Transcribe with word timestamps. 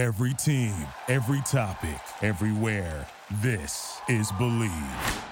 Every 0.00 0.32
team, 0.32 0.74
every 1.08 1.42
topic, 1.42 2.00
everywhere. 2.22 3.06
This 3.42 4.00
is 4.08 4.32
Bleav. 4.32 5.22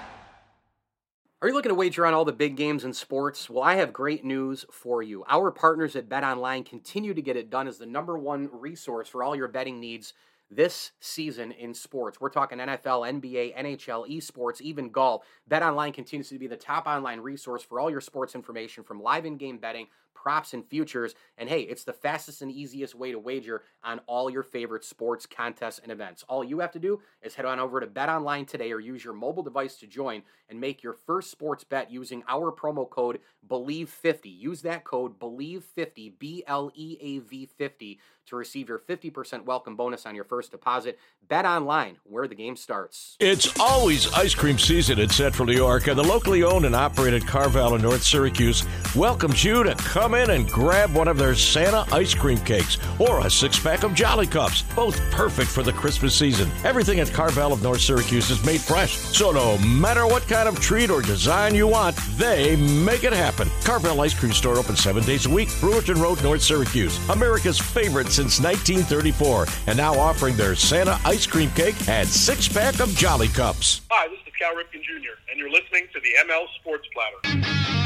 Are 1.41 1.47
you 1.47 1.55
looking 1.55 1.71
to 1.71 1.75
wager 1.75 2.05
on 2.05 2.13
all 2.13 2.23
the 2.23 2.31
big 2.31 2.55
games 2.55 2.83
in 2.83 2.93
sports? 2.93 3.49
Well, 3.49 3.63
I 3.63 3.77
have 3.77 3.91
great 3.91 4.23
news 4.23 4.65
for 4.71 5.01
you. 5.01 5.25
Our 5.27 5.49
partners 5.49 5.95
at 5.95 6.07
Bet 6.07 6.23
Online 6.23 6.63
continue 6.63 7.15
to 7.15 7.21
get 7.23 7.35
it 7.35 7.49
done 7.49 7.67
as 7.67 7.79
the 7.79 7.87
number 7.87 8.19
one 8.19 8.47
resource 8.53 9.09
for 9.09 9.23
all 9.23 9.35
your 9.35 9.47
betting 9.47 9.79
needs 9.79 10.13
this 10.51 10.91
season 10.99 11.51
in 11.51 11.73
sports. 11.73 12.21
We're 12.21 12.29
talking 12.29 12.59
NFL, 12.59 13.21
NBA, 13.21 13.57
NHL, 13.57 14.07
esports, 14.07 14.61
even 14.61 14.89
golf. 14.89 15.23
Bet 15.47 15.63
Online 15.63 15.93
continues 15.93 16.29
to 16.29 16.37
be 16.37 16.45
the 16.45 16.55
top 16.55 16.85
online 16.85 17.21
resource 17.21 17.63
for 17.63 17.79
all 17.79 17.89
your 17.89 18.01
sports 18.01 18.35
information 18.35 18.83
from 18.83 19.01
live 19.01 19.25
in 19.25 19.37
game 19.37 19.57
betting 19.57 19.87
props, 20.21 20.53
and 20.53 20.65
futures. 20.65 21.15
And 21.37 21.47
hey, 21.47 21.61
it's 21.61 21.83
the 21.83 21.93
fastest 21.93 22.41
and 22.41 22.51
easiest 22.51 22.93
way 22.93 23.11
to 23.11 23.19
wager 23.19 23.63
on 23.83 24.01
all 24.05 24.29
your 24.29 24.43
favorite 24.43 24.83
sports 24.83 25.25
contests 25.25 25.79
and 25.79 25.91
events. 25.91 26.23
All 26.27 26.43
you 26.43 26.59
have 26.59 26.71
to 26.73 26.79
do 26.79 27.01
is 27.21 27.35
head 27.35 27.45
on 27.45 27.59
over 27.59 27.79
to 27.79 27.87
Bet 27.87 28.09
Online 28.09 28.45
today 28.45 28.71
or 28.71 28.79
use 28.79 29.03
your 29.03 29.13
mobile 29.13 29.43
device 29.43 29.77
to 29.77 29.87
join 29.87 30.23
and 30.49 30.59
make 30.59 30.83
your 30.83 30.93
first 30.93 31.31
sports 31.31 31.63
bet 31.63 31.91
using 31.91 32.23
our 32.27 32.51
promo 32.51 32.89
code 32.89 33.19
BLEAV50. 33.47 34.25
Use 34.25 34.61
that 34.63 34.83
code 34.83 35.17
BLEAV50, 35.19 36.19
B 36.19 36.43
L 36.47 36.71
E 36.75 36.97
A 36.99 37.19
V 37.19 37.45
50 37.45 37.99
to 38.29 38.35
receive 38.35 38.69
your 38.69 38.79
50% 38.79 39.45
welcome 39.45 39.75
bonus 39.75 40.05
on 40.05 40.15
your 40.15 40.23
first 40.23 40.51
deposit. 40.51 40.99
Bet 41.27 41.45
online, 41.45 41.97
where 42.03 42.27
the 42.27 42.35
game 42.35 42.55
starts. 42.55 43.15
It's 43.19 43.59
always 43.59 44.11
ice 44.13 44.35
cream 44.35 44.57
season 44.57 44.99
in 44.99 45.09
Central 45.09 45.47
New 45.47 45.55
York, 45.55 45.87
and 45.87 45.97
the 45.97 46.03
locally 46.03 46.43
owned 46.43 46.65
and 46.65 46.75
operated 46.75 47.25
Carvel 47.25 47.75
in 47.75 47.81
North 47.81 48.03
Syracuse 48.03 48.63
welcomes 48.95 49.43
you 49.43 49.63
to 49.63 49.75
come 49.75 50.08
in 50.13 50.29
and 50.31 50.49
grab 50.49 50.93
one 50.93 51.07
of 51.07 51.17
their 51.17 51.35
Santa 51.35 51.85
ice 51.93 52.13
cream 52.13 52.37
cakes 52.39 52.77
or 52.99 53.25
a 53.25 53.29
six 53.29 53.59
pack 53.59 53.83
of 53.83 53.93
Jolly 53.93 54.27
Cups, 54.27 54.63
both 54.75 54.99
perfect 55.11 55.49
for 55.49 55.63
the 55.63 55.73
Christmas 55.73 56.15
season. 56.15 56.49
Everything 56.63 56.99
at 56.99 57.11
Carvel 57.11 57.53
of 57.53 57.63
North 57.63 57.81
Syracuse 57.81 58.29
is 58.29 58.45
made 58.45 58.61
fresh, 58.61 58.97
so 58.97 59.31
no 59.31 59.57
matter 59.59 60.05
what 60.05 60.27
kind 60.27 60.47
of 60.47 60.59
treat 60.59 60.89
or 60.89 61.01
design 61.01 61.55
you 61.55 61.67
want, 61.67 61.95
they 62.17 62.55
make 62.55 63.03
it 63.03 63.13
happen. 63.13 63.49
Carvel 63.63 64.01
Ice 64.01 64.13
Cream 64.13 64.31
Store 64.31 64.57
open 64.57 64.75
seven 64.75 65.03
days 65.03 65.25
a 65.25 65.29
week, 65.29 65.49
Brewerton 65.59 66.01
Road, 66.01 66.21
North 66.23 66.41
Syracuse. 66.41 66.97
America's 67.09 67.59
favorite 67.59 68.07
since 68.07 68.39
1934, 68.39 69.47
and 69.67 69.77
now 69.77 69.93
offering 69.97 70.35
their 70.35 70.55
Santa 70.55 70.99
ice 71.05 71.25
cream 71.27 71.49
cake 71.51 71.75
and 71.87 72.07
six 72.07 72.47
pack 72.47 72.79
of 72.79 72.89
Jolly 72.95 73.27
Cups. 73.29 73.81
Hi, 73.89 74.07
this 74.07 74.19
is 74.19 74.33
Cal 74.37 74.53
Ripken 74.53 74.83
Jr., 74.83 75.19
and 75.29 75.39
you're 75.39 75.51
listening 75.51 75.87
to 75.93 75.99
the 75.99 76.09
ML 76.27 76.45
Sports 76.59 76.87
Platter. 76.93 77.78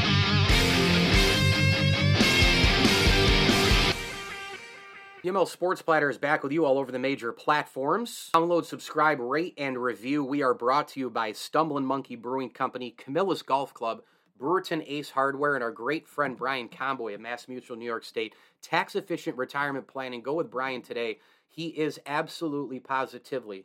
The 5.24 5.30
ML 5.30 5.48
Sports 5.48 5.80
Platter 5.80 6.10
is 6.10 6.18
back 6.18 6.42
with 6.42 6.52
you 6.52 6.66
all 6.66 6.76
over 6.76 6.92
the 6.92 6.98
major 6.98 7.32
platforms. 7.32 8.28
Download, 8.34 8.62
subscribe, 8.62 9.20
rate, 9.20 9.54
and 9.56 9.82
review. 9.82 10.22
We 10.22 10.42
are 10.42 10.52
brought 10.52 10.88
to 10.88 11.00
you 11.00 11.08
by 11.08 11.32
Stumbling 11.32 11.86
Monkey 11.86 12.14
Brewing 12.14 12.50
Company, 12.50 12.90
Camillus 12.90 13.40
Golf 13.40 13.72
Club, 13.72 14.02
Brewerton 14.38 14.84
Ace 14.86 15.08
Hardware, 15.08 15.54
and 15.54 15.64
our 15.64 15.70
great 15.70 16.06
friend 16.06 16.36
Brian 16.36 16.68
Conboy 16.68 17.14
of 17.14 17.22
Mass 17.22 17.48
Mutual 17.48 17.78
New 17.78 17.86
York 17.86 18.04
State. 18.04 18.34
Tax 18.60 18.96
efficient 18.96 19.38
retirement 19.38 19.86
planning. 19.86 20.20
Go 20.20 20.34
with 20.34 20.50
Brian 20.50 20.82
today. 20.82 21.20
He 21.48 21.68
is 21.68 21.98
absolutely 22.04 22.78
positively 22.78 23.64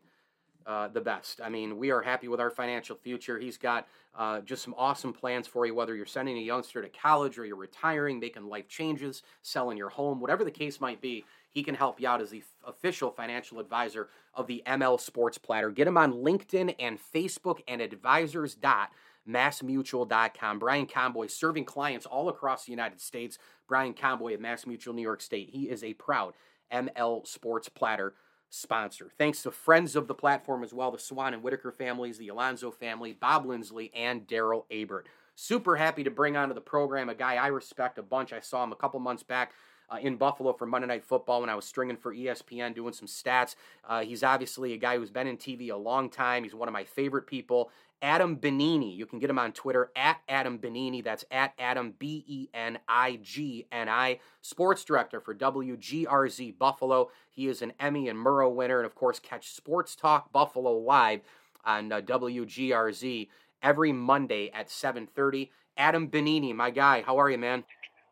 uh, 0.66 0.88
the 0.88 1.01
best. 1.01 1.41
I 1.44 1.49
mean, 1.49 1.77
we 1.77 1.91
are 1.91 2.01
happy 2.01 2.27
with 2.27 2.39
our 2.39 2.51
financial 2.51 2.95
future. 2.95 3.39
He's 3.39 3.57
got 3.57 3.88
uh, 4.16 4.39
just 4.41 4.63
some 4.63 4.75
awesome 4.77 5.11
plans 5.11 5.47
for 5.47 5.66
you, 5.66 5.73
whether 5.73 5.95
you're 5.95 6.05
sending 6.05 6.38
a 6.38 6.41
youngster 6.41 6.81
to 6.81 6.89
college 6.89 7.38
or 7.38 7.45
you're 7.45 7.55
retiring, 7.55 8.19
making 8.19 8.47
life 8.47 8.67
changes, 8.67 9.23
selling 9.41 9.77
your 9.77 9.89
home, 9.89 10.21
whatever 10.21 10.44
the 10.44 10.51
case 10.51 10.79
might 10.79 11.01
be. 11.01 11.25
He 11.52 11.64
can 11.64 11.75
help 11.75 12.00
you 12.00 12.08
out 12.08 12.22
as 12.22 12.30
the 12.30 12.44
official 12.66 13.11
financial 13.11 13.59
advisor 13.59 14.08
of 14.33 14.47
the 14.47 14.64
ML 14.66 14.97
Sports 15.00 15.38
Platter. 15.38 15.69
Get 15.72 15.88
him 15.88 15.97
on 15.97 16.14
LinkedIn 16.14 16.75
and 16.80 16.97
Facebook 17.00 17.59
and 17.67 17.81
advisors.massmutual.com. 17.81 20.59
Brian 20.59 20.85
Conboy 20.85 21.28
serving 21.28 21.66
clients 21.66 22.06
all 22.06 22.29
across 22.29 22.63
the 22.66 22.72
United 22.72 23.01
States. 23.01 23.38
Brian 23.68 23.94
Conboy 23.94 24.35
of 24.35 24.41
Mass 24.41 24.66
Mutual 24.68 24.94
New 24.94 25.01
York 25.01 25.22
State. 25.22 25.50
He 25.51 25.69
is 25.69 25.84
a 25.84 25.96
proud 25.96 26.35
ML 26.72 27.28
Sports 27.28 27.68
Platter 27.69 28.13
sponsor. 28.50 29.12
Thanks 29.18 29.44
to 29.44 29.52
friends 29.52 29.96
of 29.96 30.07
the 30.07 30.16
platform 30.16 30.63
as 30.63 30.73
well, 30.73 30.91
the 30.91 31.00
Swan 31.00 31.34
and 31.34 31.44
Whitaker 31.44 31.72
families, 31.72 32.18
the 32.18 32.29
Alonzo 32.29 32.72
family, 32.72 33.13
Bob 33.13 33.46
Lindsley, 33.46 33.91
and 33.94 34.28
Daryl 34.28 34.66
Abert. 34.72 35.06
Super 35.35 35.78
happy 35.78 36.03
to 36.03 36.12
bring 36.12 36.35
onto 36.35 36.53
the 36.53 36.62
program 36.62 37.09
a 37.09 37.16
guy 37.16 37.35
I 37.35 37.47
respect 37.47 37.97
a 37.97 38.03
bunch. 38.03 38.34
I 38.34 38.41
saw 38.41 38.63
him 38.63 38.72
a 38.72 38.75
couple 38.75 39.00
months 39.00 39.23
back 39.23 39.53
uh, 39.91 39.97
in 40.01 40.16
Buffalo 40.16 40.53
for 40.53 40.66
Monday 40.66 40.88
Night 40.88 41.03
Football 41.03 41.41
when 41.41 41.50
I 41.50 41.55
was 41.55 41.66
stringing 41.66 41.97
for 41.97 42.13
ESPN, 42.13 42.75
doing 42.75 42.94
some 42.94 43.07
stats. 43.07 43.55
Uh, 43.88 44.01
he's 44.01 44.23
obviously 44.23 44.73
a 44.73 44.77
guy 44.77 44.97
who's 44.97 45.09
been 45.11 45.27
in 45.27 45.38
TV 45.38 45.72
a 45.72 45.75
long 45.75 46.09
time. 46.09 46.44
He's 46.44 46.55
one 46.55 46.67
of 46.67 46.73
my 46.73 46.83
favorite 46.83 47.27
people. 47.27 47.72
Adam 48.01 48.38
Benigni, 48.38 48.95
You 48.95 49.05
can 49.05 49.19
get 49.19 49.29
him 49.29 49.39
on 49.39 49.51
Twitter 49.51 49.91
at 49.95 50.22
Adam 50.29 50.57
Benigni. 50.57 51.03
That's 51.03 51.25
at 51.31 51.53
Adam 51.59 51.94
B 51.99 52.23
E 52.28 52.47
N 52.53 52.79
I 52.88 53.19
G 53.22 53.67
N 53.72 53.89
I. 53.89 54.19
Sports 54.41 54.85
director 54.85 55.19
for 55.19 55.35
WGRZ 55.35 56.57
Buffalo. 56.57 57.09
He 57.29 57.47
is 57.47 57.61
an 57.61 57.73
Emmy 57.78 58.07
and 58.07 58.17
Murrow 58.17 58.53
winner, 58.53 58.78
and 58.78 58.85
of 58.85 58.95
course, 58.95 59.19
catch 59.19 59.49
Sports 59.49 59.97
Talk 59.97 60.31
Buffalo 60.31 60.78
live 60.78 61.22
on 61.66 61.91
uh, 61.91 61.99
WGRZ 61.99 63.28
every 63.61 63.91
Monday 63.91 64.49
at 64.51 64.69
7:30. 64.69 65.49
Adam 65.78 66.07
Benigni, 66.09 66.55
my 66.55 66.69
guy, 66.72 67.01
how 67.01 67.17
are 67.17 67.29
you, 67.29 67.38
man? 67.38 67.63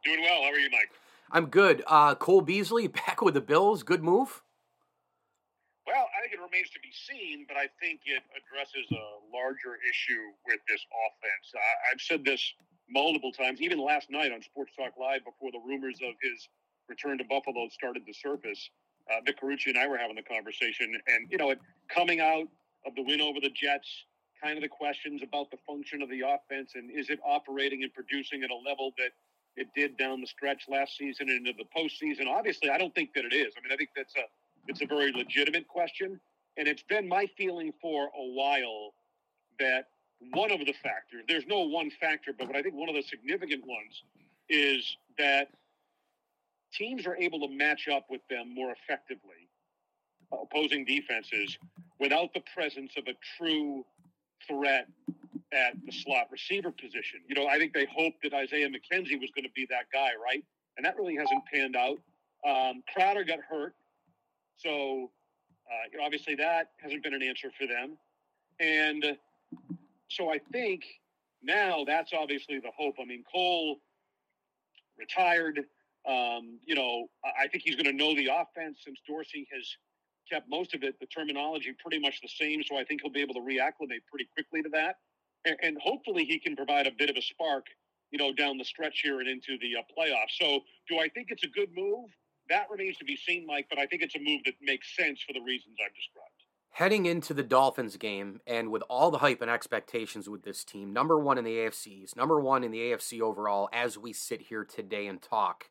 Doing 0.03 0.21
well. 0.21 0.41
How 0.43 0.49
are 0.49 0.59
you, 0.59 0.69
Mike? 0.69 0.91
I'm 1.31 1.47
good. 1.47 1.83
Uh, 1.88 2.15
Cole 2.15 2.41
Beasley 2.41 2.88
back 3.05 3.21
with 3.21 3.33
the 3.33 3.41
Bills. 3.41 3.83
Good 3.83 4.03
move. 4.03 4.41
Well, 5.85 6.07
I 6.17 6.21
think 6.21 6.33
it 6.33 6.43
remains 6.43 6.69
to 6.71 6.79
be 6.83 6.91
seen, 6.91 7.45
but 7.47 7.55
I 7.55 7.71
think 7.79 8.01
it 8.05 8.21
addresses 8.35 8.91
a 8.91 9.05
larger 9.31 9.79
issue 9.87 10.35
with 10.45 10.59
this 10.67 10.83
offense. 10.83 11.55
I, 11.55 11.95
have 11.95 12.01
said 12.01 12.25
this 12.25 12.43
multiple 12.89 13.31
times, 13.31 13.61
even 13.61 13.79
last 13.79 14.11
night 14.11 14.33
on 14.33 14.41
Sports 14.41 14.73
Talk 14.75 14.99
Live 14.99 15.23
before 15.23 15.51
the 15.51 15.63
rumors 15.66 15.99
of 16.03 16.16
his 16.21 16.49
return 16.89 17.17
to 17.19 17.23
Buffalo 17.23 17.69
started 17.69 18.05
to 18.05 18.13
surface. 18.13 18.69
Uh, 19.09 19.23
Vic 19.25 19.39
Carucci 19.39 19.67
and 19.67 19.77
I 19.77 19.87
were 19.87 19.97
having 19.97 20.17
the 20.17 20.27
conversation, 20.27 20.91
and 21.07 21.31
you 21.31 21.37
know, 21.37 21.51
it, 21.51 21.59
coming 21.87 22.19
out 22.19 22.47
of 22.85 22.95
the 22.95 23.03
win 23.03 23.21
over 23.21 23.39
the 23.39 23.51
Jets, 23.55 23.87
kind 24.43 24.57
of 24.57 24.61
the 24.61 24.69
questions 24.69 25.23
about 25.23 25.51
the 25.51 25.57
function 25.66 26.01
of 26.01 26.09
the 26.09 26.21
offense 26.21 26.73
and 26.75 26.91
is 26.91 27.09
it 27.09 27.19
operating 27.25 27.83
and 27.83 27.93
producing 27.93 28.43
at 28.43 28.51
a 28.51 28.59
level 28.69 28.93
that 28.97 29.11
it 29.57 29.68
did 29.75 29.97
down 29.97 30.22
the 30.22 30.28
stretch 30.28 30.63
last 30.69 30.95
season 30.97 31.29
and 31.29 31.45
into 31.45 31.57
the 31.57 31.66
postseason. 31.75 32.28
Obviously, 32.28 32.69
I 32.69 32.78
don't 32.78 32.94
think 32.95 33.13
that 33.16 33.25
it 33.25 33.34
is. 33.34 33.53
I 33.57 33.62
mean, 33.62 33.73
I 33.73 33.75
think 33.75 33.90
that's 33.95 34.16
a 34.16 34.23
it's 34.68 34.81
a 34.81 34.85
very 34.85 35.12
legitimate 35.12 35.68
question, 35.68 36.19
and 36.57 36.68
it's 36.68 36.84
been 36.84 37.07
my 37.07 37.28
feeling 37.38 37.73
for 37.81 38.06
a 38.06 38.34
while 38.34 38.94
that 39.59 39.88
one 40.34 40.51
of 40.51 40.59
the 40.59 40.73
factors 40.84 41.23
there's 41.28 41.46
no 41.47 41.62
one 41.62 41.91
factor, 42.00 42.31
but 42.38 42.56
I 42.56 42.62
think 42.62 42.75
one 42.75 42.90
of 42.90 42.96
the 42.96 43.03
significant 43.03 43.66
ones 43.66 44.03
is 44.50 44.97
that 45.17 45.50
teams 46.73 47.06
are 47.07 47.16
able 47.16 47.40
to 47.47 47.53
match 47.53 47.88
up 47.88 48.06
with 48.09 48.22
them 48.29 48.53
more 48.53 48.73
effectively, 48.73 49.50
opposing 50.31 50.85
defenses, 50.85 51.57
without 52.00 52.34
the 52.34 52.44
presence 52.53 52.91
of 52.97 53.06
a 53.07 53.13
true 53.38 53.84
threat 54.47 54.88
at 55.53 55.74
the 55.85 55.91
slot 55.91 56.28
receiver 56.31 56.72
position. 56.72 57.22
You 57.28 57.35
know, 57.35 57.47
I 57.47 57.58
think 57.58 57.74
they 57.74 57.88
hoped 57.96 58.24
that 58.24 58.34
Isaiah 58.34 58.68
McKenzie 58.68 59.19
was 59.19 59.31
going 59.31 59.46
to 59.46 59.52
be 59.56 59.66
that 59.69 59.85
guy, 59.94 60.09
right? 60.22 60.44
And 60.75 60.85
that 60.85 60.97
really 60.97 61.16
hasn't 61.16 61.44
panned 61.52 61.75
out. 61.75 62.00
Um, 62.47 62.84
Crowder 62.94 63.24
got 63.24 63.40
hurt, 63.50 63.74
so 64.58 65.12
uh, 65.69 65.84
you 65.91 65.97
know, 65.97 66.06
obviously 66.06 66.35
that 66.35 66.72
hasn't 66.80 67.03
been 67.03 67.13
an 67.13 67.24
answer 67.24 67.50
for 67.58 67.68
them. 67.68 67.97
And 68.59 69.18
so 70.09 70.31
I 70.31 70.40
think 70.52 70.84
now 71.44 71.84
that's 71.85 72.14
obviously 72.14 72.59
the 72.59 72.72
hope. 72.78 72.96
I 73.02 73.06
mean, 73.06 73.24
Cole 73.31 73.78
retired. 74.97 75.66
Um, 76.08 76.59
you 76.66 76.75
know, 76.75 77.08
I 77.24 77.47
think 77.47 77.64
he's 77.66 77.75
going 77.75 77.85
to 77.85 77.94
know 77.94 78.16
the 78.16 78.28
offense 78.28 78.79
since 78.85 79.00
Dorsey 79.06 79.47
has 79.52 79.68
kept 80.31 80.50
most 80.50 80.73
of 80.73 80.84
it, 80.84 81.00
the 81.00 81.05
terminology 81.08 81.73
pretty 81.82 82.00
much 82.00 82.22
the 82.22 82.29
same. 82.29 82.64
So 82.64 82.78
I 82.78 82.84
think 82.84 83.02
he'll 83.02 83.11
be 83.11 83.22
able 83.22 83.34
to 83.34 83.41
reacclimate 83.41 84.05
pretty 84.09 84.28
quickly 84.34 84.61
to 84.61 84.70
that 84.70 84.97
and, 85.45 85.55
and 85.61 85.78
hopefully 85.81 86.25
he 86.25 86.39
can 86.39 86.55
provide 86.55 86.87
a 86.87 86.91
bit 86.91 87.09
of 87.09 87.16
a 87.16 87.22
spark, 87.22 87.66
you 88.11 88.19
know, 88.19 88.34
down 88.34 88.57
the 88.57 88.66
stretch 88.66 89.01
here 89.03 89.19
and 89.19 89.29
into 89.29 89.57
the 89.59 89.78
uh, 89.78 89.84
playoffs. 89.97 90.37
So, 90.39 90.61
do 90.89 90.99
I 90.99 91.09
think 91.09 91.28
it's 91.29 91.43
a 91.43 91.49
good 91.49 91.69
move? 91.75 92.09
That 92.49 92.67
remains 92.72 92.97
to 92.97 93.05
be 93.05 93.16
seen, 93.17 93.45
Mike. 93.45 93.67
But 93.69 93.79
I 93.79 93.85
think 93.85 94.01
it's 94.01 94.16
a 94.16 94.19
move 94.19 94.41
that 94.45 94.55
makes 94.61 94.95
sense 94.95 95.22
for 95.22 95.34
the 95.34 95.41
reasons 95.41 95.75
I've 95.84 95.93
described. 95.93 96.31
Heading 96.72 97.07
into 97.07 97.34
the 97.34 97.43
Dolphins 97.43 97.97
game, 97.97 98.39
and 98.45 98.69
with 98.69 98.84
all 98.87 99.09
the 99.09 99.17
hype 99.17 99.41
and 99.41 99.49
expectations 99.49 100.29
with 100.29 100.43
this 100.43 100.63
team, 100.63 100.93
number 100.93 101.17
one 101.17 101.40
in 101.40 101.43
the 101.43 101.55
AFCs, 101.55 102.16
number 102.16 102.40
one 102.40 102.63
in 102.63 102.72
the 102.72 102.79
AFC 102.79 103.19
overall, 103.19 103.67
as 103.73 103.97
we 103.97 104.13
sit 104.13 104.41
here 104.41 104.63
today 104.63 105.07
and 105.07 105.19
talk 105.19 105.69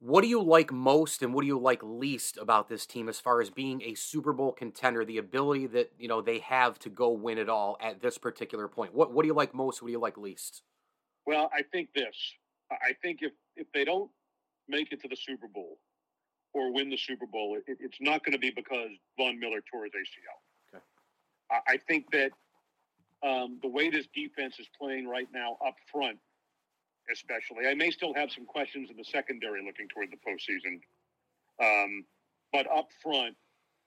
what 0.00 0.22
do 0.22 0.28
you 0.28 0.42
like 0.42 0.72
most 0.72 1.22
and 1.22 1.34
what 1.34 1.42
do 1.42 1.46
you 1.46 1.58
like 1.58 1.82
least 1.82 2.38
about 2.38 2.68
this 2.68 2.86
team 2.86 3.08
as 3.08 3.20
far 3.20 3.40
as 3.40 3.50
being 3.50 3.82
a 3.82 3.94
Super 3.94 4.32
Bowl 4.32 4.50
contender, 4.50 5.04
the 5.04 5.18
ability 5.18 5.66
that, 5.68 5.92
you 5.98 6.08
know, 6.08 6.22
they 6.22 6.38
have 6.38 6.78
to 6.80 6.88
go 6.88 7.10
win 7.10 7.36
it 7.36 7.50
all 7.50 7.76
at 7.80 8.00
this 8.00 8.16
particular 8.16 8.66
point? 8.66 8.94
What 8.94 9.12
what 9.12 9.22
do 9.22 9.28
you 9.28 9.34
like 9.34 9.54
most? 9.54 9.82
What 9.82 9.88
do 9.88 9.92
you 9.92 10.00
like 10.00 10.16
least? 10.16 10.62
Well, 11.26 11.50
I 11.54 11.62
think 11.62 11.90
this. 11.94 12.16
I 12.70 12.94
think 13.02 13.18
if 13.20 13.32
if 13.56 13.66
they 13.72 13.84
don't 13.84 14.10
make 14.68 14.92
it 14.92 15.02
to 15.02 15.08
the 15.08 15.16
Super 15.16 15.48
Bowl, 15.48 15.78
or 16.52 16.72
win 16.72 16.88
the 16.90 16.96
Super 16.96 17.26
Bowl, 17.26 17.58
it, 17.66 17.76
it's 17.80 17.98
not 18.00 18.24
going 18.24 18.32
to 18.32 18.38
be 18.38 18.50
because 18.50 18.90
Von 19.18 19.38
Miller 19.38 19.60
tore 19.70 19.84
his 19.84 19.92
ACL. 19.92 20.74
Okay. 20.74 20.84
I, 21.50 21.74
I 21.74 21.76
think 21.76 22.10
that 22.12 22.32
um, 23.22 23.58
the 23.62 23.68
way 23.68 23.90
this 23.90 24.06
defense 24.14 24.58
is 24.58 24.66
playing 24.80 25.06
right 25.06 25.28
now 25.32 25.58
up 25.66 25.74
front, 25.92 26.18
especially, 27.12 27.66
I 27.66 27.74
may 27.74 27.90
still 27.90 28.14
have 28.14 28.30
some 28.30 28.46
questions 28.46 28.90
in 28.90 28.96
the 28.96 29.04
secondary 29.04 29.64
looking 29.64 29.88
toward 29.88 30.08
the 30.10 30.16
postseason. 30.16 30.80
Um, 31.62 32.04
but 32.52 32.66
up 32.70 32.88
front, 33.02 33.36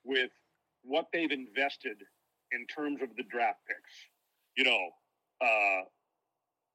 with 0.06 0.32
what 0.84 1.08
they've 1.14 1.32
invested 1.32 1.98
in 2.52 2.66
terms 2.68 3.02
of 3.02 3.10
the 3.16 3.24
draft 3.24 3.60
picks, 3.68 3.94
you 4.58 4.64
know, 4.64 4.90
uh, 5.42 5.82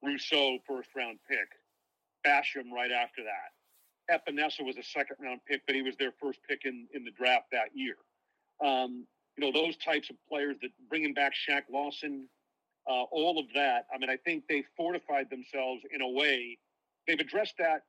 Rousseau 0.03 0.59
first 0.67 0.89
round 0.97 1.19
pick, 1.29 1.49
Basham 2.27 2.71
right 2.75 2.91
after 2.91 3.23
that. 3.25 3.53
Epenesa 4.11 4.65
was 4.65 4.77
a 4.79 4.83
second 4.83 5.17
round 5.21 5.41
pick, 5.47 5.63
but 5.67 5.77
he 5.77 5.83
was 5.83 5.97
their 5.97 6.13
first 6.21 6.41
pick 6.49 6.63
in, 6.65 6.87
in 6.95 7.05
the 7.05 7.11
draft 7.11 7.47
that 7.53 7.69
year. 7.75 7.97
Um, 8.65 9.07
you 9.37 9.45
know, 9.45 9.53
those 9.53 9.77
types 9.77 10.11
of 10.11 10.17
players 10.29 10.57
that 10.63 10.71
bringing 10.89 11.15
back 11.15 11.33
Shaq 11.35 11.63
Lawson, 11.71 12.29
uh, 12.89 13.05
all 13.13 13.39
of 13.39 13.47
that. 13.55 13.87
I 13.95 13.99
mean, 13.99 14.11
I 14.11 14.17
think 14.17 14.45
they 14.49 14.65
fortified 14.77 15.29
themselves 15.31 15.83
in 15.93 16.01
a 16.01 16.09
way. 16.09 16.59
They've 17.07 17.21
addressed 17.21 17.55
that 17.59 17.83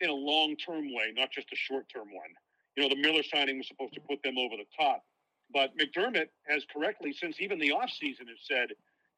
in 0.00 0.10
a 0.10 0.14
long 0.14 0.56
term 0.56 0.92
way, 0.92 1.12
not 1.16 1.30
just 1.30 1.48
a 1.52 1.56
short 1.56 1.86
term 1.92 2.12
one. 2.12 2.32
You 2.76 2.82
know, 2.82 2.88
the 2.88 3.00
Miller 3.00 3.22
signing 3.22 3.58
was 3.58 3.68
supposed 3.68 3.94
to 3.94 4.00
put 4.00 4.22
them 4.22 4.36
over 4.38 4.56
the 4.56 4.68
top. 4.78 5.02
But 5.52 5.76
McDermott 5.76 6.28
has 6.48 6.64
correctly, 6.72 7.12
since 7.12 7.36
even 7.40 7.58
the 7.58 7.70
offseason, 7.70 8.28
has 8.28 8.40
said, 8.48 8.68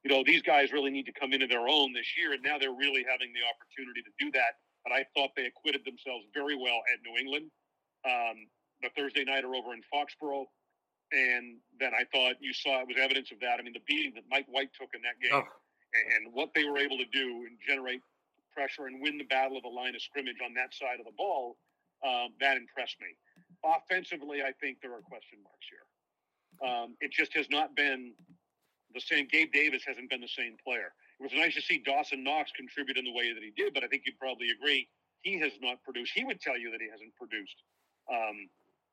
you 0.03 0.11
know, 0.11 0.23
these 0.25 0.41
guys 0.41 0.71
really 0.71 0.91
need 0.91 1.05
to 1.05 1.13
come 1.13 1.33
into 1.33 1.47
their 1.47 1.67
own 1.67 1.93
this 1.93 2.17
year. 2.17 2.33
And 2.33 2.43
now 2.43 2.57
they're 2.59 2.75
really 2.75 3.05
having 3.09 3.31
the 3.31 3.43
opportunity 3.47 4.01
to 4.03 4.11
do 4.19 4.31
that. 4.31 4.59
But 4.83 4.93
I 4.93 5.05
thought 5.15 5.31
they 5.35 5.45
acquitted 5.45 5.83
themselves 5.85 6.25
very 6.33 6.55
well 6.55 6.83
at 6.93 6.99
New 7.03 7.17
England. 7.17 7.49
Um, 8.05 8.47
the 8.83 8.89
Thursday 8.95 9.23
nighter 9.23 9.55
over 9.55 9.73
in 9.73 9.81
Foxborough. 9.91 10.45
And 11.15 11.63
then 11.79 11.95
I 11.95 12.03
thought 12.11 12.35
you 12.43 12.51
saw 12.51 12.83
it 12.83 12.87
was 12.91 12.99
evidence 12.99 13.31
of 13.31 13.39
that. 13.39 13.55
I 13.59 13.63
mean, 13.63 13.71
the 13.71 13.87
beating 13.87 14.11
that 14.19 14.27
Mike 14.29 14.47
White 14.51 14.75
took 14.75 14.91
in 14.91 14.99
that 15.07 15.15
game 15.23 15.31
oh. 15.31 15.47
and, 15.95 16.05
and 16.11 16.23
what 16.35 16.51
they 16.51 16.67
were 16.67 16.77
able 16.77 16.99
to 16.99 17.07
do 17.07 17.47
and 17.47 17.55
generate 17.63 18.03
pressure 18.51 18.87
and 18.87 18.99
win 18.99 19.17
the 19.17 19.23
battle 19.31 19.55
of 19.55 19.63
the 19.63 19.71
line 19.71 19.95
of 19.95 20.01
scrimmage 20.01 20.43
on 20.43 20.53
that 20.55 20.75
side 20.75 20.99
of 20.99 21.05
the 21.07 21.15
ball, 21.15 21.55
um, 22.03 22.35
that 22.43 22.59
impressed 22.59 22.99
me. 22.99 23.15
Offensively, 23.63 24.43
I 24.43 24.51
think 24.59 24.83
there 24.83 24.91
are 24.91 25.01
question 25.07 25.39
marks 25.39 25.67
here. 25.71 25.87
Um, 26.59 26.95
it 26.99 27.11
just 27.11 27.33
has 27.35 27.47
not 27.49 27.75
been 27.75 28.11
the 28.93 28.99
same. 28.99 29.27
Gabe 29.31 29.51
Davis 29.51 29.83
hasn't 29.87 30.09
been 30.09 30.21
the 30.21 30.35
same 30.35 30.55
player. 30.63 30.91
It 31.19 31.23
was 31.23 31.31
nice 31.35 31.55
to 31.55 31.61
see 31.61 31.79
Dawson 31.79 32.23
Knox 32.23 32.51
contribute 32.55 32.97
in 32.97 33.05
the 33.05 33.15
way 33.15 33.31
that 33.31 33.43
he 33.43 33.51
did, 33.55 33.73
but 33.73 33.83
I 33.83 33.87
think 33.87 34.03
you'd 34.05 34.19
probably 34.19 34.51
agree 34.51 34.87
he 35.23 35.39
has 35.39 35.51
not 35.61 35.81
produced. 35.83 36.11
He 36.13 36.23
would 36.23 36.39
tell 36.39 36.57
you 36.57 36.71
that 36.71 36.79
he 36.79 36.87
hasn't 36.91 37.15
produced 37.15 37.55
um, 38.11 38.47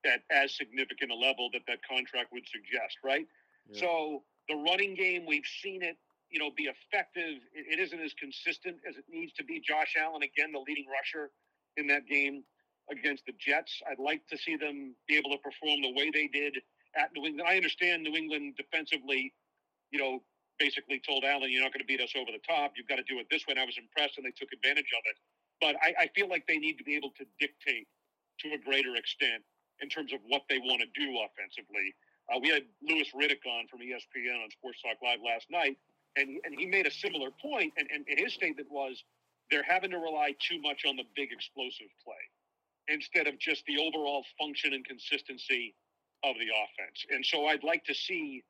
at 0.05 0.23
as 0.31 0.55
significant 0.57 1.11
a 1.11 1.15
level 1.15 1.49
that 1.53 1.63
that 1.67 1.79
contract 1.89 2.33
would 2.33 2.47
suggest, 2.49 2.99
right? 3.05 3.27
Yeah. 3.69 3.81
So 3.81 4.23
the 4.49 4.57
running 4.57 4.95
game, 4.95 5.25
we've 5.27 5.47
seen 5.63 5.83
it, 5.83 5.97
you 6.31 6.39
know, 6.39 6.51
be 6.57 6.65
effective. 6.65 7.43
It, 7.53 7.79
it 7.79 7.79
isn't 7.79 8.01
as 8.01 8.13
consistent 8.15 8.77
as 8.89 8.97
it 8.97 9.05
needs 9.11 9.33
to 9.35 9.45
be. 9.45 9.61
Josh 9.61 9.95
Allen, 10.01 10.23
again, 10.23 10.53
the 10.53 10.59
leading 10.59 10.87
rusher 10.91 11.31
in 11.77 11.87
that 11.89 12.07
game 12.07 12.43
against 12.91 13.25
the 13.27 13.33
Jets. 13.39 13.81
I'd 13.89 14.03
like 14.03 14.27
to 14.29 14.37
see 14.37 14.57
them 14.57 14.95
be 15.07 15.17
able 15.17 15.31
to 15.31 15.39
perform 15.39 15.83
the 15.83 15.93
way 15.93 16.11
they 16.11 16.27
did 16.27 16.59
at 16.97 17.11
New 17.15 17.27
England. 17.27 17.49
I 17.49 17.57
understand 17.57 18.03
New 18.03 18.17
England 18.17 18.55
defensively, 18.57 19.33
you 19.91 19.99
know, 19.99 20.23
basically 20.59 21.01
told 21.01 21.25
Allen, 21.25 21.51
you're 21.51 21.63
not 21.63 21.73
going 21.73 21.81
to 21.81 21.87
beat 21.87 22.01
us 22.01 22.13
over 22.17 22.31
the 22.31 22.43
top. 22.47 22.73
You've 22.77 22.89
got 22.89 22.97
to 22.97 23.07
do 23.09 23.19
it 23.19 23.27
this 23.31 23.47
way. 23.47 23.55
And 23.55 23.61
I 23.61 23.65
was 23.65 23.79
impressed 23.79 24.19
and 24.19 24.27
they 24.27 24.35
took 24.37 24.53
advantage 24.53 24.91
of 24.93 25.03
it. 25.07 25.17
But 25.61 25.77
I, 25.81 26.05
I 26.05 26.11
feel 26.15 26.29
like 26.29 26.47
they 26.47 26.59
need 26.59 26.77
to 26.79 26.85
be 26.85 26.97
able 26.97 27.11
to 27.19 27.25
dictate 27.39 27.87
to 28.41 28.53
a 28.55 28.59
greater 28.59 28.95
extent 28.97 29.43
in 29.83 29.89
terms 29.89 30.13
of 30.13 30.21
what 30.27 30.43
they 30.49 30.59
want 30.59 30.81
to 30.81 30.89
do 30.95 31.19
offensively. 31.27 31.95
Uh, 32.33 32.39
we 32.41 32.49
had 32.49 32.63
Louis 32.81 33.07
Riddick 33.13 33.45
on 33.45 33.67
from 33.67 33.81
ESPN 33.81 34.43
on 34.43 34.51
Sports 34.51 34.81
Talk 34.81 35.03
Live 35.03 35.19
last 35.27 35.51
night, 35.51 35.77
and 36.17 36.39
and 36.45 36.55
he 36.57 36.67
made 36.67 36.87
a 36.87 36.91
similar 36.91 37.31
point, 37.31 37.73
and, 37.77 37.89
and 37.91 38.07
his 38.07 38.33
statement 38.33 38.69
was 38.71 39.03
they're 39.51 39.67
having 39.67 39.91
to 39.91 39.99
rely 39.99 40.35
too 40.41 40.61
much 40.63 40.85
on 40.87 40.97
the 40.97 41.05
big 41.15 41.31
explosive 41.33 41.91
play 42.03 42.23
instead 42.89 43.27
of 43.27 43.39
just 43.39 43.63
the 43.67 43.79
overall 43.79 44.25
function 44.39 44.73
and 44.73 44.85
consistency 44.85 45.75
of 46.25 46.35
the 46.39 46.49
offense. 46.51 47.05
And 47.11 47.25
so 47.25 47.47
I'd 47.47 47.63
like 47.63 47.85
to 47.85 47.95
see 47.95 48.43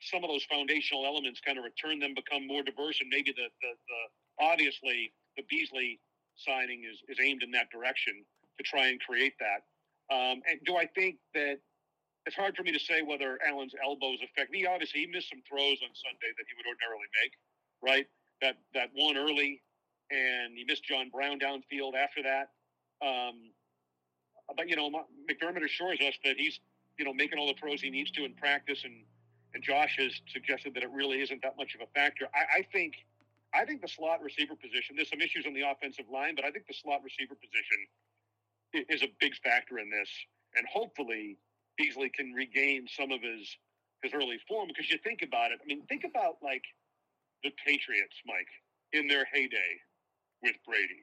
some 0.00 0.24
of 0.24 0.30
those 0.30 0.44
foundational 0.44 1.06
elements 1.06 1.40
kind 1.40 1.58
of 1.58 1.64
return 1.64 1.98
them, 1.98 2.14
become 2.14 2.46
more 2.46 2.62
diverse, 2.62 3.00
and 3.00 3.08
maybe 3.08 3.32
the, 3.32 3.48
the, 3.60 3.72
the 3.76 4.44
obviously 4.44 5.12
the 5.36 5.44
Beasley 5.48 6.00
signing 6.36 6.84
is, 6.84 6.98
is 7.08 7.22
aimed 7.22 7.42
in 7.42 7.50
that 7.52 7.70
direction 7.70 8.24
to 8.56 8.62
try 8.64 8.88
and 8.88 9.00
create 9.00 9.34
that. 9.40 9.64
Um, 10.10 10.42
and 10.50 10.58
do 10.66 10.76
I 10.76 10.86
think 10.86 11.16
that 11.34 11.58
it's 12.26 12.36
hard 12.36 12.56
for 12.56 12.62
me 12.62 12.72
to 12.72 12.78
say 12.78 13.02
whether 13.02 13.38
Allen's 13.46 13.74
elbows 13.82 14.18
affect 14.22 14.50
me? 14.50 14.66
Obviously, 14.66 15.00
he 15.00 15.06
missed 15.06 15.30
some 15.30 15.42
throws 15.48 15.78
on 15.82 15.90
Sunday 15.94 16.30
that 16.36 16.44
he 16.50 16.54
would 16.58 16.66
ordinarily 16.66 17.08
make, 17.22 17.32
right? 17.82 18.06
That 18.42 18.56
that 18.74 18.90
one 18.94 19.16
early, 19.16 19.62
and 20.10 20.56
he 20.56 20.64
missed 20.64 20.84
John 20.84 21.10
Brown 21.10 21.38
downfield 21.38 21.94
after 21.94 22.22
that. 22.22 22.50
Um, 23.00 23.54
but 24.56 24.68
you 24.68 24.76
know, 24.76 24.90
McDermott 24.90 25.64
assures 25.64 26.00
us 26.00 26.14
that 26.24 26.36
he's 26.36 26.58
you 26.98 27.04
know 27.04 27.14
making 27.14 27.38
all 27.38 27.46
the 27.46 27.58
throws 27.58 27.80
he 27.80 27.90
needs 27.90 28.10
to 28.12 28.24
in 28.24 28.34
practice, 28.34 28.82
and 28.84 29.04
and 29.54 29.62
Josh 29.62 29.96
has 29.98 30.12
suggested 30.32 30.74
that 30.74 30.82
it 30.82 30.90
really 30.90 31.22
isn't 31.22 31.42
that 31.42 31.56
much 31.56 31.74
of 31.74 31.80
a 31.80 31.90
factor. 31.98 32.28
I, 32.34 32.60
I 32.60 32.62
think 32.72 32.94
I 33.54 33.64
think 33.64 33.82
the 33.82 33.88
slot 33.88 34.22
receiver 34.22 34.54
position. 34.54 34.96
There's 34.96 35.10
some 35.10 35.20
issues 35.20 35.46
on 35.46 35.54
the 35.54 35.62
offensive 35.62 36.06
line, 36.12 36.34
but 36.34 36.44
I 36.44 36.50
think 36.50 36.66
the 36.66 36.74
slot 36.74 37.02
receiver 37.02 37.34
position 37.34 37.78
is 38.72 39.02
a 39.02 39.08
big 39.20 39.34
factor 39.42 39.78
in 39.78 39.90
this, 39.90 40.08
and 40.56 40.66
hopefully 40.72 41.38
Beasley 41.76 42.10
can 42.10 42.32
regain 42.32 42.86
some 42.88 43.10
of 43.10 43.22
his 43.22 43.56
his 44.02 44.12
early 44.14 44.38
form. 44.48 44.68
Because 44.68 44.90
you 44.90 44.98
think 44.98 45.22
about 45.22 45.52
it, 45.52 45.60
I 45.62 45.66
mean, 45.66 45.84
think 45.86 46.04
about 46.04 46.36
like 46.42 46.64
the 47.42 47.50
Patriots, 47.64 48.16
Mike, 48.26 48.48
in 48.92 49.08
their 49.08 49.26
heyday 49.32 49.80
with 50.42 50.56
Brady, 50.66 51.02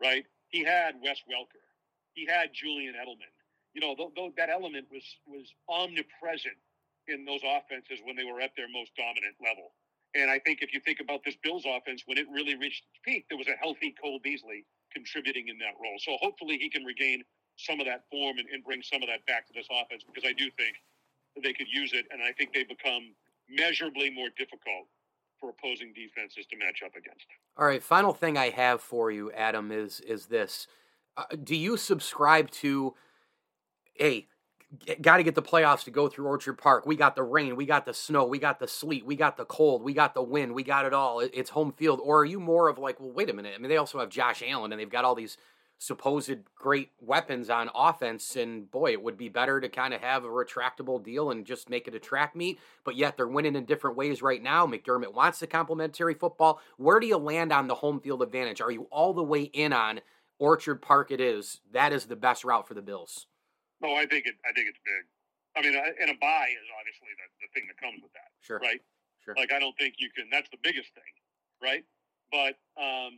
right? 0.00 0.24
He 0.48 0.64
had 0.64 0.96
Wes 1.02 1.18
Welker, 1.28 1.64
he 2.14 2.26
had 2.26 2.50
Julian 2.52 2.94
Edelman. 2.94 3.32
You 3.74 3.80
know, 3.80 3.94
th- 3.96 4.14
th- 4.14 4.32
that 4.36 4.50
element 4.50 4.86
was 4.90 5.04
was 5.26 5.52
omnipresent 5.68 6.56
in 7.08 7.24
those 7.24 7.40
offenses 7.44 7.98
when 8.04 8.16
they 8.16 8.24
were 8.24 8.40
at 8.40 8.52
their 8.56 8.68
most 8.68 8.92
dominant 8.96 9.34
level. 9.42 9.72
And 10.14 10.30
I 10.30 10.38
think 10.38 10.60
if 10.60 10.74
you 10.74 10.80
think 10.80 11.00
about 11.00 11.24
this 11.24 11.36
Bills 11.42 11.64
offense, 11.66 12.02
when 12.06 12.18
it 12.18 12.26
really 12.30 12.54
reached 12.54 12.84
its 12.84 13.00
peak, 13.02 13.26
there 13.28 13.38
was 13.38 13.48
a 13.48 13.56
healthy 13.56 13.94
Cole 14.00 14.20
Beasley 14.22 14.64
contributing 14.92 15.48
in 15.48 15.58
that 15.58 15.74
role. 15.82 15.96
So 15.98 16.16
hopefully 16.20 16.58
he 16.58 16.68
can 16.68 16.84
regain 16.84 17.22
some 17.56 17.80
of 17.80 17.86
that 17.86 18.04
form 18.10 18.38
and, 18.38 18.48
and 18.48 18.64
bring 18.64 18.82
some 18.82 19.02
of 19.02 19.08
that 19.08 19.24
back 19.26 19.46
to 19.46 19.52
this 19.54 19.66
offense 19.70 20.04
because 20.06 20.28
I 20.28 20.32
do 20.32 20.50
think 20.56 20.76
they 21.42 21.52
could 21.52 21.68
use 21.72 21.92
it. 21.92 22.06
And 22.10 22.22
I 22.22 22.32
think 22.32 22.52
they 22.52 22.64
become 22.64 23.14
measurably 23.48 24.10
more 24.10 24.28
difficult 24.36 24.88
for 25.38 25.50
opposing 25.50 25.92
defenses 25.92 26.46
to 26.46 26.56
match 26.56 26.82
up 26.84 26.94
against. 26.94 27.26
All 27.56 27.66
right, 27.66 27.82
final 27.82 28.14
thing 28.14 28.38
I 28.38 28.50
have 28.50 28.80
for 28.80 29.10
you, 29.10 29.32
Adam, 29.32 29.72
is 29.72 30.00
is 30.00 30.26
this: 30.26 30.66
uh, 31.16 31.24
Do 31.42 31.56
you 31.56 31.76
subscribe 31.76 32.50
to? 32.62 32.94
Hey, 33.94 34.28
got 35.00 35.18
to 35.18 35.22
get 35.22 35.34
the 35.34 35.42
playoffs 35.42 35.84
to 35.84 35.90
go 35.90 36.08
through 36.08 36.26
Orchard 36.26 36.54
Park. 36.54 36.86
We 36.86 36.96
got 36.96 37.16
the 37.16 37.22
rain, 37.22 37.56
we 37.56 37.66
got 37.66 37.84
the 37.84 37.94
snow, 37.94 38.24
we 38.24 38.38
got 38.38 38.58
the 38.58 38.68
sleet, 38.68 39.04
we 39.04 39.16
got 39.16 39.36
the 39.36 39.44
cold, 39.44 39.82
we 39.82 39.92
got 39.92 40.14
the 40.14 40.22
wind, 40.22 40.54
we 40.54 40.62
got 40.62 40.86
it 40.86 40.94
all. 40.94 41.20
It's 41.20 41.50
home 41.50 41.72
field. 41.72 42.00
Or 42.02 42.20
are 42.20 42.24
you 42.24 42.40
more 42.40 42.68
of 42.68 42.78
like, 42.78 42.98
well, 43.00 43.12
wait 43.12 43.30
a 43.30 43.32
minute. 43.32 43.54
I 43.54 43.58
mean, 43.58 43.68
they 43.68 43.76
also 43.76 44.00
have 44.00 44.08
Josh 44.08 44.42
Allen 44.46 44.72
and 44.72 44.80
they've 44.80 44.88
got 44.88 45.04
all 45.04 45.14
these 45.14 45.36
supposed 45.78 46.36
great 46.54 46.90
weapons 47.00 47.50
on 47.50 47.68
offense. 47.74 48.36
And 48.36 48.70
boy, 48.70 48.92
it 48.92 49.02
would 49.02 49.18
be 49.18 49.28
better 49.28 49.60
to 49.60 49.68
kind 49.68 49.92
of 49.92 50.00
have 50.00 50.24
a 50.24 50.28
retractable 50.28 51.02
deal 51.02 51.30
and 51.30 51.44
just 51.44 51.68
make 51.68 51.88
it 51.88 51.94
a 51.94 51.98
track 51.98 52.36
meet. 52.36 52.58
But 52.84 52.96
yet 52.96 53.16
they're 53.16 53.26
winning 53.26 53.56
in 53.56 53.64
different 53.64 53.96
ways 53.96 54.22
right 54.22 54.42
now. 54.42 54.66
McDermott 54.66 55.12
wants 55.12 55.40
the 55.40 55.46
complementary 55.46 56.14
football. 56.14 56.60
Where 56.76 57.00
do 57.00 57.06
you 57.06 57.16
land 57.16 57.52
on 57.52 57.66
the 57.66 57.74
home 57.74 58.00
field 58.00 58.22
advantage? 58.22 58.60
Are 58.60 58.70
you 58.70 58.86
all 58.90 59.12
the 59.12 59.24
way 59.24 59.42
in 59.42 59.72
on 59.72 60.00
Orchard 60.38 60.80
Park? 60.80 61.10
It 61.10 61.20
is. 61.20 61.60
That 61.72 61.92
is 61.92 62.06
the 62.06 62.16
best 62.16 62.44
route 62.44 62.68
for 62.68 62.74
the 62.74 62.82
Bills. 62.82 63.26
No, 63.82 63.98
I 63.98 64.06
think 64.06 64.26
it. 64.26 64.38
I 64.46 64.54
think 64.54 64.70
it's 64.70 64.78
big. 64.86 65.02
I 65.52 65.60
mean, 65.60 65.74
and 65.74 66.08
a 66.08 66.16
buy 66.22 66.48
is 66.48 66.68
obviously 66.78 67.10
the, 67.18 67.26
the 67.44 67.50
thing 67.52 67.68
that 67.68 67.76
comes 67.76 68.00
with 68.00 68.14
that. 68.14 68.30
Sure. 68.40 68.62
Right. 68.62 68.80
Sure. 69.26 69.34
Like 69.36 69.52
I 69.52 69.58
don't 69.58 69.76
think 69.76 69.98
you 69.98 70.08
can. 70.14 70.30
That's 70.30 70.48
the 70.50 70.62
biggest 70.62 70.94
thing, 70.94 71.12
right? 71.62 71.84
But 72.30 72.56
um, 72.78 73.14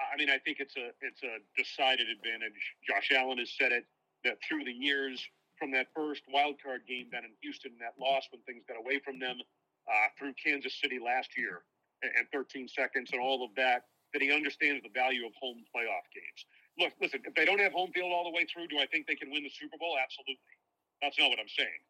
I 0.00 0.16
mean, 0.18 0.28
I 0.28 0.40
think 0.40 0.58
it's 0.58 0.76
a 0.76 0.90
it's 1.00 1.22
a 1.22 1.38
decided 1.56 2.08
advantage. 2.08 2.58
Josh 2.82 3.12
Allen 3.12 3.38
has 3.38 3.52
said 3.52 3.70
it 3.70 3.86
that 4.24 4.40
through 4.48 4.64
the 4.64 4.72
years 4.72 5.20
from 5.60 5.70
that 5.72 5.86
first 5.94 6.24
wild 6.32 6.56
card 6.60 6.82
game 6.88 7.08
down 7.12 7.24
in 7.24 7.30
Houston, 7.40 7.72
and 7.72 7.80
that 7.80 7.94
loss 8.00 8.26
when 8.32 8.42
things 8.42 8.64
got 8.66 8.76
away 8.76 8.98
from 8.98 9.20
them, 9.20 9.38
uh, 9.86 10.08
through 10.18 10.34
Kansas 10.34 10.74
City 10.80 10.98
last 10.98 11.36
year, 11.38 11.62
and, 12.02 12.10
and 12.18 12.26
13 12.32 12.66
seconds 12.66 13.10
and 13.12 13.20
all 13.20 13.44
of 13.44 13.54
that, 13.54 13.86
that 14.12 14.20
he 14.20 14.32
understands 14.32 14.82
the 14.82 14.90
value 14.90 15.24
of 15.24 15.32
home 15.38 15.62
playoff 15.70 16.08
games 16.10 16.40
look, 16.78 16.92
listen, 17.00 17.20
if 17.24 17.34
they 17.34 17.44
don't 17.44 17.60
have 17.60 17.72
home 17.72 17.90
field 17.92 18.12
all 18.12 18.24
the 18.24 18.34
way 18.34 18.46
through, 18.52 18.68
do 18.68 18.78
I 18.78 18.86
think 18.86 19.06
they 19.06 19.14
can 19.14 19.30
win 19.30 19.42
the 19.42 19.50
Super 19.50 19.78
Bowl? 19.78 19.96
Absolutely. 20.00 20.54
That's 21.02 21.18
not 21.18 21.30
what 21.30 21.38
I'm 21.38 21.50
saying. 21.50 21.82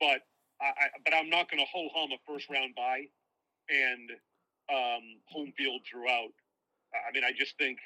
But 0.00 0.22
I, 0.60 0.88
but 1.04 1.14
I'm 1.14 1.28
not 1.28 1.50
going 1.50 1.60
to 1.60 1.68
ho 1.68 1.88
hum 1.94 2.10
a 2.12 2.20
first 2.26 2.48
round 2.48 2.74
bye 2.74 3.04
and 3.68 4.10
um, 4.72 5.04
home 5.28 5.52
field 5.56 5.82
throughout. 5.88 6.32
I 6.94 7.12
mean, 7.12 7.24
I 7.24 7.32
just 7.36 7.56
think 7.58 7.78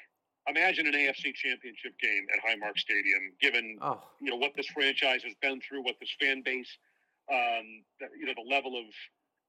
imagine 0.47 0.87
an 0.87 0.93
AFC 0.93 1.33
Championship 1.35 1.93
game 1.99 2.25
at 2.33 2.39
Highmark 2.43 2.77
Stadium, 2.79 3.33
given 3.41 3.77
Oh, 3.81 3.99
you 4.19 4.31
know 4.31 4.37
what 4.37 4.53
this 4.55 4.67
franchise 4.67 5.23
has 5.23 5.33
been 5.41 5.61
through, 5.61 5.83
what 5.83 5.95
this 5.99 6.15
fan 6.19 6.41
base, 6.43 6.69
um, 7.31 7.83
the, 7.99 8.07
you 8.17 8.25
know, 8.25 8.33
the 8.35 8.49
level 8.49 8.77
of 8.77 8.87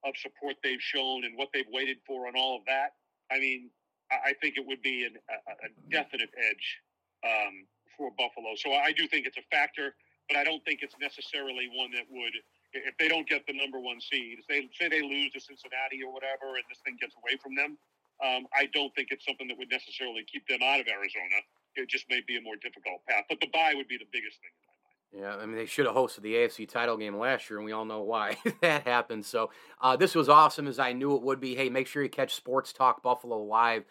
of 0.05 0.13
support 0.17 0.55
they've 0.63 0.81
shown, 0.81 1.23
and 1.23 1.37
what 1.37 1.47
they've 1.53 1.69
waited 1.71 1.97
for, 2.05 2.27
and 2.27 2.35
all 2.35 2.57
of 2.57 2.63
that. 2.67 2.95
I 3.31 3.39
mean, 3.39 3.69
I, 4.11 4.31
I 4.31 4.33
think 4.41 4.57
it 4.57 4.65
would 4.67 4.81
be 4.81 5.05
an, 5.05 5.15
a, 5.29 5.67
a 5.67 5.69
definite 5.89 6.29
edge 6.37 6.81
um, 7.23 7.65
for 7.97 8.11
Buffalo. 8.17 8.55
So 8.55 8.73
I 8.73 8.91
do 8.91 9.07
think 9.07 9.25
it's 9.25 9.37
a 9.37 9.47
factor, 9.49 9.95
but 10.29 10.37
I 10.37 10.43
don't 10.43 10.63
think 10.65 10.79
it's 10.81 10.95
necessarily 10.99 11.69
one 11.73 11.91
that 11.91 12.05
would. 12.11 12.33
If 12.73 12.97
they 12.97 13.07
don't 13.07 13.27
get 13.29 13.45
the 13.45 13.53
number 13.53 13.79
one 13.79 14.01
seed, 14.01 14.39
if 14.41 14.47
they 14.49 14.65
say 14.73 14.89
they 14.89 15.01
lose 15.01 15.31
to 15.33 15.39
Cincinnati 15.39 16.01
or 16.01 16.11
whatever, 16.11 16.57
and 16.57 16.65
this 16.69 16.81
thing 16.81 16.97
gets 16.99 17.13
away 17.21 17.37
from 17.37 17.53
them, 17.53 17.77
um, 18.23 18.47
I 18.53 18.65
don't 18.73 18.93
think 18.95 19.09
it's 19.11 19.25
something 19.25 19.47
that 19.47 19.57
would 19.57 19.69
necessarily 19.69 20.25
keep 20.25 20.47
them 20.47 20.59
out 20.63 20.79
of 20.79 20.87
Arizona. 20.87 21.37
It 21.75 21.89
just 21.89 22.09
may 22.09 22.21
be 22.25 22.37
a 22.37 22.41
more 22.41 22.55
difficult 22.55 23.05
path. 23.07 23.25
But 23.29 23.39
the 23.41 23.47
bye 23.53 23.73
would 23.75 23.87
be 23.87 23.97
the 23.97 24.09
biggest 24.11 24.37
thing 24.41 24.53
in 24.57 24.65
my 24.65 24.73
mind. 24.73 25.37
Yeah, 25.37 25.43
I 25.43 25.45
mean, 25.45 25.57
they 25.57 25.65
should 25.65 25.85
have 25.85 25.95
hosted 25.95 26.21
the 26.21 26.33
AFC 26.33 26.67
title 26.67 26.97
game 26.97 27.17
last 27.17 27.49
year, 27.49 27.57
and 27.59 27.65
we 27.65 27.71
all 27.71 27.85
know 27.85 28.01
why 28.01 28.37
that 28.61 28.87
happened. 28.87 29.25
So, 29.25 29.51
uh, 29.81 29.95
this 29.95 30.15
was 30.15 30.29
awesome 30.29 30.67
as 30.67 30.79
I 30.79 30.93
knew 30.93 31.15
it 31.15 31.21
would 31.21 31.39
be. 31.39 31.55
Hey, 31.55 31.69
make 31.69 31.87
sure 31.87 32.01
you 32.01 32.09
catch 32.09 32.33
Sports 32.33 32.73
Talk 32.73 33.03
Buffalo 33.03 33.37
live 33.43 33.85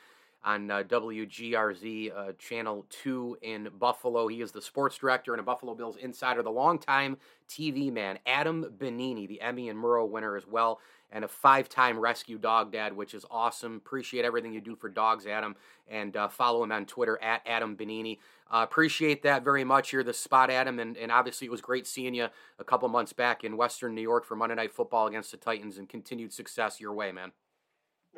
on 0.45 0.71
uh, 0.71 0.83
WGRZ 0.83 2.17
uh, 2.17 2.33
Channel 2.39 2.85
2 2.91 3.39
in 3.43 3.69
Buffalo. 3.79 4.29
He 4.29 4.41
is 4.41 4.53
the 4.53 4.63
sports 4.63 4.99
director 4.99 5.33
and 5.33 5.41
a 5.41 5.45
Buffalo 5.45 5.75
Bills 5.75 5.97
insider, 5.97 6.43
the 6.43 6.51
longtime 6.51 7.17
TV 7.49 7.93
man, 7.93 8.19
Adam 8.27 8.67
Benigni, 8.79 9.29
the 9.29 9.41
Emmy 9.41 9.69
and 9.69 9.79
Murrow 9.79 10.09
winner 10.09 10.37
as 10.37 10.47
well, 10.47 10.81
and 11.13 11.25
a 11.25 11.29
five 11.29 11.69
time 11.69 11.99
rescue 11.99 12.39
dog 12.39 12.73
dad, 12.73 12.97
which 12.97 13.15
is 13.15 13.25
awesome. 13.31 13.77
Appreciate 13.77 14.25
everything 14.25 14.53
you 14.53 14.61
do 14.61 14.75
for 14.75 14.89
dogs, 14.89 15.27
Adam, 15.27 15.55
and 15.89 16.17
uh, 16.17 16.29
follow 16.29 16.65
him 16.65 16.73
on 16.73 16.87
Twitter 16.87 17.23
at 17.23 17.43
Adam 17.47 17.77
Benigni. 17.77 18.19
Uh, 18.51 18.63
appreciate 18.63 19.23
that 19.23 19.45
very 19.45 19.65
much. 19.65 19.93
You're 19.93 20.03
the 20.03 20.13
spot, 20.13 20.51
Adam, 20.51 20.79
and, 20.79 20.97
and 20.97 21.13
obviously 21.13 21.47
it 21.47 21.51
was 21.51 21.61
great 21.61 21.87
seeing 21.87 22.15
you 22.15 22.29
a 22.59 22.65
couple 22.65 22.89
months 22.89 23.13
back 23.13 23.45
in 23.45 23.57
Western 23.57 23.95
New 23.95 24.03
York 24.03 24.25
for 24.25 24.37
Monday 24.37 24.57
Night 24.57 24.73
Football 24.73 25.07
against 25.07 25.31
the 25.31 25.37
Titans, 25.37 25.79
and 25.79 25.89
continued 25.89 26.33
success 26.33 26.81
your 26.81 26.93
way, 26.93 27.13
man. 27.13 27.33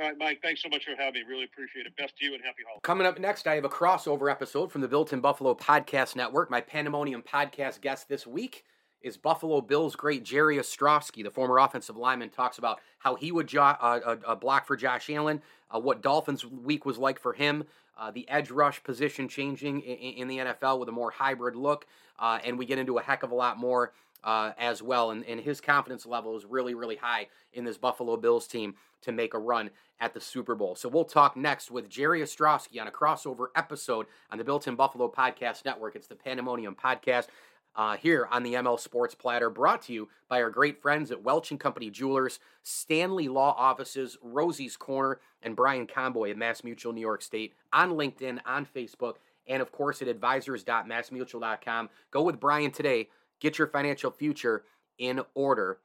All 0.00 0.08
right, 0.08 0.18
Mike, 0.18 0.40
thanks 0.42 0.60
so 0.60 0.68
much 0.68 0.84
for 0.84 0.96
having 0.96 1.22
me. 1.22 1.22
Really 1.28 1.44
appreciate 1.44 1.86
it. 1.86 1.96
Best 1.96 2.16
to 2.18 2.24
you 2.24 2.34
and 2.34 2.42
happy 2.42 2.62
holidays. 2.66 2.80
Coming 2.82 3.06
up 3.06 3.20
next, 3.20 3.46
I 3.46 3.54
have 3.54 3.64
a 3.64 3.68
crossover 3.68 4.28
episode 4.28 4.72
from 4.72 4.80
the 4.80 4.88
Built 4.88 5.12
in 5.12 5.20
Buffalo 5.20 5.54
Podcast 5.54 6.16
Network. 6.16 6.50
My 6.50 6.60
Pandemonium 6.60 7.22
podcast 7.22 7.80
guest 7.80 8.08
this 8.08 8.26
week 8.26 8.64
is 9.02 9.16
Buffalo 9.16 9.60
Bills 9.60 9.94
great 9.94 10.24
Jerry 10.24 10.56
Ostroski, 10.56 11.22
the 11.22 11.30
former 11.30 11.58
offensive 11.58 11.96
lineman, 11.96 12.30
talks 12.30 12.58
about 12.58 12.80
how 12.98 13.14
he 13.14 13.30
would 13.30 13.46
jo- 13.46 13.60
uh, 13.62 14.16
uh, 14.26 14.34
block 14.34 14.66
for 14.66 14.76
Josh 14.76 15.08
Allen, 15.10 15.40
uh, 15.70 15.78
what 15.78 16.02
Dolphins 16.02 16.44
week 16.44 16.84
was 16.84 16.98
like 16.98 17.20
for 17.20 17.32
him, 17.32 17.62
uh, 17.96 18.10
the 18.10 18.28
edge 18.28 18.50
rush 18.50 18.82
position 18.82 19.28
changing 19.28 19.80
in, 19.82 20.14
in, 20.14 20.28
the 20.28 20.38
NFL 20.38 20.80
with 20.80 20.88
a 20.88 20.92
more 20.92 21.12
hybrid 21.12 21.54
look, 21.54 21.86
uh, 22.18 22.40
and 22.42 22.58
we 22.58 22.66
get 22.66 22.78
into 22.78 22.98
a 22.98 23.02
heck 23.02 23.22
of 23.22 23.30
a 23.30 23.34
lot 23.34 23.58
more 23.58 23.92
uh, 24.24 24.52
as 24.58 24.82
well. 24.82 25.10
And, 25.10 25.24
and 25.26 25.38
his 25.38 25.60
confidence 25.60 26.06
level 26.06 26.36
is 26.36 26.44
really, 26.44 26.74
really 26.74 26.96
high 26.96 27.28
in 27.52 27.64
this 27.64 27.78
Buffalo 27.78 28.16
Bills 28.16 28.46
team 28.46 28.74
to 29.02 29.12
make 29.12 29.34
a 29.34 29.38
run 29.38 29.70
at 30.00 30.14
the 30.14 30.20
Super 30.20 30.54
Bowl. 30.54 30.74
So 30.74 30.88
we'll 30.88 31.04
talk 31.04 31.36
next 31.36 31.70
with 31.70 31.88
Jerry 31.88 32.20
Ostroski 32.20 32.80
on 32.80 32.88
a 32.88 32.90
crossover 32.90 33.46
episode 33.54 34.06
on 34.30 34.38
the 34.38 34.44
Built 34.44 34.66
in 34.66 34.74
Buffalo 34.74 35.10
Podcast 35.10 35.64
Network. 35.64 35.94
It's 35.94 36.08
the 36.08 36.16
Pandemonium 36.16 36.74
Podcast. 36.74 37.28
Uh, 37.76 37.96
here 37.96 38.28
on 38.30 38.44
the 38.44 38.54
ML 38.54 38.78
Sports 38.78 39.16
Platter, 39.16 39.50
brought 39.50 39.82
to 39.82 39.92
you 39.92 40.08
by 40.28 40.40
our 40.40 40.48
great 40.48 40.80
friends 40.80 41.10
at 41.10 41.24
Welch 41.24 41.50
and 41.50 41.58
Company 41.58 41.90
Jewelers, 41.90 42.38
Stanley 42.62 43.26
Law 43.26 43.52
Offices, 43.58 44.16
Rosie's 44.22 44.76
Corner, 44.76 45.18
and 45.42 45.56
Brian 45.56 45.88
Conboy 45.88 46.30
at 46.30 46.36
Mass 46.36 46.62
Mutual 46.62 46.92
New 46.92 47.00
York 47.00 47.20
State 47.20 47.52
on 47.72 47.94
LinkedIn, 47.94 48.38
on 48.46 48.64
Facebook, 48.64 49.14
and 49.48 49.60
of 49.60 49.72
course 49.72 50.02
at 50.02 50.08
advisors.massmutual.com. 50.08 51.90
Go 52.12 52.22
with 52.22 52.38
Brian 52.38 52.70
today. 52.70 53.08
Get 53.40 53.58
your 53.58 53.68
financial 53.68 54.10
future 54.10 54.64
in 54.98 55.20
order. 55.34 55.78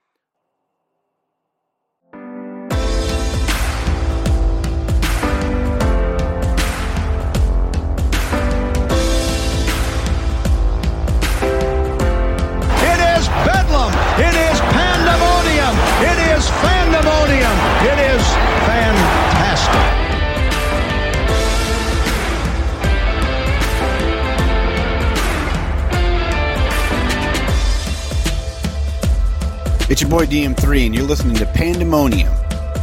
It's 29.99 30.09
your 30.09 30.17
boy 30.17 30.27
DM3, 30.27 30.85
and 30.85 30.95
you're 30.95 31.03
listening 31.03 31.35
to 31.35 31.45
Pandemonium 31.45 32.31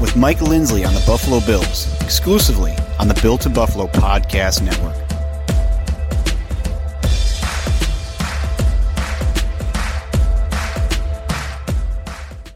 with 0.03 0.15
Mike 0.17 0.43
Lindsley 0.43 0.85
on 0.85 0.93
the 0.93 1.03
Buffalo 1.07 1.41
Bills, 1.41 1.91
exclusively 2.03 2.75
on 2.99 3.09
the 3.09 3.19
Built 3.23 3.41
to 3.41 3.49
Buffalo 3.49 3.87
Podcast 3.87 4.61
Network. 4.61 4.95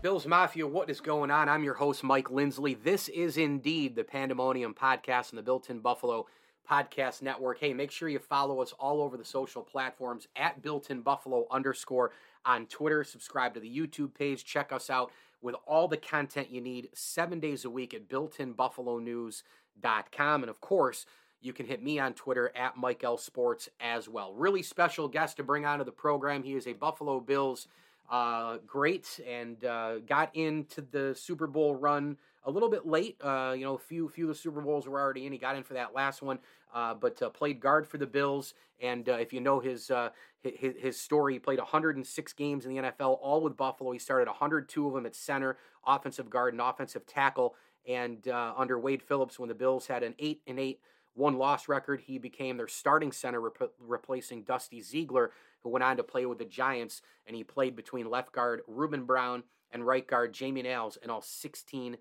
Bills 0.02 0.26
Mafia, 0.26 0.66
what 0.66 0.90
is 0.90 1.00
going 1.00 1.30
on? 1.30 1.48
I'm 1.48 1.64
your 1.64 1.72
host, 1.72 2.04
Mike 2.04 2.30
Lindsley. 2.30 2.74
This 2.74 3.08
is 3.08 3.38
indeed 3.38 3.96
the 3.96 4.04
Pandemonium 4.04 4.74
Podcast 4.74 5.30
and 5.30 5.38
the 5.38 5.42
Built 5.42 5.70
in 5.70 5.80
Buffalo 5.80 6.26
Podcast 6.70 7.22
Network. 7.22 7.58
Hey, 7.60 7.72
make 7.72 7.90
sure 7.90 8.10
you 8.10 8.18
follow 8.18 8.60
us 8.60 8.74
all 8.78 9.00
over 9.00 9.16
the 9.16 9.24
social 9.24 9.62
platforms 9.62 10.28
at 10.36 10.60
Built 10.60 10.90
in 10.90 11.00
Buffalo 11.00 11.46
underscore 11.50 12.12
on 12.44 12.66
Twitter. 12.66 13.04
Subscribe 13.04 13.54
to 13.54 13.60
the 13.60 13.68
YouTube 13.68 14.14
page. 14.14 14.44
Check 14.44 14.72
us 14.72 14.90
out 14.90 15.12
with 15.42 15.54
all 15.66 15.88
the 15.88 15.96
content 15.96 16.50
you 16.50 16.60
need 16.60 16.90
seven 16.92 17.40
days 17.40 17.64
a 17.64 17.70
week 17.70 17.94
at 17.94 18.08
builtinbuffalonews.com. 18.08 20.42
And 20.42 20.50
of 20.50 20.60
course, 20.60 21.06
you 21.40 21.52
can 21.52 21.66
hit 21.66 21.82
me 21.82 21.98
on 21.98 22.14
Twitter 22.14 22.52
at 22.54 22.76
Mike 22.76 23.02
L 23.02 23.16
Sports 23.16 23.68
as 23.80 24.08
well. 24.08 24.34
Really 24.34 24.62
special 24.62 25.08
guest 25.08 25.38
to 25.38 25.42
bring 25.42 25.64
onto 25.64 25.84
the 25.84 25.92
program. 25.92 26.42
He 26.42 26.54
is 26.54 26.66
a 26.66 26.74
Buffalo 26.74 27.20
Bills 27.20 27.66
uh, 28.10 28.58
great 28.66 29.20
and 29.26 29.64
uh, 29.64 30.00
got 30.00 30.34
into 30.34 30.82
the 30.82 31.14
Super 31.14 31.46
Bowl 31.46 31.76
run 31.76 32.18
a 32.44 32.50
little 32.50 32.70
bit 32.70 32.86
late. 32.86 33.16
Uh, 33.20 33.54
you 33.56 33.64
know, 33.64 33.74
a 33.74 33.78
few 33.78 34.08
few 34.08 34.24
of 34.24 34.28
the 34.28 34.40
Super 34.40 34.60
Bowls 34.60 34.88
were 34.88 35.00
already 35.00 35.26
in. 35.26 35.32
He 35.32 35.38
got 35.38 35.56
in 35.56 35.62
for 35.62 35.74
that 35.74 35.94
last 35.94 36.22
one, 36.22 36.38
uh, 36.74 36.94
but 36.94 37.20
uh, 37.22 37.28
played 37.30 37.60
guard 37.60 37.86
for 37.86 37.98
the 37.98 38.06
Bills. 38.06 38.54
And 38.80 39.08
uh, 39.08 39.14
if 39.14 39.32
you 39.32 39.40
know 39.40 39.60
his, 39.60 39.90
uh, 39.90 40.10
his 40.42 40.74
his 40.78 40.98
story, 40.98 41.34
he 41.34 41.38
played 41.38 41.58
106 41.58 42.32
games 42.32 42.64
in 42.64 42.74
the 42.74 42.82
NFL, 42.82 43.18
all 43.20 43.42
with 43.42 43.56
Buffalo. 43.56 43.92
He 43.92 43.98
started 43.98 44.28
102 44.28 44.86
of 44.86 44.94
them 44.94 45.06
at 45.06 45.14
center, 45.14 45.58
offensive 45.86 46.30
guard, 46.30 46.54
and 46.54 46.60
offensive 46.60 47.06
tackle. 47.06 47.54
And 47.88 48.26
uh, 48.28 48.54
under 48.56 48.78
Wade 48.78 49.02
Phillips, 49.02 49.38
when 49.38 49.48
the 49.48 49.54
Bills 49.54 49.86
had 49.86 50.02
an 50.02 50.14
eight 50.18 50.40
and 50.46 50.58
eight 50.58 50.80
one 51.14 51.36
loss 51.36 51.68
record, 51.68 52.02
he 52.06 52.18
became 52.18 52.56
their 52.56 52.68
starting 52.68 53.12
center, 53.12 53.40
rep- 53.40 53.72
replacing 53.78 54.44
Dusty 54.44 54.80
Ziegler, 54.80 55.32
who 55.62 55.68
went 55.68 55.82
on 55.82 55.96
to 55.96 56.02
play 56.02 56.24
with 56.24 56.38
the 56.38 56.44
Giants. 56.44 57.02
And 57.26 57.36
he 57.36 57.44
played 57.44 57.76
between 57.76 58.08
left 58.08 58.32
guard 58.32 58.62
Ruben 58.66 59.04
Brown 59.04 59.42
and 59.72 59.86
right 59.86 60.06
guard 60.06 60.32
Jamie 60.32 60.62
Nails 60.62 60.98
in 61.02 61.10
all 61.10 61.22
16 61.22 61.96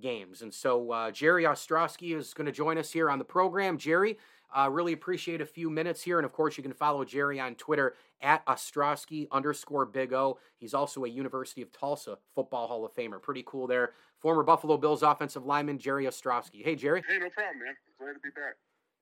games. 0.00 0.42
And 0.42 0.52
so 0.52 0.90
uh, 0.90 1.10
Jerry 1.10 1.44
Ostroski 1.44 2.16
is 2.16 2.34
going 2.34 2.46
to 2.46 2.52
join 2.52 2.78
us 2.78 2.92
here 2.92 3.10
on 3.10 3.18
the 3.18 3.24
program. 3.24 3.78
Jerry, 3.78 4.18
uh, 4.54 4.68
really 4.70 4.92
appreciate 4.92 5.40
a 5.40 5.46
few 5.46 5.68
minutes 5.70 6.02
here. 6.02 6.18
And 6.18 6.24
of 6.24 6.32
course, 6.32 6.56
you 6.56 6.62
can 6.62 6.72
follow 6.72 7.04
Jerry 7.04 7.40
on 7.40 7.54
Twitter 7.56 7.94
at 8.20 8.44
Ostroski 8.46 9.26
underscore 9.32 9.86
Big 9.86 10.12
O. 10.12 10.38
He's 10.58 10.74
also 10.74 11.04
a 11.04 11.08
University 11.08 11.62
of 11.62 11.72
Tulsa 11.72 12.18
Football 12.34 12.68
Hall 12.68 12.84
of 12.84 12.94
Famer. 12.94 13.20
Pretty 13.20 13.44
cool 13.46 13.66
there. 13.66 13.92
Former 14.20 14.42
Buffalo 14.42 14.76
Bills 14.76 15.02
offensive 15.02 15.44
lineman 15.44 15.78
Jerry 15.78 16.04
Ostroski. 16.04 16.62
Hey, 16.64 16.76
Jerry. 16.76 17.02
Hey, 17.08 17.18
no 17.18 17.28
problem, 17.30 17.58
man. 17.64 17.74
Glad 17.98 18.12
to 18.14 18.20
be 18.20 18.30
back. 18.30 18.54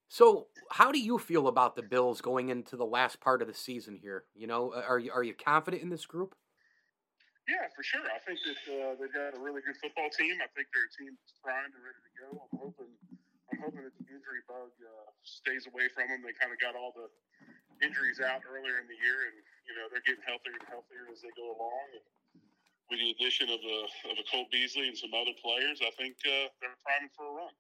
So, 0.09 0.49
how 0.71 0.93
do 0.93 0.99
you 0.99 1.19
feel 1.19 1.49
about 1.49 1.75
the 1.75 1.83
Bills 1.83 2.21
going 2.21 2.51
into 2.51 2.77
the 2.77 2.85
last 2.85 3.19
part 3.21 3.41
of 3.41 3.49
the 3.49 3.55
season 3.55 3.97
here? 3.97 4.25
You 4.35 4.47
know, 4.47 4.75
are 4.75 4.99
you 4.99 5.11
are 5.11 5.23
you 5.23 5.33
confident 5.33 5.83
in 5.83 5.89
this 5.89 6.05
group? 6.05 6.35
Yeah, 7.51 7.67
for 7.75 7.83
sure. 7.83 8.07
I 8.07 8.23
think 8.23 8.39
that 8.47 8.61
uh, 8.71 8.95
they've 9.03 9.11
got 9.11 9.35
a 9.35 9.41
really 9.43 9.67
good 9.67 9.75
football 9.83 10.07
team. 10.15 10.39
I 10.39 10.47
think 10.55 10.71
their 10.71 10.87
team 10.95 11.19
is 11.19 11.35
primed 11.43 11.75
and 11.75 11.83
ready 11.83 11.99
to 11.99 12.13
go. 12.23 12.29
I'm 12.39 12.55
hoping, 12.55 12.93
I'm 13.51 13.59
hoping 13.59 13.83
that 13.83 13.95
the 13.99 14.07
injury 14.07 14.47
bug 14.47 14.71
uh, 14.79 15.11
stays 15.27 15.67
away 15.67 15.91
from 15.91 16.07
them. 16.07 16.23
They 16.23 16.35
kind 16.39 16.55
of 16.55 16.59
got 16.63 16.79
all 16.79 16.95
the 16.95 17.11
injuries 17.83 18.23
out 18.23 18.47
earlier 18.47 18.79
in 18.79 18.87
the 18.87 18.99
year, 19.03 19.27
and 19.27 19.35
you 19.67 19.75
know 19.75 19.91
they're 19.91 20.07
getting 20.07 20.23
healthier 20.23 20.55
and 20.55 20.67
healthier 20.71 21.11
as 21.11 21.19
they 21.19 21.35
go 21.35 21.51
along. 21.51 21.87
And 21.99 22.07
with 22.95 23.03
the 23.03 23.11
addition 23.19 23.51
of 23.51 23.59
a 23.59 23.79
of 24.15 24.17
a 24.23 24.25
Cole 24.31 24.47
Beasley 24.55 24.87
and 24.87 24.95
some 24.95 25.11
other 25.11 25.35
players, 25.43 25.83
I 25.83 25.91
think 25.99 26.15
uh, 26.23 26.47
they're 26.63 26.79
priming 26.87 27.11
for 27.19 27.27
a 27.27 27.35
run. 27.43 27.55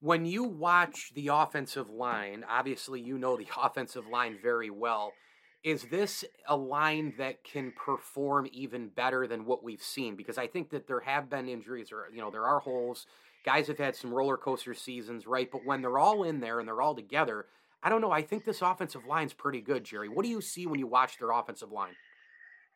When 0.00 0.24
you 0.24 0.44
watch 0.44 1.12
the 1.12 1.28
offensive 1.28 1.92
line, 1.92 2.48
obviously 2.48 3.00
you 3.04 3.20
know 3.20 3.36
the 3.36 3.48
offensive 3.60 4.08
line 4.08 4.40
very 4.40 4.70
well. 4.72 5.12
Is 5.62 5.84
this 5.84 6.24
a 6.48 6.56
line 6.56 7.14
that 7.18 7.44
can 7.44 7.72
perform 7.72 8.48
even 8.52 8.88
better 8.88 9.26
than 9.26 9.44
what 9.44 9.62
we've 9.62 9.82
seen? 9.82 10.16
Because 10.16 10.38
I 10.38 10.46
think 10.46 10.70
that 10.70 10.86
there 10.86 11.00
have 11.00 11.28
been 11.28 11.48
injuries, 11.48 11.92
or 11.92 12.06
you 12.12 12.20
know, 12.20 12.30
there 12.30 12.46
are 12.46 12.60
holes 12.60 13.06
Guys 13.40 13.68
have 13.72 13.80
had 13.80 13.96
some 13.96 14.12
roller 14.12 14.36
coaster 14.36 14.76
seasons, 14.76 15.24
right? 15.24 15.48
But 15.48 15.64
when 15.64 15.80
they're 15.80 15.98
all 15.98 16.24
in 16.24 16.40
there 16.44 16.60
and 16.60 16.68
they're 16.68 16.84
all 16.84 16.94
together, 16.94 17.48
I 17.80 17.88
don't 17.88 18.04
know. 18.04 18.12
I 18.12 18.20
think 18.20 18.44
this 18.44 18.60
offensive 18.60 19.08
line's 19.08 19.32
pretty 19.32 19.64
good, 19.64 19.84
Jerry. 19.84 20.12
What 20.12 20.28
do 20.28 20.30
you 20.30 20.44
see 20.44 20.68
when 20.68 20.76
you 20.76 20.86
watch 20.86 21.16
their 21.16 21.32
offensive 21.32 21.72
line? 21.72 21.96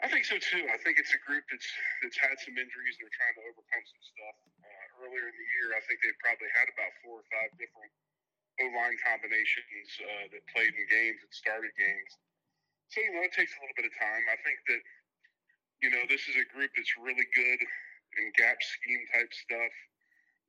I 0.00 0.08
think 0.08 0.24
so 0.24 0.40
too. 0.40 0.64
I 0.72 0.80
think 0.80 0.96
it's 0.96 1.12
a 1.12 1.20
group 1.28 1.44
that's 1.52 1.68
that's 2.00 2.16
had 2.16 2.36
some 2.40 2.56
injuries. 2.56 2.96
and 2.96 3.04
They're 3.04 3.18
trying 3.20 3.36
to 3.36 3.44
overcome 3.44 3.84
some 3.84 4.04
stuff. 4.08 4.36
Uh, 4.64 5.04
earlier 5.04 5.28
in 5.28 5.36
the 5.36 5.48
year, 5.60 5.76
I 5.76 5.84
think 5.84 6.00
they 6.00 6.12
probably 6.24 6.48
had 6.56 6.72
about 6.72 6.92
four 7.04 7.20
or 7.20 7.26
five 7.28 7.52
different 7.60 7.92
O 8.64 8.66
line 8.72 8.96
combinations 9.04 9.88
uh, 10.00 10.24
that 10.32 10.42
played 10.48 10.72
in 10.72 10.84
games 10.88 11.20
and 11.20 11.32
started 11.32 11.76
games. 11.76 12.12
So 12.92 13.00
you 13.02 13.12
know, 13.16 13.24
it 13.26 13.34
takes 13.34 13.52
a 13.54 13.60
little 13.60 13.76
bit 13.76 13.88
of 13.88 13.94
time. 13.96 14.22
I 14.30 14.38
think 14.44 14.58
that 14.70 14.82
you 15.82 15.90
know 15.90 16.02
this 16.08 16.24
is 16.28 16.36
a 16.38 16.46
group 16.52 16.70
that's 16.76 16.94
really 17.00 17.26
good 17.34 17.60
in 18.20 18.30
gap 18.38 18.58
scheme 18.62 19.02
type 19.10 19.30
stuff 19.32 19.74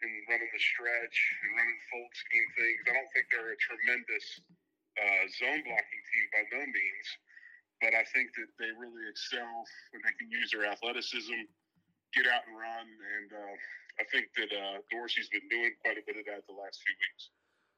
and 0.03 0.11
running 0.27 0.51
the 0.51 0.61
stretch 0.61 1.17
and 1.41 1.49
running 1.55 1.79
fold 1.89 2.11
scheme 2.13 2.49
things. 2.59 2.79
I 2.85 2.93
don't 2.99 3.11
think 3.15 3.25
they're 3.31 3.55
a 3.55 3.59
tremendous 3.63 4.25
uh, 4.99 5.23
zone 5.39 5.61
blocking 5.63 6.03
team 6.11 6.25
by 6.35 6.43
no 6.51 6.61
means, 6.67 7.07
but 7.79 7.95
I 7.95 8.03
think 8.11 8.31
that 8.35 8.49
they 8.59 8.71
really 8.75 9.07
excel 9.07 9.55
when 9.95 10.03
they 10.03 10.15
can 10.19 10.27
use 10.29 10.51
their 10.51 10.67
athleticism, 10.67 11.47
get 12.13 12.27
out 12.27 12.43
and 12.47 12.55
run, 12.59 12.87
and 12.87 13.29
uh, 13.31 13.55
I 13.99 14.03
think 14.11 14.27
that 14.35 14.51
uh, 14.51 14.83
Dorsey's 14.91 15.31
been 15.31 15.47
doing 15.47 15.71
quite 15.79 15.95
a 15.95 16.03
bit 16.03 16.19
of 16.19 16.27
that 16.27 16.43
the 16.47 16.55
last 16.55 16.83
few 16.83 16.95
weeks. 16.95 17.31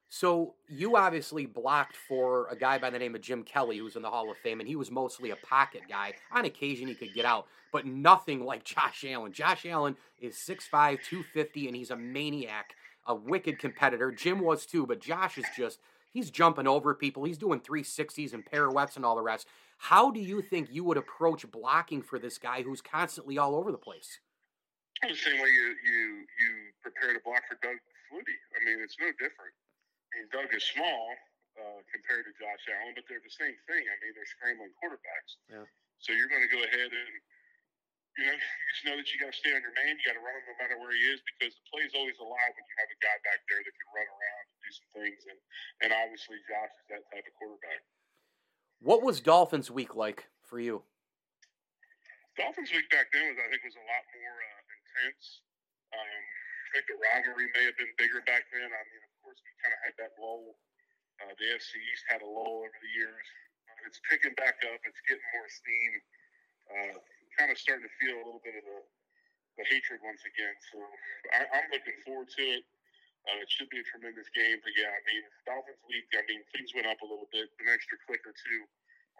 So 0.08 0.54
you 0.68 0.96
obviously 0.96 1.44
blocked 1.44 1.96
for 1.96 2.48
a 2.50 2.56
guy 2.56 2.78
by 2.78 2.88
the 2.88 2.98
name 2.98 3.14
of 3.14 3.20
Jim 3.20 3.42
Kelly, 3.42 3.76
who's 3.76 3.94
in 3.94 4.02
the 4.02 4.10
Hall 4.10 4.30
of 4.30 4.38
Fame, 4.38 4.60
and 4.60 4.68
he 4.68 4.76
was 4.76 4.90
mostly 4.90 5.30
a 5.30 5.36
pocket 5.36 5.82
guy. 5.88 6.14
On 6.32 6.46
occasion, 6.46 6.88
he 6.88 6.94
could 6.94 7.12
get 7.12 7.26
out, 7.26 7.46
but 7.72 7.86
nothing 7.86 8.44
like 8.44 8.64
Josh 8.64 9.04
Allen. 9.06 9.32
Josh 9.32 9.66
Allen 9.66 9.96
is 10.18 10.36
6'5", 10.36 11.02
250, 11.04 11.66
and 11.66 11.76
he's 11.76 11.90
a 11.90 11.96
maniac, 11.96 12.74
a 13.06 13.14
wicked 13.14 13.58
competitor. 13.58 14.10
Jim 14.10 14.40
was 14.40 14.64
too, 14.64 14.86
but 14.86 15.00
Josh 15.00 15.36
is 15.36 15.44
just 15.54 15.78
he's 16.10 16.30
jumping 16.30 16.66
over 16.66 16.94
people. 16.94 17.24
He's 17.24 17.38
doing 17.38 17.60
360s 17.60 18.32
and 18.32 18.46
pirouettes 18.46 18.96
and 18.96 19.04
all 19.04 19.16
the 19.16 19.22
rest. 19.22 19.46
How 19.76 20.10
do 20.10 20.20
you 20.20 20.40
think 20.40 20.68
you 20.72 20.84
would 20.84 20.96
approach 20.96 21.48
blocking 21.50 22.02
for 22.02 22.18
this 22.18 22.38
guy 22.38 22.62
who's 22.62 22.80
constantly 22.80 23.36
all 23.36 23.54
over 23.54 23.70
the 23.70 23.78
place? 23.78 24.20
The 25.02 25.14
same 25.14 25.40
way 25.40 25.48
you 25.48 25.76
you 25.84 26.24
you 26.40 26.50
prepare 26.82 27.12
to 27.12 27.20
block 27.24 27.42
for 27.48 27.58
Doug 27.62 27.76
Flutie. 28.10 28.40
I 28.56 28.64
mean, 28.64 28.82
it's 28.82 28.96
no 28.98 29.06
different. 29.12 29.54
I 30.08 30.24
mean, 30.24 30.26
Doug 30.32 30.48
is 30.56 30.64
small 30.64 31.12
uh, 31.60 31.80
compared 31.92 32.24
to 32.24 32.32
Josh 32.40 32.64
Allen, 32.72 32.96
but 32.96 33.04
they're 33.10 33.20
the 33.20 33.36
same 33.36 33.56
thing. 33.68 33.82
I 33.84 33.94
mean, 34.00 34.16
they're 34.16 34.32
scrambling 34.32 34.72
quarterbacks. 34.80 35.36
Yeah. 35.52 35.68
So 36.00 36.16
you're 36.16 36.30
going 36.30 36.46
to 36.46 36.52
go 36.52 36.64
ahead 36.64 36.88
and, 36.88 37.12
you 38.16 38.24
know, 38.24 38.34
you 38.38 38.64
just 38.72 38.84
know 38.88 38.96
that 38.96 39.06
you 39.12 39.20
got 39.20 39.34
to 39.34 39.38
stay 39.38 39.52
on 39.52 39.60
your 39.60 39.74
man. 39.76 40.00
You 40.00 40.04
got 40.08 40.16
to 40.16 40.24
run 40.24 40.32
him 40.32 40.46
no 40.48 40.56
matter 40.56 40.76
where 40.80 40.94
he 40.96 41.02
is 41.12 41.20
because 41.36 41.52
the 41.52 41.64
play 41.68 41.84
is 41.84 41.92
always 41.92 42.16
alive 42.16 42.52
when 42.56 42.64
you 42.64 42.76
have 42.80 42.88
a 42.88 42.98
guy 43.04 43.16
back 43.26 43.44
there 43.52 43.60
that 43.60 43.74
can 43.74 43.88
run 43.92 44.08
around 44.08 44.44
and 44.48 44.58
do 44.64 44.70
some 44.72 44.90
things. 44.96 45.20
And, 45.28 45.38
and 45.84 45.90
obviously, 45.92 46.40
Josh 46.48 46.72
is 46.72 46.86
that 46.88 47.04
type 47.12 47.26
of 47.28 47.34
quarterback. 47.36 47.84
What 48.80 49.02
was 49.02 49.20
Dolphins 49.20 49.68
week 49.68 49.98
like 49.98 50.30
for 50.40 50.62
you? 50.62 50.86
Dolphins 52.38 52.70
week 52.70 52.86
back 52.94 53.10
then 53.10 53.34
was, 53.34 53.38
I 53.42 53.50
think, 53.50 53.66
was 53.66 53.74
a 53.74 53.86
lot 53.90 54.04
more 54.14 54.36
uh, 54.38 54.62
intense. 54.78 55.42
Um, 55.90 55.98
I 55.98 56.68
think 56.78 56.86
the 56.86 56.98
rivalry 57.02 57.50
may 57.50 57.66
have 57.66 57.74
been 57.74 57.90
bigger 57.98 58.22
back 58.22 58.46
then. 58.54 58.70
I 58.70 58.82
mean, 58.86 59.04
course, 59.28 59.44
we 59.44 59.52
kind 59.60 59.76
of 59.76 59.80
had 59.84 59.94
that 60.00 60.12
lull. 60.16 60.56
Uh, 61.20 61.36
the 61.36 61.48
FC 61.52 61.76
East 61.76 62.08
had 62.08 62.24
a 62.24 62.30
lull 62.30 62.64
over 62.64 62.78
the 62.80 62.92
years. 62.96 63.26
Uh, 63.68 63.84
it's 63.84 64.00
picking 64.08 64.32
back 64.40 64.56
up. 64.64 64.80
It's 64.88 65.02
getting 65.04 65.28
more 65.36 65.48
steam. 65.52 65.92
Uh, 66.72 66.96
kind 67.36 67.52
of 67.52 67.60
starting 67.60 67.84
to 67.84 67.92
feel 68.00 68.16
a 68.16 68.24
little 68.24 68.40
bit 68.40 68.56
of 68.56 68.64
the, 68.64 68.80
the 69.60 69.64
hatred 69.68 70.00
once 70.00 70.24
again. 70.24 70.56
So 70.72 70.80
I, 71.36 71.44
I'm 71.60 71.68
looking 71.68 72.00
forward 72.08 72.32
to 72.40 72.42
it. 72.56 72.64
Uh, 73.28 73.44
it 73.44 73.50
should 73.52 73.68
be 73.68 73.84
a 73.84 73.86
tremendous 73.92 74.32
game. 74.32 74.64
But 74.64 74.72
yeah, 74.72 74.88
I 74.88 75.00
mean, 75.04 75.22
Dolphins 75.44 75.84
week. 75.84 76.08
I 76.16 76.24
mean, 76.24 76.40
things 76.56 76.72
went 76.72 76.88
up 76.88 77.04
a 77.04 77.08
little 77.08 77.28
bit. 77.28 77.52
An 77.60 77.68
extra 77.68 78.00
click 78.08 78.24
or 78.24 78.32
two 78.32 78.60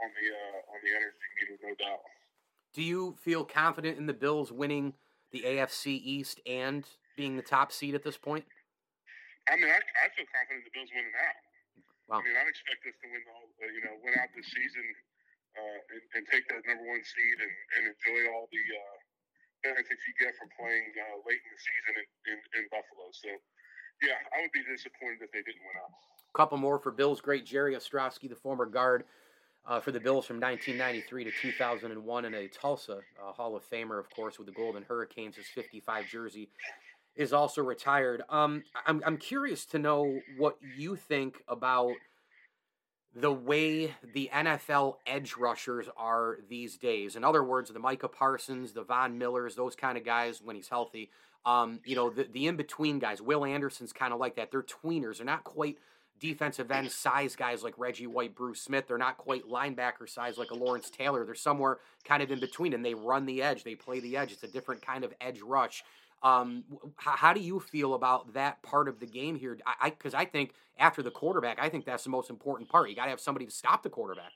on 0.01 0.09
the 0.17 0.27
uh, 0.33 0.73
on 0.73 0.79
the 0.81 0.93
energy 0.97 1.29
meter, 1.37 1.61
no 1.61 1.77
doubt. 1.77 2.01
Do 2.73 2.81
you 2.81 3.21
feel 3.21 3.45
confident 3.45 4.01
in 4.01 4.09
the 4.09 4.17
Bills 4.17 4.49
winning 4.49 4.97
the 5.37 5.45
AFC 5.45 6.01
East 6.01 6.41
and 6.49 6.89
being 7.17 7.37
the 7.37 7.45
top 7.45 7.73
seed 7.73 7.93
at 7.93 8.05
this 8.07 8.17
point? 8.17 8.49
I 9.49 9.57
mean, 9.57 9.73
I, 9.73 9.81
I 9.81 10.07
feel 10.13 10.29
confident 10.29 10.69
the 10.69 10.75
Bills 10.77 10.93
winning 10.93 11.17
out. 11.17 11.41
Wow. 12.09 12.21
I 12.21 12.25
mean, 12.25 12.37
I 12.37 12.45
expect 12.49 12.85
us 12.89 12.97
to 13.01 13.07
win 13.09 13.25
uh, 13.25 13.69
you 13.69 13.83
know, 13.85 13.97
win 14.01 14.17
out 14.17 14.33
this 14.33 14.49
season 14.49 14.87
uh, 15.57 15.81
and, 15.93 16.03
and, 16.17 16.23
take 16.29 16.49
that 16.49 16.65
number 16.65 16.85
one 16.89 17.05
seed 17.05 17.37
and, 17.37 17.55
and 17.77 17.83
enjoy 17.93 18.33
all 18.33 18.49
the 18.49 18.65
uh, 18.65 18.97
benefits 19.65 20.01
you 20.09 20.15
get 20.17 20.33
from 20.41 20.49
playing 20.57 20.89
uh, 20.97 21.21
late 21.29 21.41
in 21.41 21.51
the 21.53 21.61
season 21.61 21.93
in, 22.01 22.07
in, 22.33 22.39
in, 22.61 22.65
Buffalo. 22.73 23.13
So, 23.13 23.29
yeah, 24.01 24.17
I 24.33 24.41
would 24.45 24.55
be 24.57 24.65
disappointed 24.65 25.21
if 25.21 25.33
they 25.33 25.45
didn't 25.45 25.65
win 25.65 25.77
out. 25.85 25.93
A 25.93 26.35
couple 26.37 26.57
more 26.57 26.79
for 26.79 26.93
Bills 26.93 27.21
great 27.21 27.45
Jerry 27.45 27.77
Ostroski, 27.77 28.29
the 28.29 28.39
former 28.39 28.65
guard 28.65 29.05
uh, 29.67 29.81
for 29.81 29.93
the 29.93 30.01
Bills 30.01 30.25
from 30.25 30.41
1993 30.41 31.25
to 31.25 31.33
2001, 31.43 32.25
and 32.25 32.35
a 32.35 32.49
Tulsa 32.49 33.01
uh, 33.21 33.33
Hall 33.33 33.57
of 33.57 33.69
Famer, 33.69 33.99
of 33.99 34.09
course, 34.11 34.39
with 34.39 34.47
the 34.47 34.57
Golden 34.57 34.83
Hurricanes, 34.83 35.37
his 35.37 35.47
55 35.49 36.07
jersey 36.07 36.49
is 37.19 37.33
also 37.33 37.63
retired. 37.63 38.23
Um, 38.31 38.63
I'm 38.87 39.03
I'm 39.05 39.19
curious 39.19 39.67
to 39.67 39.79
know 39.79 40.21
what 40.39 40.57
you 40.77 40.97
think 40.97 41.43
about 41.49 41.93
the 43.15 43.33
way 43.33 43.95
the 44.15 44.31
NFL 44.33 44.97
edge 45.07 45.35
rushers 45.37 45.89
are 45.97 46.39
these 46.49 46.79
days. 46.79 47.17
In 47.17 47.25
other 47.25 47.43
words, 47.43 47.71
the 47.71 47.81
Micah 47.81 48.09
Parsons, 48.09 48.73
the 48.73 48.85
Von 48.85 49.19
Millers, 49.19 49.57
those 49.57 49.75
kind 49.75 49.99
of 49.99 50.05
guys 50.05 50.41
when 50.43 50.55
he's 50.55 50.69
healthy. 50.69 51.11
Um, 51.45 51.81
you 51.85 51.97
know, 51.97 52.11
the, 52.11 52.25
the 52.25 52.47
in 52.47 52.57
between 52.57 53.01
guys. 53.01 53.21
Will 53.21 53.45
Anderson's 53.45 53.93
kind 53.93 54.13
of 54.13 54.21
like 54.21 54.37
that. 54.37 54.53
They're 54.53 54.63
tweeners. 54.63 55.17
They're 55.17 55.27
not 55.27 55.45
quite 55.45 55.79
defensive 56.21 56.71
end 56.71 56.91
size 56.91 57.37
guys 57.37 57.63
like 57.63 57.75
Reggie 57.79 58.07
White, 58.07 58.35
Bruce 58.35 58.61
Smith. 58.61 58.87
They're 58.87 58.99
not 58.99 59.19
quite 59.19 59.49
linebacker 59.49 60.09
size 60.09 60.39
like 60.39 60.51
a 60.51 60.57
Lawrence 60.57 60.91
Taylor. 60.91 61.25
They're 61.25 61.35
somewhere 61.35 61.79
kind 62.05 62.23
of 62.23 62.31
in 62.31 62.39
between, 62.41 62.75
and 62.75 62.85
they 62.85 62.95
run 62.95 63.27
the 63.27 63.43
edge. 63.43 63.65
They 63.65 63.75
play 63.75 63.99
the 64.01 64.17
edge. 64.17 64.33
It's 64.33 64.43
a 64.45 64.49
different 64.49 64.83
kind 64.83 65.05
of 65.05 65.13
edge 65.21 65.41
rush. 65.41 65.83
Um, 66.23 66.65
how, 66.97 67.15
how, 67.15 67.33
do 67.33 67.39
you 67.39 67.61
feel 67.61 67.95
about 67.95 68.35
that 68.35 68.61
part 68.63 68.89
of 68.89 68.99
the 68.99 69.07
game 69.07 69.39
here? 69.39 69.57
I 69.63 69.91
because 69.91 70.15
I, 70.15 70.23
I, 70.23 70.25
think 70.25 70.51
after 70.75 70.99
the 70.99 71.15
quarterback, 71.15 71.63
I 71.63 71.69
think 71.69 71.87
that's 71.87 72.03
the 72.03 72.11
most 72.11 72.29
important 72.29 72.69
part. 72.69 72.91
You 72.91 72.97
got 72.97 73.07
to 73.07 73.15
have 73.15 73.23
somebody 73.23 73.47
to 73.47 73.55
stop 73.55 73.87
the 73.87 73.91
quarterback. 73.91 74.35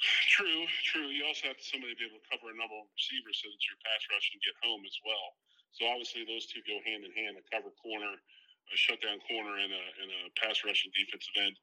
True, 0.00 0.66
true. 0.82 1.06
You 1.12 1.28
also 1.28 1.46
have 1.46 1.62
somebody 1.62 1.94
to 1.94 1.98
be 2.00 2.08
able 2.10 2.18
to 2.18 2.26
cover 2.26 2.50
a 2.50 2.56
number 2.58 2.74
of 2.74 2.90
receivers 2.96 3.38
so 3.38 3.52
that 3.52 3.62
your 3.62 3.78
pass 3.86 4.02
rush 4.10 4.34
can 4.34 4.42
get 4.42 4.56
home 4.66 4.82
as 4.82 4.96
well. 5.06 5.38
So 5.76 5.86
obviously 5.86 6.26
those 6.26 6.50
two 6.50 6.58
go 6.66 6.82
hand 6.82 7.06
in 7.06 7.14
hand: 7.14 7.38
a 7.38 7.44
cover 7.54 7.70
corner, 7.78 8.18
a 8.18 8.76
shutdown 8.76 9.22
corner, 9.30 9.62
and 9.62 9.70
a, 9.70 9.84
and 10.02 10.08
a 10.10 10.22
pass 10.42 10.66
rushing 10.66 10.90
defensive 10.90 11.36
end. 11.38 11.54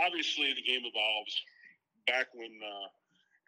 Obviously, 0.00 0.56
the 0.56 0.64
game 0.64 0.88
evolves. 0.88 1.36
Back 2.08 2.32
when 2.32 2.48
uh, 2.48 2.88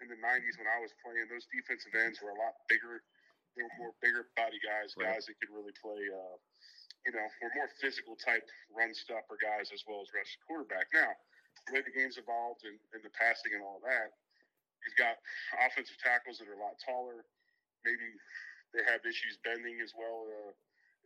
in 0.04 0.12
the 0.12 0.20
'90s, 0.20 0.60
when 0.60 0.68
I 0.68 0.84
was 0.84 0.92
playing, 1.00 1.24
those 1.32 1.48
defensive 1.48 1.96
ends 1.96 2.20
were 2.20 2.36
a 2.36 2.38
lot 2.40 2.52
bigger 2.68 3.00
were 3.64 3.80
more 3.80 3.94
bigger 4.04 4.28
body 4.36 4.60
guys, 4.60 4.92
right. 4.98 5.16
guys 5.16 5.24
that 5.30 5.36
could 5.40 5.52
really 5.54 5.72
play. 5.80 6.00
Uh, 6.10 6.36
you 7.06 7.14
know, 7.14 7.22
were 7.38 7.54
more 7.54 7.70
physical 7.78 8.18
type 8.18 8.42
run 8.74 8.90
stopper 8.90 9.38
guys 9.38 9.70
as 9.70 9.86
well 9.86 10.02
as 10.02 10.10
rush 10.10 10.34
quarterback. 10.42 10.90
Now, 10.90 11.14
the 11.70 11.78
way 11.78 11.82
the 11.86 11.94
game's 11.94 12.18
evolved 12.18 12.66
and, 12.66 12.74
and 12.90 13.02
the 13.06 13.14
passing 13.14 13.54
and 13.54 13.62
all 13.62 13.78
that, 13.86 14.10
you've 14.82 14.98
got 14.98 15.14
offensive 15.62 15.94
tackles 16.02 16.42
that 16.42 16.50
are 16.50 16.58
a 16.58 16.62
lot 16.62 16.74
taller. 16.82 17.22
Maybe 17.86 18.10
they 18.74 18.82
have 18.90 19.06
issues 19.06 19.38
bending 19.46 19.78
as 19.78 19.94
well. 19.94 20.26
Uh, 20.26 20.50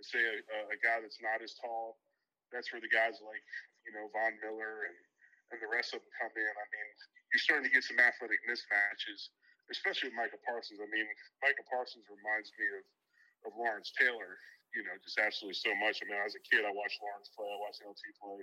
say 0.00 0.24
a, 0.24 0.72
a 0.72 0.78
guy 0.80 1.04
that's 1.04 1.20
not 1.20 1.44
as 1.44 1.52
tall. 1.60 2.00
That's 2.48 2.72
where 2.72 2.80
the 2.80 2.88
guys 2.88 3.20
like 3.20 3.44
you 3.84 3.92
know 3.92 4.08
Von 4.16 4.40
Miller 4.40 4.88
and 4.88 4.96
and 5.52 5.58
the 5.60 5.68
rest 5.68 5.92
of 5.92 6.00
them 6.00 6.12
come 6.16 6.32
in. 6.32 6.54
I 6.56 6.66
mean, 6.72 6.88
you're 7.34 7.44
starting 7.44 7.66
to 7.68 7.74
get 7.74 7.84
some 7.84 8.00
athletic 8.00 8.40
mismatches 8.48 9.34
especially 9.70 10.10
with 10.10 10.18
Micah 10.18 10.42
Parsons. 10.42 10.82
I 10.82 10.88
mean, 10.90 11.06
Micah 11.40 11.66
Parsons 11.70 12.06
reminds 12.10 12.50
me 12.58 12.66
of, 12.78 12.84
of 13.48 13.50
Lawrence 13.56 13.94
Taylor, 13.94 14.38
you 14.74 14.82
know, 14.82 14.94
just 15.02 15.18
absolutely 15.18 15.58
so 15.58 15.72
much. 15.78 16.02
I 16.02 16.10
mean, 16.10 16.20
as 16.20 16.34
a 16.34 16.42
kid, 16.42 16.66
I 16.66 16.74
watched 16.74 16.98
Lawrence 17.02 17.30
play, 17.32 17.46
I 17.46 17.58
watched 17.62 17.82
LT 17.82 18.02
play. 18.18 18.42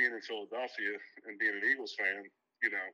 Being 0.00 0.16
in 0.16 0.24
Philadelphia 0.24 0.96
and 1.28 1.36
being 1.36 1.52
an 1.52 1.64
Eagles 1.68 1.92
fan, 2.00 2.24
you 2.64 2.70
know, 2.72 2.88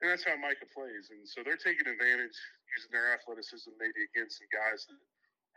and 0.00 0.12
that's 0.12 0.22
how 0.22 0.36
Micah 0.38 0.68
plays. 0.70 1.10
And 1.10 1.26
so 1.26 1.42
they're 1.42 1.58
taking 1.58 1.88
advantage 1.88 2.36
using 2.76 2.92
their 2.92 3.10
athleticism 3.16 3.74
maybe 3.80 4.06
against 4.14 4.38
some 4.38 4.50
guys 4.52 4.86
that 4.86 5.00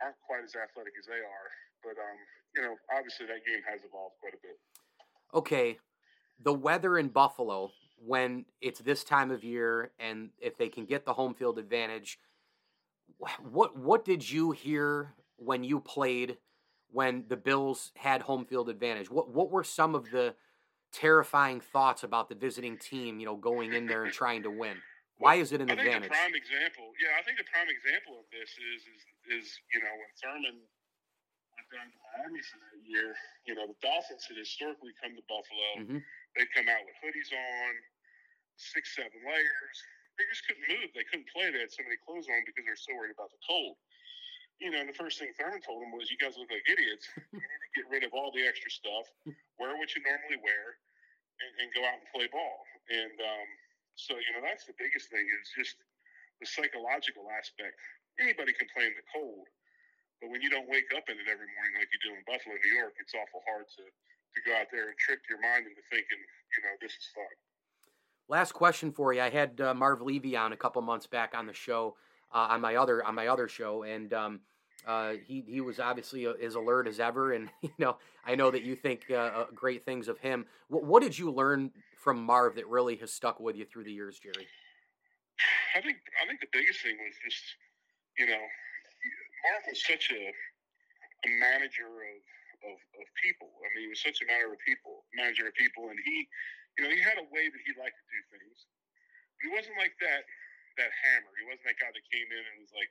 aren't 0.02 0.18
quite 0.26 0.42
as 0.42 0.58
athletic 0.58 0.96
as 0.98 1.06
they 1.06 1.22
are. 1.22 1.48
But, 1.84 2.00
um, 2.00 2.18
you 2.56 2.62
know, 2.64 2.74
obviously 2.90 3.30
that 3.30 3.46
game 3.46 3.62
has 3.68 3.86
evolved 3.86 4.18
quite 4.18 4.34
a 4.34 4.42
bit. 4.42 4.58
Okay. 5.30 5.78
The 6.42 6.54
weather 6.56 6.98
in 6.98 7.08
Buffalo 7.08 7.70
when 8.04 8.44
it's 8.60 8.80
this 8.80 9.04
time 9.04 9.30
of 9.30 9.44
year 9.44 9.92
and 9.98 10.30
if 10.40 10.56
they 10.56 10.68
can 10.68 10.84
get 10.84 11.04
the 11.04 11.12
home 11.12 11.34
field 11.34 11.58
advantage 11.58 12.18
what 13.50 13.76
what 13.76 14.04
did 14.04 14.28
you 14.28 14.50
hear 14.50 15.14
when 15.36 15.62
you 15.62 15.78
played 15.78 16.38
when 16.90 17.24
the 17.28 17.36
Bills 17.36 17.92
had 17.96 18.22
home 18.22 18.44
field 18.44 18.68
advantage 18.68 19.10
what 19.10 19.30
what 19.30 19.50
were 19.50 19.64
some 19.64 19.94
of 19.94 20.10
the 20.10 20.34
terrifying 20.92 21.60
thoughts 21.60 22.02
about 22.02 22.28
the 22.28 22.34
visiting 22.34 22.76
team 22.76 23.20
you 23.20 23.26
know 23.26 23.36
going 23.36 23.72
in 23.72 23.86
there 23.86 24.04
and 24.04 24.12
trying 24.12 24.42
to 24.42 24.50
win 24.50 24.76
why 25.18 25.36
is 25.36 25.52
it 25.52 25.60
an 25.60 25.70
I 25.70 25.74
advantage 25.74 26.10
the 26.10 26.16
prime 26.16 26.34
example 26.34 26.90
yeah 27.00 27.16
I 27.18 27.22
think 27.22 27.38
the 27.38 27.48
prime 27.48 27.68
example 27.70 28.18
of 28.18 28.26
this 28.32 28.50
is 28.50 28.82
is 28.82 29.02
is 29.40 29.46
you 29.72 29.80
know 29.80 29.92
when 29.94 30.10
Thurman 30.20 30.58
went 31.56 31.68
down 31.70 31.86
to 31.92 31.98
Miami 32.12 32.42
for 32.42 32.58
that 32.58 32.80
year, 32.84 33.14
you 33.46 33.54
know, 33.54 33.68
the 33.68 33.78
Dolphins 33.80 34.24
had 34.26 34.36
historically 34.36 34.92
come 34.98 35.14
to 35.14 35.24
Buffalo. 35.28 35.68
Mm-hmm. 35.78 36.00
They'd 36.36 36.52
come 36.52 36.68
out 36.68 36.82
with 36.84 36.96
hoodies 37.00 37.30
on, 37.32 37.72
six, 38.62 38.94
seven 38.94 39.18
layers. 39.26 39.76
They 40.14 40.24
just 40.30 40.46
couldn't 40.46 40.66
move. 40.68 40.88
They 40.94 41.06
couldn't 41.08 41.28
play. 41.32 41.50
They 41.50 41.64
had 41.64 41.72
so 41.72 41.82
many 41.82 41.98
clothes 42.04 42.28
on 42.30 42.46
because 42.46 42.62
they're 42.62 42.78
so 42.78 42.94
worried 42.94 43.16
about 43.16 43.32
the 43.32 43.42
cold. 43.42 43.74
You 44.60 44.70
know, 44.70 44.84
the 44.86 44.94
first 44.94 45.18
thing 45.18 45.34
Thurman 45.34 45.64
told 45.64 45.82
them 45.82 45.90
was, 45.90 46.06
"You 46.12 46.20
guys 46.20 46.38
look 46.38 46.52
like 46.52 46.62
idiots. 46.68 47.08
you 47.34 47.42
need 47.42 47.62
to 47.66 47.72
get 47.74 47.86
rid 47.90 48.02
of 48.06 48.14
all 48.14 48.30
the 48.30 48.46
extra 48.46 48.70
stuff. 48.70 49.10
Wear 49.58 49.74
what 49.74 49.90
you 49.96 50.04
normally 50.06 50.38
wear, 50.38 50.78
and, 51.42 51.50
and 51.64 51.68
go 51.74 51.82
out 51.82 51.98
and 51.98 52.06
play 52.14 52.30
ball." 52.30 52.62
And 52.92 53.16
um, 53.18 53.48
so, 53.96 54.14
you 54.14 54.30
know, 54.36 54.44
that's 54.44 54.68
the 54.68 54.76
biggest 54.78 55.10
thing 55.10 55.24
is 55.26 55.50
just 55.56 55.80
the 56.38 56.46
psychological 56.46 57.26
aspect. 57.32 57.74
Anybody 58.20 58.52
can 58.52 58.68
play 58.70 58.86
in 58.86 58.94
the 58.94 59.06
cold, 59.10 59.48
but 60.20 60.30
when 60.30 60.44
you 60.44 60.52
don't 60.52 60.68
wake 60.68 60.92
up 60.94 61.08
in 61.08 61.16
it 61.18 61.26
every 61.26 61.48
morning 61.56 61.74
like 61.80 61.90
you 61.90 62.00
do 62.04 62.14
in 62.14 62.22
Buffalo, 62.28 62.54
New 62.54 62.74
York, 62.76 62.94
it's 63.00 63.16
awful 63.16 63.42
hard 63.48 63.66
to 63.80 63.84
to 64.32 64.40
go 64.48 64.56
out 64.56 64.72
there 64.72 64.88
and 64.88 64.96
trick 64.96 65.20
your 65.28 65.40
mind 65.44 65.68
into 65.68 65.84
thinking, 65.92 66.16
you 66.56 66.60
know, 66.64 66.72
this 66.80 66.92
is 66.96 67.06
fun. 67.12 67.34
Last 68.32 68.52
question 68.52 68.92
for 68.92 69.12
you. 69.12 69.20
I 69.20 69.28
had 69.28 69.60
uh, 69.60 69.74
Marv 69.74 70.00
Levy 70.00 70.38
on 70.38 70.54
a 70.54 70.56
couple 70.56 70.80
months 70.80 71.06
back 71.06 71.34
on 71.36 71.44
the 71.44 71.52
show, 71.52 71.96
uh, 72.32 72.48
on 72.48 72.62
my 72.62 72.76
other 72.76 73.04
on 73.04 73.14
my 73.14 73.26
other 73.26 73.46
show, 73.46 73.82
and 73.82 74.10
um, 74.14 74.40
uh, 74.86 75.20
he 75.22 75.44
he 75.46 75.60
was 75.60 75.78
obviously 75.78 76.26
uh, 76.26 76.32
as 76.42 76.54
alert 76.54 76.88
as 76.88 76.98
ever. 76.98 77.34
And 77.34 77.50
you 77.60 77.68
know, 77.78 77.98
I 78.24 78.34
know 78.34 78.50
that 78.50 78.62
you 78.62 78.74
think 78.74 79.04
uh, 79.10 79.16
uh, 79.16 79.46
great 79.54 79.84
things 79.84 80.08
of 80.08 80.16
him. 80.16 80.46
What, 80.68 80.82
what 80.82 81.02
did 81.02 81.18
you 81.18 81.30
learn 81.30 81.72
from 81.98 82.24
Marv 82.24 82.54
that 82.54 82.66
really 82.68 82.96
has 83.04 83.12
stuck 83.12 83.38
with 83.38 83.54
you 83.54 83.66
through 83.66 83.84
the 83.84 83.92
years, 83.92 84.18
Jerry? 84.18 84.48
I 85.76 85.82
think 85.82 85.98
I 86.16 86.26
think 86.26 86.40
the 86.40 86.48
biggest 86.54 86.80
thing 86.80 86.96
was 87.04 87.12
just 87.22 87.44
you 88.16 88.24
know 88.24 88.40
Marv 89.44 89.62
was 89.68 89.84
such 89.84 90.08
a 90.10 90.32
a 91.28 91.30
manager 91.36 91.84
of, 91.84 92.72
of, 92.72 92.76
of 92.96 93.06
people. 93.20 93.52
I 93.60 93.68
mean, 93.76 93.84
he 93.84 93.88
was 93.92 94.00
such 94.00 94.24
a 94.24 94.26
matter 94.26 94.48
of 94.48 94.58
people, 94.64 95.04
manager 95.12 95.46
of 95.46 95.54
people, 95.54 95.92
and 95.92 96.00
he 96.00 96.26
you 96.76 96.80
know 96.86 96.92
he 96.92 97.00
had 97.02 97.18
a 97.20 97.26
way 97.30 97.46
that 97.48 97.62
he 97.64 97.72
liked 97.78 97.96
to 97.98 98.06
do 98.08 98.20
things. 98.36 98.58
But 99.36 99.40
he 99.46 99.50
wasn't 99.54 99.78
like 99.80 99.94
that 100.02 100.22
that 100.80 100.90
hammer. 101.04 101.32
He 101.36 101.44
wasn't 101.48 101.66
that 101.68 101.78
guy 101.80 101.90
that 101.92 102.04
came 102.08 102.28
in 102.30 102.42
and 102.42 102.56
was 102.64 102.74
like, 102.74 102.90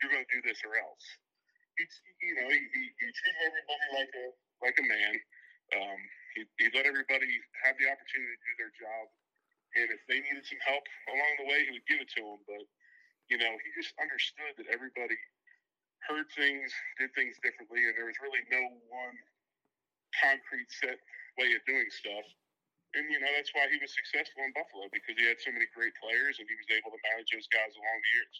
"You're 0.00 0.12
going 0.14 0.24
to 0.26 0.34
do 0.34 0.42
this 0.46 0.60
or 0.64 0.76
else." 0.78 1.06
He 1.76 1.84
you 2.24 2.34
know 2.40 2.48
he, 2.50 2.60
he, 2.60 2.82
he 2.96 3.08
treated 3.12 3.42
everybody 3.46 3.86
like 3.96 4.12
a 4.16 4.26
like 4.64 4.76
a 4.80 4.86
man. 4.86 5.14
Um, 5.76 6.00
he, 6.34 6.40
he 6.62 6.66
let 6.74 6.86
everybody 6.86 7.30
have 7.66 7.78
the 7.78 7.86
opportunity 7.90 8.34
to 8.34 8.42
do 8.42 8.54
their 8.58 8.74
job 8.78 9.06
and 9.78 9.86
if 9.94 10.02
they 10.10 10.18
needed 10.18 10.42
some 10.46 10.62
help 10.66 10.82
along 11.14 11.32
the 11.38 11.46
way, 11.46 11.62
he 11.62 11.70
would 11.78 11.86
give 11.86 12.02
it 12.02 12.10
to 12.18 12.22
them. 12.22 12.40
But 12.46 12.64
you 13.30 13.38
know, 13.38 13.54
he 13.62 13.68
just 13.78 13.94
understood 14.02 14.58
that 14.58 14.66
everybody 14.74 15.14
heard 16.08 16.26
things, 16.34 16.74
did 16.98 17.14
things 17.14 17.38
differently, 17.44 17.86
and 17.86 17.94
there 17.94 18.10
was 18.10 18.18
really 18.18 18.42
no 18.50 18.62
one 18.90 19.16
concrete 20.18 20.70
set 20.74 20.98
way 21.38 21.54
of 21.54 21.62
doing 21.70 21.86
stuff. 21.94 22.26
And 22.94 23.06
you 23.06 23.18
know, 23.22 23.30
that's 23.36 23.54
why 23.54 23.70
he 23.70 23.78
was 23.78 23.94
successful 23.94 24.42
in 24.42 24.50
Buffalo 24.52 24.90
because 24.90 25.14
he 25.14 25.26
had 25.26 25.38
so 25.38 25.54
many 25.54 25.66
great 25.70 25.94
players 26.02 26.42
and 26.42 26.46
he 26.50 26.56
was 26.58 26.66
able 26.74 26.90
to 26.90 27.00
manage 27.06 27.30
those 27.30 27.46
guys 27.50 27.70
along 27.78 27.98
the 28.02 28.12
years. 28.18 28.36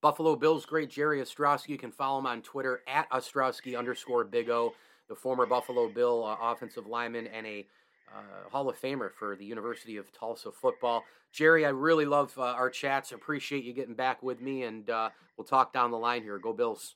Buffalo 0.00 0.34
Bills 0.34 0.66
great 0.66 0.90
Jerry 0.90 1.20
Ostroski. 1.20 1.70
You 1.70 1.78
can 1.78 1.92
follow 1.92 2.18
him 2.18 2.26
on 2.26 2.42
Twitter 2.42 2.82
at 2.88 3.08
Ostroski 3.10 3.78
underscore 3.78 4.24
Big 4.24 4.50
O, 4.50 4.74
the 5.08 5.14
former 5.14 5.46
Buffalo 5.46 5.88
Bill 5.88 6.24
uh, 6.24 6.36
offensive 6.40 6.86
lineman 6.86 7.28
and 7.28 7.46
a 7.46 7.66
uh, 8.14 8.50
Hall 8.50 8.68
of 8.68 8.80
Famer 8.80 9.10
for 9.12 9.36
the 9.36 9.44
University 9.44 9.96
of 9.96 10.12
Tulsa 10.12 10.50
football. 10.50 11.04
Jerry, 11.32 11.64
I 11.64 11.70
really 11.70 12.04
love 12.04 12.32
uh, 12.36 12.42
our 12.42 12.68
chats. 12.68 13.12
Appreciate 13.12 13.64
you 13.64 13.72
getting 13.72 13.94
back 13.94 14.22
with 14.22 14.40
me, 14.40 14.64
and 14.64 14.88
uh, 14.90 15.10
we'll 15.36 15.46
talk 15.46 15.72
down 15.72 15.90
the 15.90 15.98
line 15.98 16.22
here. 16.22 16.38
Go 16.38 16.52
Bills. 16.52 16.94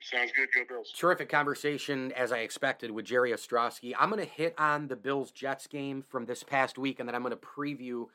Sounds 0.00 0.32
good. 0.34 0.48
Go 0.54 0.62
Bills. 0.68 0.92
Terrific 0.96 1.28
conversation, 1.28 2.12
as 2.12 2.32
I 2.32 2.38
expected, 2.38 2.90
with 2.90 3.04
Jerry 3.04 3.32
Ostroski. 3.32 3.92
I'm 3.98 4.08
going 4.10 4.24
to 4.24 4.30
hit 4.30 4.54
on 4.58 4.88
the 4.88 4.96
Bills 4.96 5.30
Jets 5.32 5.66
game 5.66 6.02
from 6.02 6.24
this 6.26 6.42
past 6.42 6.78
week, 6.78 7.00
and 7.00 7.08
then 7.08 7.14
I'm 7.14 7.22
going 7.22 7.34
to 7.34 7.36
preview 7.36 8.06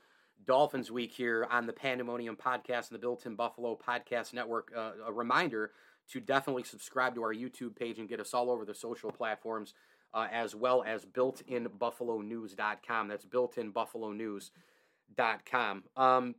Dolphins 0.46 0.92
week 0.92 1.12
here 1.12 1.48
on 1.50 1.66
the 1.68 1.74
Pandemonium 1.74 2.38
podcast 2.38 2.90
and 2.90 2.96
the 2.96 3.00
Built 3.00 3.26
in 3.26 3.36
Buffalo 3.36 3.78
podcast 3.78 4.34
network. 4.34 4.72
Uh, 4.76 4.92
a 5.06 5.12
reminder 5.12 5.72
to 6.10 6.20
definitely 6.20 6.64
subscribe 6.64 7.16
to 7.16 7.24
our 7.24 7.34
YouTube 7.34 7.76
page 7.76 7.98
and 8.00 8.10
get 8.10 8.20
us 8.20 8.34
all 8.34 8.52
over 8.52 8.66
the 8.66 8.76
social 8.76 9.12
platforms 9.12 9.74
uh, 10.14 10.28
as 10.32 10.56
well 10.56 10.84
as 10.86 11.06
builtinbuffalonews.com. 11.06 13.08
That's 13.08 13.26
builtinbuffalonews.com. 13.26 15.84
Um, 15.96 16.36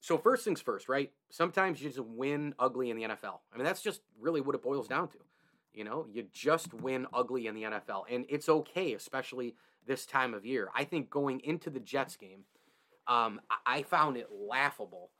so 0.00 0.18
first 0.18 0.44
things 0.44 0.60
first, 0.60 0.88
right? 0.88 1.10
Sometimes 1.30 1.80
you 1.80 1.88
just 1.88 2.00
win 2.00 2.54
ugly 2.58 2.90
in 2.90 2.96
the 2.96 3.04
NFL. 3.04 3.40
I 3.52 3.56
mean, 3.56 3.64
that's 3.64 3.82
just 3.82 4.00
really 4.18 4.40
what 4.40 4.54
it 4.54 4.62
boils 4.62 4.88
down 4.88 5.08
to. 5.08 5.18
You 5.72 5.84
know, 5.84 6.06
you 6.12 6.26
just 6.32 6.74
win 6.74 7.06
ugly 7.12 7.46
in 7.46 7.54
the 7.54 7.62
NFL, 7.62 8.04
and 8.10 8.24
it's 8.28 8.48
okay, 8.48 8.94
especially 8.94 9.54
this 9.86 10.04
time 10.04 10.34
of 10.34 10.44
year. 10.44 10.68
I 10.74 10.84
think 10.84 11.10
going 11.10 11.40
into 11.40 11.70
the 11.70 11.78
Jets 11.78 12.16
game, 12.16 12.44
um, 13.06 13.40
I 13.64 13.82
found 13.82 14.16
it 14.16 14.28
laughable 14.32 15.10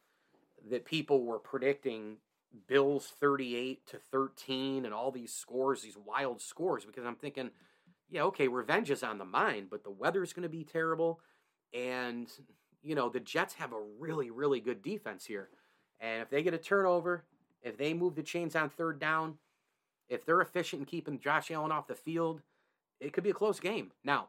that 0.70 0.84
people 0.84 1.24
were 1.24 1.38
predicting 1.38 2.16
Bills 2.66 3.12
38 3.20 3.86
to 3.86 3.98
13 4.10 4.84
and 4.84 4.92
all 4.92 5.12
these 5.12 5.32
scores, 5.32 5.82
these 5.82 5.96
wild 5.96 6.40
scores, 6.40 6.84
because 6.84 7.04
I'm 7.04 7.16
thinking– 7.16 7.50
yeah, 8.10 8.22
okay, 8.24 8.48
revenge 8.48 8.90
is 8.90 9.02
on 9.02 9.18
the 9.18 9.24
mind, 9.24 9.68
but 9.70 9.84
the 9.84 9.90
weather's 9.90 10.32
going 10.32 10.42
to 10.42 10.48
be 10.48 10.64
terrible. 10.64 11.20
And, 11.72 12.28
you 12.82 12.94
know, 12.94 13.08
the 13.08 13.20
Jets 13.20 13.54
have 13.54 13.72
a 13.72 13.82
really, 13.98 14.30
really 14.30 14.60
good 14.60 14.82
defense 14.82 15.24
here. 15.24 15.48
And 16.00 16.22
if 16.22 16.30
they 16.30 16.42
get 16.42 16.54
a 16.54 16.58
turnover, 16.58 17.24
if 17.62 17.76
they 17.76 17.92
move 17.92 18.14
the 18.14 18.22
chains 18.22 18.56
on 18.56 18.70
third 18.70 18.98
down, 18.98 19.36
if 20.08 20.24
they're 20.24 20.40
efficient 20.40 20.80
in 20.80 20.86
keeping 20.86 21.20
Josh 21.20 21.50
Allen 21.50 21.72
off 21.72 21.86
the 21.86 21.94
field, 21.94 22.42
it 23.00 23.12
could 23.12 23.24
be 23.24 23.30
a 23.30 23.34
close 23.34 23.60
game. 23.60 23.92
Now, 24.02 24.28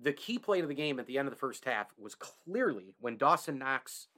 the 0.00 0.12
key 0.12 0.38
play 0.38 0.60
to 0.60 0.66
the 0.66 0.74
game 0.74 0.98
at 0.98 1.06
the 1.06 1.18
end 1.18 1.26
of 1.26 1.34
the 1.34 1.38
first 1.40 1.64
half 1.64 1.86
was 1.98 2.14
clearly 2.14 2.94
when 3.00 3.16
Dawson 3.16 3.58
Knox 3.58 4.08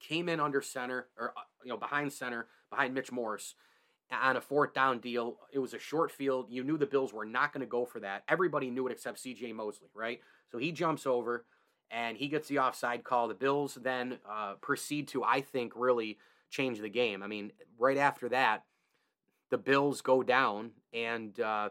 came 0.00 0.28
in 0.28 0.40
under 0.40 0.60
center 0.60 1.08
or 1.18 1.32
uh, 1.36 1.42
you 1.64 1.70
know 1.70 1.76
behind 1.76 2.12
center 2.12 2.48
behind 2.70 2.94
Mitch 2.94 3.12
Morse 3.12 3.54
on 4.10 4.36
a 4.36 4.40
fourth 4.40 4.74
down 4.74 4.98
deal. 4.98 5.36
It 5.52 5.58
was 5.58 5.74
a 5.74 5.78
short 5.78 6.10
field. 6.10 6.46
You 6.50 6.64
knew 6.64 6.76
the 6.76 6.86
Bills 6.86 7.12
were 7.12 7.24
not 7.24 7.52
going 7.52 7.60
to 7.62 7.66
go 7.66 7.84
for 7.84 8.00
that. 8.00 8.24
Everybody 8.28 8.70
knew 8.70 8.86
it 8.86 8.92
except 8.92 9.22
CJ 9.22 9.54
Mosley, 9.54 9.88
right? 9.94 10.20
So 10.50 10.58
he 10.58 10.72
jumps 10.72 11.06
over 11.06 11.46
and 11.92 12.16
he 12.16 12.26
gets 12.28 12.48
the 12.48 12.58
offside 12.58 13.04
call. 13.04 13.28
The 13.28 13.34
Bills 13.34 13.78
then 13.80 14.18
uh, 14.28 14.54
proceed 14.60 15.08
to, 15.08 15.22
I 15.22 15.42
think, 15.42 15.74
really 15.76 16.18
change 16.50 16.80
the 16.80 16.88
game. 16.88 17.22
I 17.22 17.26
mean, 17.26 17.52
right 17.78 17.98
after 17.98 18.28
that, 18.30 18.64
the 19.50 19.58
Bills 19.58 20.00
go 20.00 20.22
down 20.22 20.70
and 20.94 21.38
uh, 21.38 21.68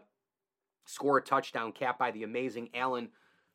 score 0.86 1.18
a 1.18 1.22
touchdown 1.22 1.72
capped 1.72 1.98
by 1.98 2.12
the 2.12 2.22
amazing 2.22 2.70
Allen, 2.72 3.08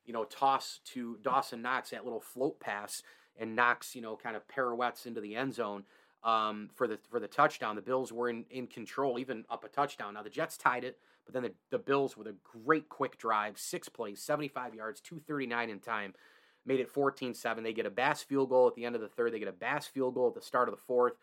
you 0.05 0.13
know, 0.13 0.25
toss 0.25 0.81
to 0.85 1.17
Dawson 1.21 1.61
Knox, 1.61 1.91
that 1.91 2.03
little 2.03 2.19
float 2.19 2.59
pass, 2.59 3.01
and 3.39 3.55
Knox, 3.55 3.95
you 3.95 4.01
know, 4.01 4.17
kind 4.17 4.35
of 4.35 4.45
pirouettes 4.47 5.05
into 5.05 5.21
the 5.21 5.35
end 5.35 5.53
zone 5.53 5.83
um, 6.23 6.69
for 6.75 6.87
the 6.87 6.99
for 7.09 7.19
the 7.19 7.27
touchdown. 7.27 7.77
The 7.77 7.81
Bills 7.81 8.11
were 8.11 8.29
in, 8.29 8.43
in 8.49 8.67
control, 8.67 9.19
even 9.19 9.45
up 9.49 9.63
a 9.63 9.69
touchdown. 9.69 10.15
Now 10.15 10.23
the 10.23 10.29
Jets 10.29 10.57
tied 10.57 10.83
it, 10.83 10.97
but 11.25 11.33
then 11.33 11.43
the, 11.43 11.53
the 11.71 11.79
Bills 11.79 12.17
with 12.17 12.27
a 12.27 12.35
great 12.43 12.89
quick 12.89 13.17
drive, 13.17 13.57
six 13.57 13.87
plays, 13.87 14.21
75 14.21 14.75
yards, 14.75 14.99
239 15.01 15.69
in 15.69 15.79
time, 15.79 16.13
made 16.67 16.79
it 16.79 16.93
14-7. 16.93 17.63
They 17.63 17.73
get 17.73 17.85
a 17.85 17.89
Bass 17.89 18.21
field 18.21 18.49
goal 18.49 18.67
at 18.67 18.75
the 18.75 18.85
end 18.85 18.95
of 18.95 19.01
the 19.01 19.07
third. 19.07 19.33
They 19.33 19.39
get 19.39 19.47
a 19.47 19.53
Bass 19.53 19.87
field 19.87 20.13
goal 20.13 20.27
at 20.27 20.35
the 20.35 20.41
start 20.41 20.67
of 20.67 20.75
the 20.75 20.81
fourth, 20.81 21.13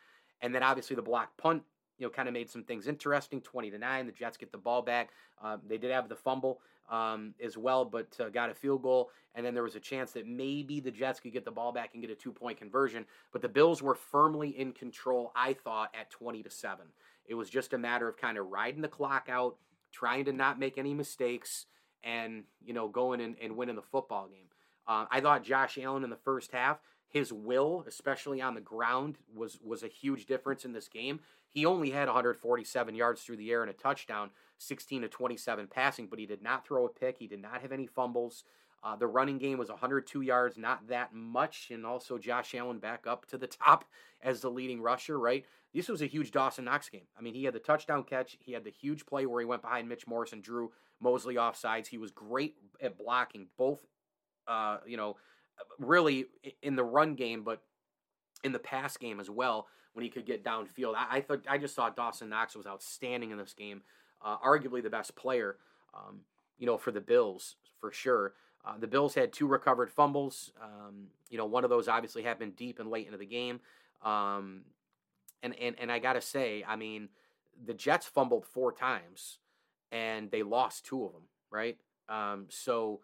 and 0.40 0.54
then 0.54 0.62
obviously 0.62 0.96
the 0.96 1.02
block 1.02 1.36
punt. 1.36 1.62
You 1.98 2.06
know, 2.06 2.10
kind 2.10 2.26
of 2.26 2.34
made 2.34 2.50
some 2.50 2.64
things 2.64 2.88
interesting. 2.88 3.40
Twenty 3.40 3.70
to 3.70 3.78
nine, 3.78 4.06
the 4.06 4.12
Jets 4.12 4.36
get 4.36 4.50
the 4.50 4.58
ball 4.58 4.82
back. 4.82 5.10
Uh, 5.40 5.58
they 5.64 5.78
did 5.78 5.92
have 5.92 6.08
the 6.08 6.16
fumble 6.16 6.60
um, 6.90 7.34
as 7.42 7.56
well, 7.56 7.84
but 7.84 8.08
uh, 8.20 8.28
got 8.28 8.50
a 8.50 8.54
field 8.54 8.82
goal. 8.82 9.10
And 9.34 9.44
then 9.44 9.54
there 9.54 9.62
was 9.62 9.76
a 9.76 9.80
chance 9.80 10.12
that 10.12 10.26
maybe 10.26 10.80
the 10.80 10.90
Jets 10.90 11.20
could 11.20 11.32
get 11.32 11.44
the 11.44 11.50
ball 11.50 11.72
back 11.72 11.90
and 11.92 12.02
get 12.02 12.10
a 12.10 12.14
two 12.14 12.32
point 12.32 12.58
conversion. 12.58 13.04
But 13.32 13.42
the 13.42 13.48
Bills 13.48 13.82
were 13.82 13.94
firmly 13.94 14.50
in 14.58 14.72
control, 14.72 15.32
I 15.34 15.54
thought, 15.54 15.94
at 15.98 16.10
20 16.10 16.42
to 16.42 16.50
7. 16.50 16.86
It 17.26 17.34
was 17.34 17.50
just 17.50 17.72
a 17.72 17.78
matter 17.78 18.08
of 18.08 18.16
kind 18.16 18.38
of 18.38 18.48
riding 18.48 18.82
the 18.82 18.88
clock 18.88 19.28
out, 19.30 19.56
trying 19.92 20.26
to 20.26 20.32
not 20.32 20.58
make 20.58 20.78
any 20.78 20.94
mistakes, 20.94 21.66
and, 22.02 22.44
you 22.64 22.74
know, 22.74 22.88
going 22.88 23.20
and, 23.20 23.36
and 23.40 23.56
winning 23.56 23.76
the 23.76 23.82
football 23.82 24.28
game. 24.28 24.48
Uh, 24.86 25.06
I 25.10 25.20
thought 25.20 25.44
Josh 25.44 25.78
Allen 25.78 26.04
in 26.04 26.10
the 26.10 26.16
first 26.16 26.52
half, 26.52 26.78
his 27.08 27.32
will, 27.32 27.84
especially 27.86 28.40
on 28.42 28.54
the 28.54 28.60
ground, 28.60 29.18
was 29.34 29.58
was 29.64 29.82
a 29.82 29.88
huge 29.88 30.26
difference 30.26 30.64
in 30.64 30.72
this 30.72 30.88
game. 30.88 31.20
He 31.48 31.64
only 31.64 31.90
had 31.90 32.08
147 32.08 32.94
yards 32.94 33.22
through 33.22 33.36
the 33.36 33.50
air 33.52 33.62
and 33.62 33.70
a 33.70 33.74
touchdown, 33.74 34.30
16 34.58 35.02
to 35.02 35.08
27 35.08 35.68
passing, 35.68 36.08
but 36.08 36.18
he 36.18 36.26
did 36.26 36.42
not 36.42 36.66
throw 36.66 36.86
a 36.86 36.88
pick. 36.88 37.18
He 37.18 37.28
did 37.28 37.40
not 37.40 37.62
have 37.62 37.70
any 37.70 37.86
fumbles. 37.86 38.42
Uh, 38.82 38.96
the 38.96 39.06
running 39.06 39.38
game 39.38 39.56
was 39.56 39.70
102 39.70 40.20
yards, 40.20 40.58
not 40.58 40.88
that 40.88 41.14
much, 41.14 41.68
and 41.70 41.86
also 41.86 42.18
Josh 42.18 42.54
Allen 42.54 42.78
back 42.78 43.06
up 43.06 43.24
to 43.26 43.38
the 43.38 43.46
top 43.64 43.86
as 44.22 44.40
the 44.40 44.50
leading 44.50 44.82
rusher. 44.82 45.18
Right, 45.18 45.44
this 45.72 45.88
was 45.88 46.02
a 46.02 46.06
huge 46.06 46.32
Dawson 46.32 46.66
Knox 46.66 46.88
game. 46.90 47.06
I 47.18 47.22
mean, 47.22 47.34
he 47.34 47.44
had 47.44 47.54
the 47.54 47.60
touchdown 47.60 48.04
catch, 48.04 48.36
he 48.40 48.52
had 48.52 48.64
the 48.64 48.70
huge 48.70 49.06
play 49.06 49.24
where 49.24 49.40
he 49.40 49.46
went 49.46 49.62
behind 49.62 49.88
Mitch 49.88 50.06
Morse 50.06 50.32
and 50.32 50.42
drew 50.42 50.72
Mosley 51.00 51.36
off 51.36 51.56
sides. 51.56 51.88
He 51.88 51.98
was 51.98 52.10
great 52.10 52.56
at 52.82 52.98
blocking 52.98 53.46
both, 53.56 53.86
uh, 54.46 54.78
you 54.86 54.96
know, 54.96 55.16
really 55.78 56.26
in 56.62 56.76
the 56.76 56.84
run 56.84 57.14
game, 57.14 57.42
but 57.44 57.62
in 58.42 58.52
the 58.52 58.58
pass 58.58 58.96
game 58.96 59.20
as 59.20 59.30
well 59.30 59.68
when 59.92 60.02
he 60.02 60.10
could 60.10 60.26
get 60.26 60.44
downfield. 60.44 60.94
I, 60.96 61.18
I 61.18 61.20
thought 61.20 61.44
I 61.48 61.58
just 61.58 61.76
thought 61.76 61.96
Dawson 61.96 62.28
Knox 62.28 62.56
was 62.56 62.66
outstanding 62.66 63.30
in 63.30 63.38
this 63.38 63.54
game. 63.54 63.82
uh, 64.24 64.38
arguably 64.38 64.82
the 64.82 64.90
best 64.90 65.14
player, 65.14 65.56
um, 65.94 66.20
you 66.58 66.66
know, 66.66 66.78
for 66.78 66.90
the 66.90 67.00
Bills 67.00 67.56
for 67.80 67.92
sure. 67.92 68.34
Uh, 68.64 68.78
the 68.78 68.86
Bills 68.86 69.14
had 69.14 69.32
two 69.32 69.46
recovered 69.46 69.90
fumbles. 69.90 70.50
Um, 70.60 71.08
you 71.28 71.36
know, 71.36 71.44
one 71.44 71.64
of 71.64 71.70
those 71.70 71.86
obviously 71.86 72.22
happened 72.22 72.56
deep 72.56 72.78
and 72.78 72.90
late 72.90 73.06
into 73.06 73.18
the 73.18 73.26
game. 73.26 73.60
Um, 74.02 74.62
and, 75.42 75.54
and, 75.60 75.76
and 75.78 75.92
I 75.92 75.98
got 75.98 76.14
to 76.14 76.22
say, 76.22 76.64
I 76.66 76.76
mean, 76.76 77.10
the 77.62 77.74
Jets 77.74 78.06
fumbled 78.06 78.46
four 78.46 78.72
times 78.72 79.38
and 79.92 80.30
they 80.30 80.42
lost 80.42 80.86
two 80.86 81.04
of 81.04 81.12
them, 81.12 81.22
right? 81.50 81.76
Um, 82.08 82.46
so 82.48 83.00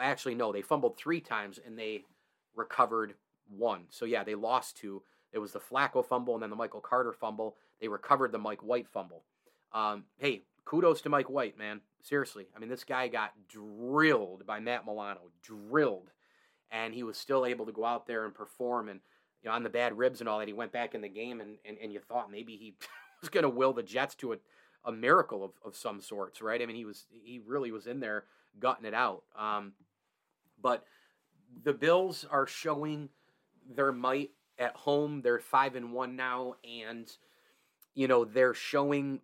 actually, 0.00 0.34
no, 0.34 0.52
they 0.52 0.62
fumbled 0.62 0.96
three 0.96 1.20
times 1.20 1.58
and 1.64 1.78
they 1.78 2.04
recovered 2.54 3.14
one. 3.48 3.84
So 3.90 4.04
yeah, 4.04 4.24
they 4.24 4.34
lost 4.34 4.76
two. 4.76 5.02
It 5.32 5.38
was 5.38 5.52
the 5.52 5.60
Flacco 5.60 6.04
fumble 6.04 6.34
and 6.34 6.42
then 6.42 6.50
the 6.50 6.56
Michael 6.56 6.80
Carter 6.80 7.12
fumble. 7.12 7.56
They 7.80 7.88
recovered 7.88 8.32
the 8.32 8.38
Mike 8.38 8.62
White 8.62 8.88
fumble. 8.88 9.24
Um, 9.72 10.04
hey, 10.18 10.42
kudos 10.64 11.00
to 11.02 11.08
Mike 11.08 11.30
White, 11.30 11.58
man. 11.58 11.80
Seriously, 12.02 12.46
I 12.54 12.58
mean, 12.58 12.68
this 12.68 12.84
guy 12.84 13.08
got 13.08 13.32
drilled 13.48 14.46
by 14.46 14.60
Matt 14.60 14.86
Milano, 14.86 15.20
drilled, 15.42 16.10
and 16.70 16.94
he 16.94 17.02
was 17.02 17.18
still 17.18 17.44
able 17.44 17.66
to 17.66 17.72
go 17.72 17.84
out 17.84 18.06
there 18.06 18.24
and 18.24 18.34
perform. 18.34 18.88
And 18.88 19.00
you 19.42 19.48
know, 19.48 19.54
on 19.54 19.62
the 19.62 19.68
bad 19.68 19.98
ribs 19.98 20.20
and 20.20 20.28
all 20.28 20.38
that, 20.38 20.48
he 20.48 20.54
went 20.54 20.72
back 20.72 20.94
in 20.94 21.00
the 21.00 21.08
game, 21.08 21.40
and 21.40 21.56
and, 21.64 21.76
and 21.82 21.92
you 21.92 22.00
thought 22.00 22.30
maybe 22.30 22.56
he 22.56 22.74
was 23.20 23.30
going 23.30 23.42
to 23.42 23.50
will 23.50 23.72
the 23.72 23.82
Jets 23.82 24.14
to 24.16 24.32
a, 24.32 24.36
a 24.84 24.92
miracle 24.92 25.44
of, 25.44 25.50
of 25.64 25.76
some 25.76 26.00
sorts, 26.00 26.40
right? 26.40 26.62
I 26.62 26.66
mean, 26.66 26.76
he 26.76 26.84
was 26.84 27.06
he 27.10 27.40
really 27.44 27.72
was 27.72 27.86
in 27.86 28.00
there 28.00 28.24
gutting 28.58 28.86
it 28.86 28.94
out. 28.94 29.24
Um, 29.36 29.72
but 30.60 30.84
the 31.62 31.72
Bills 31.72 32.24
are 32.30 32.46
showing 32.46 33.08
their 33.68 33.92
might 33.92 34.30
at 34.58 34.76
home. 34.76 35.22
They're 35.22 35.38
five 35.38 35.76
and 35.76 35.92
one 35.92 36.16
now, 36.16 36.54
and 36.64 37.10
you 37.94 38.08
know 38.08 38.24
they're 38.24 38.54
showing 38.54 39.20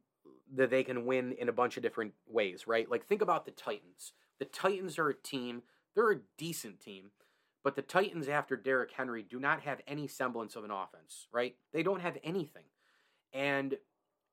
that 0.54 0.70
they 0.70 0.84
can 0.84 1.06
win 1.06 1.32
in 1.32 1.48
a 1.48 1.52
bunch 1.52 1.76
of 1.76 1.82
different 1.82 2.12
ways, 2.26 2.66
right? 2.66 2.90
Like 2.90 3.04
think 3.06 3.22
about 3.22 3.44
the 3.44 3.50
Titans. 3.50 4.12
The 4.38 4.44
Titans 4.44 4.98
are 4.98 5.08
a 5.08 5.14
team, 5.14 5.62
they're 5.94 6.12
a 6.12 6.20
decent 6.38 6.80
team, 6.80 7.10
but 7.62 7.76
the 7.76 7.82
Titans 7.82 8.28
after 8.28 8.56
Derrick 8.56 8.92
Henry 8.92 9.22
do 9.22 9.40
not 9.40 9.62
have 9.62 9.80
any 9.86 10.06
semblance 10.06 10.56
of 10.56 10.64
an 10.64 10.70
offense, 10.70 11.28
right? 11.32 11.54
They 11.72 11.82
don't 11.82 12.00
have 12.00 12.18
anything. 12.22 12.64
And 13.32 13.76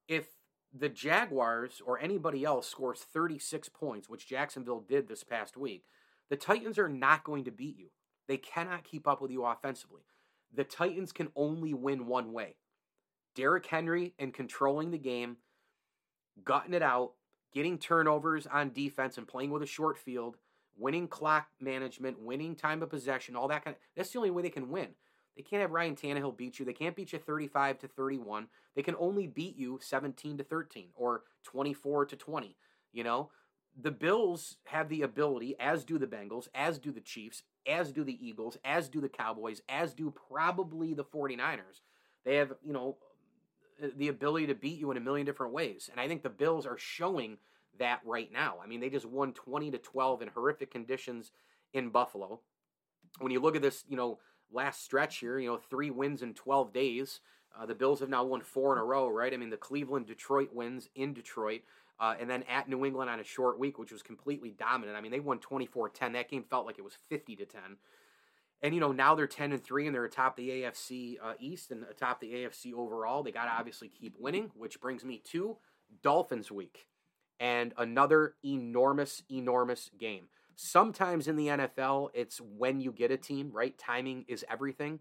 if 0.08 0.26
the 0.74 0.90
Jaguars 0.90 1.82
or 1.86 2.00
anybody 2.00 2.46
else 2.46 2.68
scores 2.68 3.00
36 3.00 3.70
points, 3.70 4.10
which 4.10 4.28
Jacksonville 4.28 4.84
did 4.88 5.08
this 5.08 5.24
past 5.24 5.58
week, 5.58 5.86
the 6.30 6.38
Titans 6.38 6.78
are 6.78 6.90
not 6.90 7.24
going 7.24 7.44
to 7.44 7.52
beat 7.52 7.78
you. 7.78 7.88
They 8.28 8.38
cannot 8.38 8.84
keep 8.84 9.08
up 9.08 9.22
with 9.22 9.32
you 9.32 9.44
offensively. 9.46 10.04
The 10.54 10.64
Titans 10.64 11.12
can 11.12 11.30
only 11.36 11.74
win 11.74 12.08
one 12.08 12.32
way 12.34 12.56
Derrick 13.36 13.66
Henry 13.66 14.14
and 14.20 14.34
controlling 14.34 14.92
the 14.92 14.98
game 14.98 15.38
gutting 16.44 16.74
it 16.74 16.82
out, 16.82 17.14
getting 17.54 17.78
turnovers 17.78 18.48
on 18.48 18.74
defense 18.74 19.18
and 19.18 19.28
playing 19.28 19.52
with 19.52 19.64
a 19.64 19.68
short 19.68 19.98
field, 19.98 20.38
winning 20.78 21.08
clock 21.08 21.48
management, 21.60 22.20
winning 22.20 22.56
time 22.56 22.82
of 22.82 22.90
possession, 22.90 23.36
all 23.36 23.48
that 23.48 23.64
kind 23.64 23.76
of 23.76 23.82
that's 23.96 24.12
the 24.12 24.20
only 24.20 24.32
way 24.32 24.42
they 24.42 24.50
can 24.50 24.70
win. 24.70 24.90
They 25.36 25.44
can't 25.44 25.62
have 25.62 25.72
Ryan 25.72 25.96
Tannehill 25.96 26.38
beat 26.38 26.60
you. 26.60 26.65
They 26.65 26.74
can't 26.74 26.96
beat 26.96 27.13
you 27.13 27.20
35 27.20 27.80
to 27.80 27.88
31. 27.88 28.48
They 28.76 28.84
can 28.84 28.96
only 29.00 29.28
beat 29.28 29.58
you 29.58 29.80
17 29.82 30.38
to 30.38 30.44
13 30.44 30.88
or 30.96 31.24
24 31.44 32.06
to 32.06 32.15
20. 32.15 32.56
You 32.94 33.04
know, 33.04 33.30
the 33.80 33.91
Bills 33.91 34.58
have 34.65 34.89
the 34.89 35.02
ability, 35.02 35.56
as 35.60 35.86
do 35.86 35.98
the 35.98 36.08
Bengals, 36.08 36.48
as 36.54 36.78
do 36.78 36.91
the 36.91 37.00
Chiefs, 37.00 37.44
as 37.65 37.91
do 37.91 38.04
the 38.04 38.26
Eagles, 38.26 38.58
as 38.65 38.89
do 38.89 39.00
the 39.00 39.10
Cowboys, 39.10 39.62
as 39.70 39.94
do 39.94 40.13
probably 40.30 40.94
the 40.94 41.06
49ers. 41.06 41.82
They 42.26 42.36
have, 42.36 42.54
you 42.63 42.74
know, 42.74 42.98
uh, 43.82 43.88
the 43.96 44.10
ability 44.10 44.48
to 44.48 44.56
beat 44.56 44.80
you 44.80 44.91
in 44.91 44.98
a 44.98 45.02
million 45.02 45.26
different 45.26 45.54
ways. 45.54 45.89
And 45.91 46.00
I 46.00 46.08
think 46.08 46.24
the 46.24 46.30
Bills 46.30 46.65
are 46.65 46.78
showing 46.78 47.38
that 47.80 48.02
right 48.06 48.32
now. 48.32 48.56
I 48.63 48.67
mean, 48.67 48.82
they 48.82 48.89
just 48.89 49.06
won 49.06 49.34
20 49.34 49.72
to 49.72 49.78
12 49.78 50.22
in 50.22 50.28
horrific 50.28 50.72
conditions 50.72 51.32
in 51.74 51.89
Buffalo. 51.89 52.41
When 53.20 53.32
you 53.32 53.39
look 53.39 53.56
at 53.56 53.62
this, 53.62 53.84
you 53.88 53.96
know, 53.96 54.20
last 54.52 54.84
stretch 54.84 55.18
here, 55.18 55.40
you 55.40 55.50
know, 55.50 55.58
three 55.58 55.90
wins 55.90 56.22
in 56.22 56.34
12 56.34 56.74
days. 56.74 57.20
Uh, 57.58 57.66
the 57.66 57.76
Bills 57.76 58.00
have 58.00 58.10
now 58.10 58.24
won 58.24 58.42
four 58.42 58.74
in 58.74 58.80
a 58.80 58.84
row, 58.84 59.10
right? 59.10 59.34
I 59.34 59.38
mean, 59.38 59.50
the 59.50 59.58
Cleveland 59.58 60.08
Detroit 60.08 60.50
wins 60.54 60.90
in 60.96 61.14
Detroit, 61.14 61.62
uh, 62.00 62.16
and 62.20 62.30
then 62.30 62.44
at 62.44 62.70
New 62.70 62.86
England 62.86 63.10
on 63.10 63.20
a 63.20 63.24
short 63.24 63.60
week, 63.60 63.78
which 63.78 63.92
was 63.92 64.02
completely 64.02 64.52
dominant. 64.52 64.98
I 64.98 65.02
mean, 65.02 65.12
they 65.12 65.20
won 65.20 65.40
24 65.40 65.90
10. 65.90 66.14
That 66.14 66.30
game 66.30 66.46
felt 66.50 66.66
like 66.66 66.80
it 66.80 66.84
was 66.84 66.98
50 67.10 67.36
to 67.38 67.46
10. 67.46 67.62
And 68.64 68.76
you 68.76 68.80
know 68.80 68.92
now 68.92 69.16
they're 69.16 69.26
ten 69.26 69.52
and 69.54 69.64
three 69.64 69.88
and 69.88 69.96
they're 69.96 70.06
atop 70.06 70.36
the 70.36 70.50
AFC 70.50 71.18
uh, 71.22 71.34
East 71.40 71.72
and 71.72 71.84
atop 71.90 72.20
the 72.20 72.32
AFC 72.32 72.74
overall. 72.74 73.24
They 73.24 73.32
got 73.32 73.46
to 73.46 73.52
obviously 73.52 73.88
keep 73.88 74.16
winning, 74.20 74.52
which 74.56 74.80
brings 74.80 75.04
me 75.04 75.20
to 75.32 75.58
Dolphins 76.04 76.52
week 76.52 76.86
and 77.40 77.74
another 77.78 78.36
enormous, 78.46 79.24
enormous 79.32 79.90
game. 79.98 80.26
Sometimes 80.56 81.28
in 81.28 81.36
the 81.36 81.48
NFL, 81.48 82.10
it's 82.14 82.40
when 82.40 82.80
you 82.82 82.92
get 82.92 83.12
a 83.12 83.18
team, 83.18 83.52
right? 83.52 83.78
Timing 83.78 84.26
is 84.28 84.46
everything. 84.50 85.00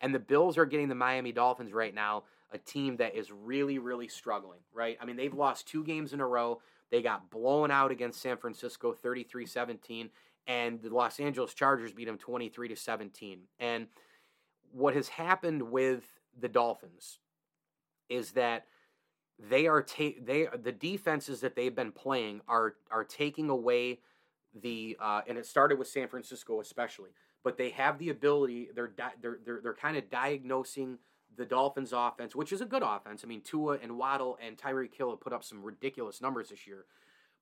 And 0.00 0.14
the 0.14 0.20
Bills 0.20 0.58
are 0.58 0.66
getting 0.66 0.88
the 0.88 0.94
Miami 0.94 1.32
Dolphins 1.32 1.72
right 1.72 1.94
now, 1.94 2.24
a 2.52 2.58
team 2.58 2.96
that 2.98 3.16
is 3.16 3.32
really, 3.32 3.78
really 3.78 4.08
struggling, 4.08 4.60
right? 4.72 4.96
I 5.00 5.04
mean, 5.04 5.16
they've 5.16 5.34
lost 5.34 5.66
two 5.66 5.82
games 5.84 6.12
in 6.12 6.20
a 6.20 6.26
row. 6.26 6.60
They 6.90 7.02
got 7.02 7.30
blown 7.30 7.70
out 7.70 7.90
against 7.90 8.22
San 8.22 8.36
Francisco 8.36 8.92
33 8.92 9.46
17 9.46 10.10
and 10.48 10.80
the 10.80 10.88
Los 10.88 11.20
Angeles 11.20 11.54
Chargers 11.54 11.92
beat 11.92 12.06
them 12.06 12.18
23 12.18 12.68
to 12.68 12.76
17. 12.76 13.40
And 13.60 13.86
what 14.72 14.94
has 14.94 15.08
happened 15.08 15.62
with 15.62 16.04
the 16.40 16.48
Dolphins 16.48 17.18
is 18.08 18.32
that 18.32 18.64
they 19.38 19.66
are 19.66 19.82
ta- 19.82 20.18
they 20.20 20.48
the 20.60 20.72
defenses 20.72 21.40
that 21.40 21.54
they've 21.54 21.74
been 21.74 21.92
playing 21.92 22.40
are 22.48 22.74
are 22.90 23.04
taking 23.04 23.50
away 23.50 24.00
the 24.54 24.96
uh, 25.00 25.22
and 25.28 25.38
it 25.38 25.46
started 25.46 25.78
with 25.78 25.88
San 25.88 26.08
Francisco 26.08 26.60
especially, 26.60 27.10
but 27.44 27.56
they 27.56 27.70
have 27.70 27.98
the 27.98 28.10
ability 28.10 28.68
they're 28.74 28.88
di- 28.88 29.12
they're 29.20 29.38
they're, 29.44 29.60
they're 29.62 29.74
kind 29.74 29.96
of 29.96 30.10
diagnosing 30.10 30.98
the 31.36 31.44
Dolphins 31.44 31.92
offense, 31.94 32.34
which 32.34 32.52
is 32.52 32.60
a 32.60 32.66
good 32.66 32.82
offense. 32.82 33.22
I 33.24 33.28
mean, 33.28 33.42
Tua 33.42 33.78
and 33.82 33.96
Waddle 33.96 34.38
and 34.44 34.56
Tyreek 34.56 34.94
Hill 34.94 35.10
have 35.10 35.20
put 35.20 35.32
up 35.32 35.44
some 35.44 35.62
ridiculous 35.62 36.20
numbers 36.20 36.48
this 36.48 36.66
year, 36.66 36.84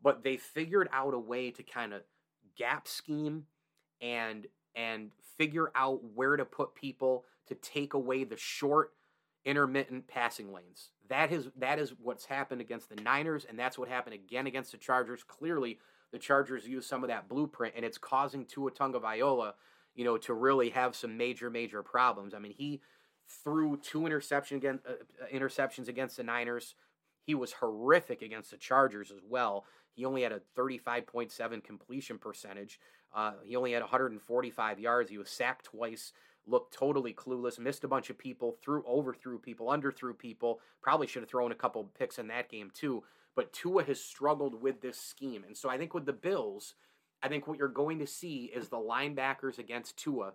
but 0.02 0.22
they 0.22 0.36
figured 0.36 0.88
out 0.92 1.14
a 1.14 1.18
way 1.18 1.50
to 1.50 1.62
kind 1.62 1.92
of 1.92 2.02
gap 2.56 2.86
scheme 2.88 3.44
and 4.00 4.46
and 4.74 5.10
figure 5.38 5.70
out 5.74 6.00
where 6.14 6.36
to 6.36 6.44
put 6.44 6.74
people 6.74 7.24
to 7.46 7.54
take 7.54 7.94
away 7.94 8.24
the 8.24 8.36
short 8.36 8.92
intermittent 9.44 10.08
passing 10.08 10.52
lanes. 10.52 10.90
That 11.08 11.32
is 11.32 11.48
that 11.56 11.78
is 11.78 11.94
what's 12.02 12.26
happened 12.26 12.60
against 12.60 12.90
the 12.90 13.00
Niners 13.02 13.46
and 13.48 13.58
that's 13.58 13.78
what 13.78 13.88
happened 13.88 14.14
again 14.14 14.46
against 14.46 14.72
the 14.72 14.78
Chargers. 14.78 15.22
Clearly, 15.22 15.78
the 16.12 16.18
Chargers 16.18 16.66
use 16.66 16.86
some 16.86 17.02
of 17.02 17.08
that 17.08 17.28
blueprint 17.28 17.74
and 17.76 17.84
it's 17.84 17.98
causing 17.98 18.44
Tua 18.44 18.70
Tagovailoa, 18.70 19.54
you 19.94 20.04
know, 20.04 20.16
to 20.18 20.34
really 20.34 20.70
have 20.70 20.94
some 20.94 21.16
major 21.16 21.50
major 21.50 21.82
problems. 21.82 22.34
I 22.34 22.38
mean, 22.38 22.54
he 22.56 22.80
threw 23.28 23.76
two 23.76 24.06
interception 24.06 24.58
against, 24.58 24.86
uh, 24.86 24.92
uh, 24.92 25.26
interceptions 25.32 25.88
against 25.88 26.16
the 26.16 26.22
Niners. 26.22 26.74
He 27.24 27.34
was 27.34 27.52
horrific 27.54 28.22
against 28.22 28.50
the 28.50 28.56
Chargers 28.56 29.10
as 29.10 29.20
well. 29.28 29.64
He 29.94 30.04
only 30.04 30.22
had 30.22 30.32
a 30.32 30.42
35.7 30.56 31.64
completion 31.64 32.18
percentage. 32.18 32.78
Uh, 33.14 33.32
he 33.44 33.56
only 33.56 33.72
had 33.72 33.82
145 33.82 34.78
yards. 34.78 35.10
He 35.10 35.18
was 35.18 35.30
sacked 35.30 35.64
twice. 35.64 36.12
Looked 36.46 36.74
totally 36.74 37.12
clueless. 37.12 37.58
Missed 37.58 37.82
a 37.82 37.88
bunch 37.88 38.10
of 38.10 38.18
people. 38.18 38.56
Threw 38.62 38.84
overthrew 38.86 39.38
people. 39.38 39.68
Underthrew 39.68 40.16
people. 40.16 40.60
Probably 40.82 41.06
should 41.06 41.22
have 41.22 41.30
thrown 41.30 41.50
a 41.50 41.56
couple 41.56 41.82
picks 41.98 42.18
in 42.18 42.28
that 42.28 42.48
game 42.48 42.70
too. 42.72 43.02
But 43.36 43.52
Tua 43.52 43.84
has 43.84 44.00
struggled 44.00 44.60
with 44.60 44.80
this 44.80 44.98
scheme, 44.98 45.44
and 45.44 45.56
so 45.56 45.68
I 45.68 45.78
think 45.78 45.94
with 45.94 46.06
the 46.06 46.12
Bills, 46.12 46.74
I 47.22 47.28
think 47.28 47.46
what 47.46 47.58
you're 47.58 47.68
going 47.68 47.98
to 48.00 48.06
see 48.06 48.50
is 48.54 48.68
the 48.68 48.78
linebackers 48.78 49.58
against 49.58 49.96
Tua. 49.96 50.32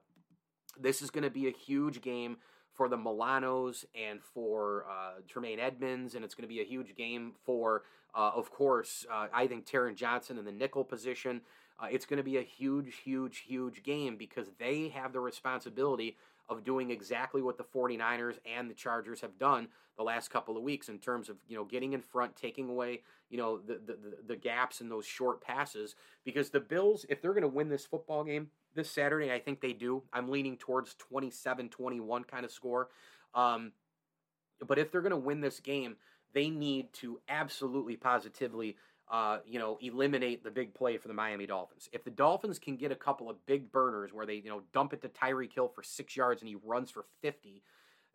This 0.80 1.02
is 1.02 1.10
going 1.10 1.24
to 1.24 1.30
be 1.30 1.48
a 1.48 1.52
huge 1.52 2.02
game 2.02 2.38
for 2.74 2.88
the 2.88 2.98
Milanos 2.98 3.86
and 3.94 4.22
for 4.22 4.86
uh, 4.90 5.22
Tremaine 5.28 5.60
Edmunds, 5.60 6.16
and 6.16 6.24
it's 6.24 6.36
going 6.36 6.48
to 6.48 6.54
be 6.54 6.62
a 6.62 6.66
huge 6.66 6.96
game 6.96 7.34
for, 7.44 7.84
uh, 8.16 8.32
of 8.36 8.52
course, 8.52 9.06
uh, 9.12 9.28
I 9.34 9.48
think 9.48 9.66
Taron 9.66 9.96
Johnson 9.96 10.38
in 10.38 10.46
the 10.46 10.52
nickel 10.52 10.84
position. 10.84 11.42
Uh, 11.80 11.88
it's 11.92 12.06
going 12.06 12.18
to 12.18 12.24
be 12.24 12.38
a 12.38 12.44
huge, 12.44 12.98
huge, 13.04 13.40
huge 13.40 13.84
game 13.84 14.16
because 14.16 14.52
they 14.60 14.90
have 14.90 15.14
the 15.14 15.20
responsibility 15.20 16.18
of 16.52 16.64
doing 16.64 16.92
exactly 16.92 17.42
what 17.42 17.58
the 17.58 17.64
49ers 17.64 18.38
and 18.46 18.70
the 18.70 18.76
Chargers 18.76 19.22
have 19.22 19.40
done 19.40 19.70
the 19.98 20.04
last 20.04 20.30
couple 20.30 20.56
of 20.56 20.64
weeks 20.64 20.90
in 20.90 21.00
terms 21.00 21.30
of, 21.30 21.38
you 21.48 21.56
know, 21.56 21.66
getting 21.66 21.94
in 21.94 22.02
front, 22.02 22.36
taking 22.36 22.70
away, 22.70 23.02
you 23.30 23.38
know, 23.38 23.58
the, 23.58 23.80
the, 23.86 23.98
the 24.28 24.36
gaps 24.36 24.82
in 24.82 24.90
those 24.90 25.06
short 25.06 25.42
passes. 25.42 25.96
Because 26.24 26.50
the 26.50 26.60
Bills, 26.60 27.06
if 27.10 27.22
they're 27.22 27.34
going 27.34 27.42
to 27.42 27.48
win 27.48 27.70
this 27.70 27.86
football 27.86 28.24
game, 28.24 28.50
this 28.76 28.90
Saturday. 28.90 29.32
I 29.32 29.40
think 29.40 29.62
they 29.62 29.74
do. 29.74 30.04
I'm 30.14 30.30
leaning 30.30 30.58
towards 30.58 30.96
27 30.96 31.70
21 31.70 32.24
kind 32.24 32.46
of 32.46 32.52
score. 32.52 32.90
Um, 33.34 33.72
but 34.66 34.78
if 34.78 34.92
they're 34.92 35.02
going 35.02 35.12
to 35.12 35.18
win 35.18 35.42
this 35.42 35.60
game, 35.60 35.96
they 36.34 36.50
need 36.50 36.94
to 36.94 37.20
absolutely 37.28 37.98
positively, 37.98 38.78
uh, 39.12 39.40
you 39.46 39.60
know, 39.60 39.78
eliminate 39.82 40.42
the 40.42 40.50
big 40.50 40.74
play 40.74 40.98
for 40.98 41.10
the 41.10 41.14
Miami 41.14 41.46
Dolphins. 41.46 41.90
If 41.92 42.06
the 42.06 42.10
Dolphins 42.10 42.58
can 42.58 42.78
get 42.78 42.94
a 42.94 42.96
couple 42.96 43.30
of 43.30 43.46
big 43.46 43.70
burners 43.70 44.14
where 44.14 44.26
they, 44.26 44.36
you 44.36 44.50
know, 44.50 44.62
dump 44.74 44.94
it 44.94 45.02
to 45.02 45.10
Tyreek 45.10 45.54
Hill 45.54 45.68
for 45.68 45.84
six 45.84 46.16
yards 46.16 46.42
and 46.42 46.48
he 46.48 46.56
runs 46.64 46.90
for 46.90 47.04
50, 47.22 47.62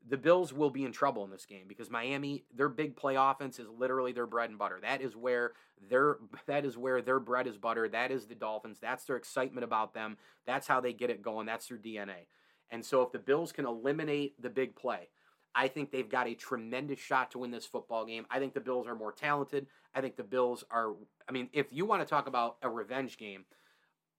the 0.08 0.16
Bills 0.16 0.54
will 0.54 0.70
be 0.70 0.84
in 0.84 0.92
trouble 0.92 1.22
in 1.24 1.30
this 1.30 1.44
game 1.44 1.64
because 1.68 1.90
Miami, 1.90 2.44
their 2.54 2.70
big 2.70 2.96
play 2.96 3.16
offense 3.16 3.58
is 3.58 3.66
literally 3.68 4.12
their 4.12 4.26
bread 4.26 4.48
and 4.48 4.58
butter. 4.58 4.78
That 4.80 5.02
is 5.02 5.14
where 5.14 5.52
their 5.90 6.16
that 6.46 6.64
is 6.64 6.78
where 6.78 7.02
their 7.02 7.20
bread 7.20 7.46
is 7.46 7.58
butter. 7.58 7.88
That 7.88 8.10
is 8.10 8.26
the 8.26 8.34
Dolphins. 8.34 8.78
That's 8.80 9.04
their 9.04 9.16
excitement 9.16 9.64
about 9.64 9.92
them. 9.92 10.16
That's 10.46 10.66
how 10.66 10.80
they 10.80 10.94
get 10.94 11.10
it 11.10 11.20
going. 11.20 11.46
That's 11.46 11.68
their 11.68 11.78
DNA. 11.78 12.28
And 12.70 12.84
so 12.84 13.02
if 13.02 13.12
the 13.12 13.18
Bills 13.18 13.52
can 13.52 13.66
eliminate 13.66 14.40
the 14.40 14.50
big 14.50 14.74
play, 14.76 15.08
I 15.56 15.68
think 15.68 15.90
they've 15.90 16.08
got 16.08 16.28
a 16.28 16.34
tremendous 16.34 16.98
shot 16.98 17.30
to 17.30 17.38
win 17.38 17.50
this 17.50 17.64
football 17.64 18.04
game. 18.04 18.26
I 18.30 18.38
think 18.38 18.52
the 18.52 18.60
Bills 18.60 18.86
are 18.86 18.94
more 18.94 19.12
talented. 19.12 19.66
I 19.96 20.02
think 20.02 20.16
the 20.16 20.22
Bills 20.22 20.62
are 20.70 20.92
I 21.28 21.32
mean, 21.32 21.48
if 21.52 21.66
you 21.72 21.86
want 21.86 22.02
to 22.02 22.08
talk 22.08 22.28
about 22.28 22.58
a 22.62 22.68
revenge 22.68 23.16
game 23.16 23.46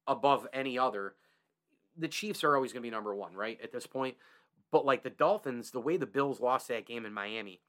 above 0.08 0.48
any 0.52 0.78
other, 0.78 1.14
the 1.96 2.08
Chiefs 2.08 2.44
are 2.44 2.56
always 2.56 2.74
going 2.74 2.82
to 2.82 2.88
be 2.88 2.92
number 2.92 3.16
1, 3.16 3.34
right? 3.34 3.60
At 3.64 3.72
this 3.72 3.88
point. 3.88 4.16
But 4.72 4.86
like 4.86 5.04
the 5.04 5.10
Dolphins, 5.10 5.72
the 5.72 5.80
way 5.80 5.96
the 5.96 6.06
Bills 6.06 6.42
lost 6.42 6.68
that 6.68 6.86
game 6.86 7.06
in 7.06 7.14
Miami, 7.14 7.62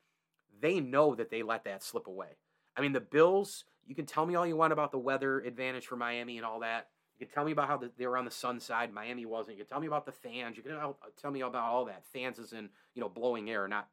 they 0.61 0.81
know 0.81 1.15
that 1.15 1.31
they 1.31 1.43
let 1.43 1.65
that 1.65 1.85
slip 1.85 2.09
away. 2.09 2.39
I 2.77 2.81
mean, 2.81 2.93
the 2.93 3.01
Bills, 3.01 3.65
you 3.87 3.95
can 3.95 4.07
tell 4.07 4.27
me 4.27 4.35
all 4.35 4.47
you 4.47 4.57
want 4.57 4.73
about 4.73 4.91
the 4.91 4.99
weather 4.99 5.41
advantage 5.41 5.87
for 5.87 5.97
Miami 5.97 6.37
and 6.37 6.47
all 6.47 6.61
that. 6.61 6.89
You 7.19 7.27
can 7.27 7.35
tell 7.35 7.45
me 7.45 7.53
about 7.53 7.69
how 7.69 7.77
the, 7.77 7.91
they 7.97 8.07
were 8.07 8.17
on 8.17 8.25
the 8.25 8.31
sun 8.31 8.59
side. 8.61 8.93
Miami 8.93 9.27
wasn't. 9.27 9.57
You 9.57 9.65
can 9.65 9.69
tell 9.69 9.81
me 9.81 9.87
about 9.87 10.07
the 10.07 10.13
fans. 10.13 10.57
You 10.57 10.63
can 10.63 10.77
tell 11.21 11.31
me 11.31 11.41
about 11.41 11.63
all 11.63 11.85
that. 11.87 12.05
Fans 12.13 12.39
is 12.39 12.53
in, 12.53 12.69
you 12.95 13.01
know, 13.01 13.09
blowing 13.09 13.51
air, 13.51 13.67
not 13.69 13.89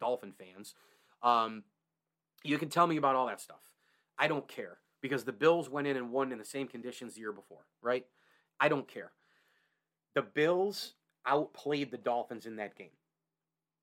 Dolphin 0.00 0.32
fans. 0.32 0.74
Um, 1.22 1.64
you 2.44 2.58
can 2.58 2.68
tell 2.68 2.86
me 2.86 2.96
about 2.96 3.16
all 3.16 3.26
that 3.26 3.40
stuff. 3.40 3.60
I 4.18 4.28
don't 4.28 4.48
care 4.48 4.78
because 5.00 5.24
the 5.24 5.32
Bills 5.32 5.68
went 5.68 5.86
in 5.86 5.96
and 5.96 6.10
won 6.10 6.32
in 6.32 6.38
the 6.38 6.44
same 6.44 6.68
conditions 6.68 7.14
the 7.14 7.20
year 7.20 7.32
before, 7.32 7.66
right? 7.82 8.06
I 8.60 8.68
don't 8.68 8.88
care. 8.88 9.12
The 10.14 10.22
Bills 10.22 10.94
outplayed 11.26 11.90
the 11.90 11.98
Dolphins 11.98 12.46
in 12.46 12.56
that 12.56 12.76
game. 12.76 12.90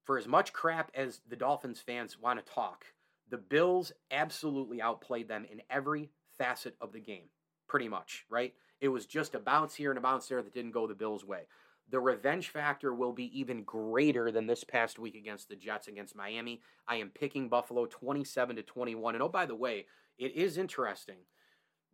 For 0.03 0.17
as 0.17 0.27
much 0.27 0.53
crap 0.53 0.91
as 0.93 1.21
the 1.27 1.35
Dolphins 1.35 1.79
fans 1.79 2.19
want 2.19 2.43
to 2.43 2.53
talk, 2.53 2.85
the 3.29 3.37
Bills 3.37 3.91
absolutely 4.11 4.81
outplayed 4.81 5.27
them 5.27 5.45
in 5.51 5.61
every 5.69 6.11
facet 6.37 6.75
of 6.79 6.91
the 6.91 6.99
game, 6.99 7.29
pretty 7.67 7.87
much, 7.87 8.25
right? 8.29 8.53
It 8.81 8.89
was 8.89 9.05
just 9.05 9.35
a 9.35 9.39
bounce 9.39 9.73
here 9.73 9.89
and 9.91 9.97
a 9.97 10.01
bounce 10.01 10.27
there 10.27 10.43
that 10.43 10.53
didn't 10.53 10.71
go 10.71 10.85
the 10.85 10.93
Bills' 10.93 11.25
way. 11.25 11.47
The 11.89 11.99
revenge 11.99 12.49
factor 12.49 12.93
will 12.93 13.13
be 13.13 13.39
even 13.39 13.63
greater 13.63 14.31
than 14.31 14.47
this 14.47 14.63
past 14.63 14.97
week 14.97 15.15
against 15.15 15.49
the 15.49 15.55
Jets 15.55 15.87
against 15.87 16.15
Miami. 16.15 16.61
I 16.87 16.95
am 16.95 17.09
picking 17.09 17.47
Buffalo 17.47 17.85
27 17.85 18.55
to 18.55 18.63
21. 18.63 19.15
And 19.15 19.23
oh, 19.23 19.29
by 19.29 19.45
the 19.45 19.55
way, 19.55 19.85
it 20.17 20.33
is 20.33 20.57
interesting. 20.57 21.17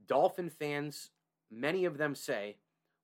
Dolphin 0.08 0.50
fans, 0.50 1.10
many 1.52 1.86
of 1.86 1.98
them 1.98 2.16
say 2.16 2.56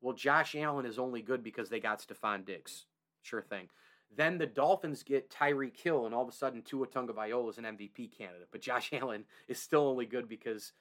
well, 0.01 0.15
Josh 0.15 0.55
Allen 0.55 0.85
is 0.85 0.99
only 0.99 1.21
good 1.21 1.43
because 1.43 1.69
they 1.69 1.79
got 1.79 2.01
Stefon 2.01 2.45
Diggs. 2.45 2.85
Sure 3.23 3.41
thing. 3.41 3.67
Then 4.15 4.37
the 4.37 4.45
Dolphins 4.45 5.03
get 5.03 5.29
Tyreek 5.29 5.77
Hill, 5.77 6.05
and 6.05 6.15
all 6.15 6.23
of 6.23 6.29
a 6.29 6.33
sudden 6.33 6.61
Tua 6.61 6.87
Tagovailoa 6.87 7.49
is 7.49 7.57
an 7.57 7.65
MVP 7.65 8.17
candidate. 8.17 8.47
But 8.51 8.61
Josh 8.61 8.91
Allen 8.93 9.25
is 9.47 9.59
still 9.59 9.87
only 9.87 10.05
good 10.05 10.29
because 10.29 10.71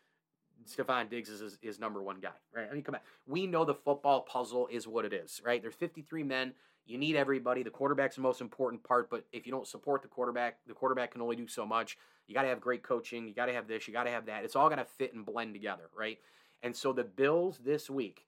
Stefon 0.64 1.10
Diggs 1.10 1.28
is 1.28 1.40
his, 1.40 1.58
his, 1.60 1.78
number 1.78 2.02
one 2.02 2.20
guy, 2.20 2.30
right? 2.54 2.66
I 2.70 2.74
mean, 2.74 2.82
come 2.82 2.94
on. 2.94 3.00
We 3.26 3.46
know 3.46 3.64
the 3.64 3.74
football 3.74 4.22
puzzle 4.22 4.68
is 4.70 4.88
what 4.88 5.04
it 5.04 5.12
is, 5.12 5.40
right? 5.44 5.60
There's 5.60 5.74
53 5.74 6.22
men. 6.22 6.54
You 6.86 6.98
need 6.98 7.16
everybody. 7.16 7.62
The 7.62 7.70
quarterback's 7.70 8.16
the 8.16 8.22
most 8.22 8.40
important 8.40 8.82
part, 8.82 9.10
but 9.10 9.26
if 9.32 9.46
you 9.46 9.52
don't 9.52 9.66
support 9.66 10.02
the 10.02 10.08
quarterback, 10.08 10.58
the 10.66 10.74
quarterback 10.74 11.12
can 11.12 11.20
only 11.20 11.36
do 11.36 11.48
so 11.48 11.66
much. 11.66 11.98
You 12.26 12.34
got 12.34 12.42
to 12.42 12.48
have 12.48 12.60
great 12.60 12.82
coaching. 12.82 13.26
You 13.28 13.34
got 13.34 13.46
to 13.46 13.52
have 13.52 13.68
this. 13.68 13.86
You 13.86 13.92
got 13.92 14.04
to 14.04 14.10
have 14.10 14.26
that. 14.26 14.44
It's 14.44 14.56
all 14.56 14.68
got 14.68 14.76
to 14.76 14.84
fit 14.84 15.14
and 15.14 15.26
blend 15.26 15.54
together, 15.54 15.90
right? 15.96 16.18
And 16.62 16.74
so 16.74 16.92
the 16.92 17.04
Bills 17.04 17.60
this 17.64 17.90
week 17.90 18.26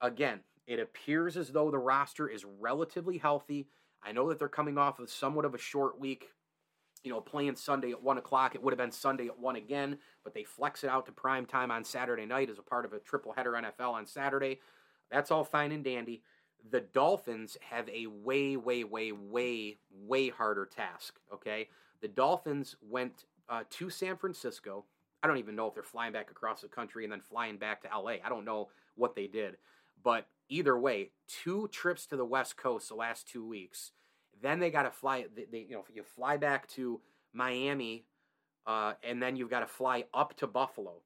Again, 0.00 0.40
it 0.66 0.80
appears 0.80 1.36
as 1.36 1.50
though 1.50 1.70
the 1.70 1.78
roster 1.78 2.28
is 2.28 2.44
relatively 2.60 3.18
healthy. 3.18 3.68
I 4.02 4.12
know 4.12 4.28
that 4.28 4.38
they're 4.38 4.48
coming 4.48 4.78
off 4.78 4.98
of 4.98 5.10
somewhat 5.10 5.44
of 5.44 5.54
a 5.54 5.58
short 5.58 6.00
week, 6.00 6.30
you 7.02 7.10
know, 7.10 7.20
playing 7.20 7.56
Sunday 7.56 7.90
at 7.90 8.02
1 8.02 8.18
o'clock. 8.18 8.54
It 8.54 8.62
would 8.62 8.72
have 8.72 8.78
been 8.78 8.90
Sunday 8.90 9.26
at 9.26 9.38
1 9.38 9.56
again, 9.56 9.98
but 10.22 10.34
they 10.34 10.44
flex 10.44 10.84
it 10.84 10.90
out 10.90 11.06
to 11.06 11.12
prime 11.12 11.46
time 11.46 11.70
on 11.70 11.84
Saturday 11.84 12.26
night 12.26 12.50
as 12.50 12.58
a 12.58 12.62
part 12.62 12.84
of 12.84 12.92
a 12.92 12.98
triple 12.98 13.32
header 13.32 13.52
NFL 13.52 13.92
on 13.92 14.06
Saturday. 14.06 14.60
That's 15.10 15.30
all 15.30 15.44
fine 15.44 15.72
and 15.72 15.84
dandy. 15.84 16.22
The 16.70 16.80
Dolphins 16.80 17.56
have 17.70 17.88
a 17.88 18.06
way, 18.06 18.56
way, 18.56 18.84
way, 18.84 19.12
way, 19.12 19.78
way 19.90 20.28
harder 20.28 20.66
task, 20.66 21.18
okay? 21.32 21.68
The 22.02 22.08
Dolphins 22.08 22.76
went 22.82 23.24
uh, 23.48 23.64
to 23.70 23.88
San 23.90 24.16
Francisco. 24.16 24.84
I 25.22 25.26
don't 25.26 25.38
even 25.38 25.56
know 25.56 25.68
if 25.68 25.74
they're 25.74 25.82
flying 25.82 26.12
back 26.12 26.30
across 26.30 26.60
the 26.60 26.68
country 26.68 27.04
and 27.04 27.12
then 27.12 27.20
flying 27.20 27.56
back 27.56 27.82
to 27.82 27.88
LA. 27.88 28.16
I 28.24 28.28
don't 28.28 28.44
know 28.44 28.68
what 28.94 29.14
they 29.14 29.26
did. 29.26 29.56
But 30.02 30.26
either 30.48 30.78
way, 30.78 31.10
two 31.28 31.68
trips 31.68 32.06
to 32.06 32.16
the 32.16 32.24
West 32.24 32.56
Coast 32.56 32.88
the 32.88 32.94
last 32.94 33.28
two 33.28 33.46
weeks. 33.46 33.92
Then 34.42 34.58
they 34.58 34.70
got 34.70 34.82
to 34.82 34.90
fly. 34.90 35.26
They, 35.34 35.46
they, 35.50 35.66
you 35.68 35.74
know, 35.74 35.84
you 35.92 36.02
fly 36.02 36.36
back 36.36 36.68
to 36.70 37.00
Miami, 37.32 38.04
uh, 38.66 38.94
and 39.02 39.22
then 39.22 39.36
you've 39.36 39.50
got 39.50 39.60
to 39.60 39.66
fly 39.66 40.04
up 40.14 40.36
to 40.38 40.46
Buffalo. 40.46 41.02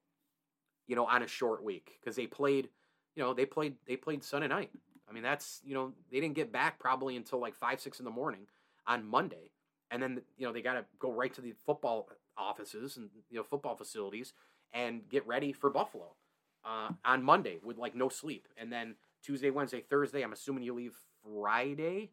You 0.87 0.97
know, 0.97 1.07
on 1.07 1.23
a 1.23 1.27
short 1.27 1.65
week 1.65 1.93
because 2.01 2.17
they 2.17 2.27
played. 2.27 2.69
You 3.17 3.23
know, 3.23 3.33
they 3.35 3.47
played. 3.47 3.77
They 3.87 3.97
played 3.97 4.23
Sunday 4.23 4.49
night. 4.49 4.71
I 5.09 5.13
mean, 5.13 5.23
that's 5.23 5.61
you 5.65 5.75
know 5.75 5.93
they 6.11 6.21
didn't 6.21 6.35
get 6.35 6.53
back 6.53 6.79
probably 6.79 7.17
until 7.17 7.41
like 7.41 7.55
five 7.55 7.81
six 7.81 7.99
in 7.99 8.05
the 8.05 8.11
morning 8.11 8.47
on 8.87 9.07
Monday, 9.07 9.51
and 9.91 10.03
then 10.03 10.21
you 10.37 10.47
know 10.47 10.53
they 10.53 10.63
got 10.63 10.75
to 10.75 10.85
go 10.99 11.13
right 11.13 11.33
to 11.35 11.41
the 11.41 11.55
football 11.65 12.09
offices 12.37 12.97
and 12.97 13.11
you 13.31 13.37
know 13.37 13.45
football 13.45 13.77
facilities 13.77 14.33
and 14.73 15.09
get 15.09 15.27
ready 15.27 15.53
for 15.53 15.71
Buffalo 15.71 16.17
uh, 16.65 16.89
on 17.05 17.23
Monday 17.23 17.59
with 17.63 17.79
like 17.79 17.95
no 17.95 18.09
sleep, 18.09 18.49
and 18.57 18.73
then 18.73 18.95
Tuesday, 19.23 19.51
Wednesday, 19.51 19.83
Thursday. 19.89 20.23
I'm 20.23 20.33
assuming 20.33 20.65
you 20.65 20.75
leave 20.75 20.97
Friday 21.23 22.11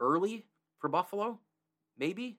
early 0.00 0.46
for 0.78 0.88
Buffalo, 0.88 1.38
maybe, 1.98 2.38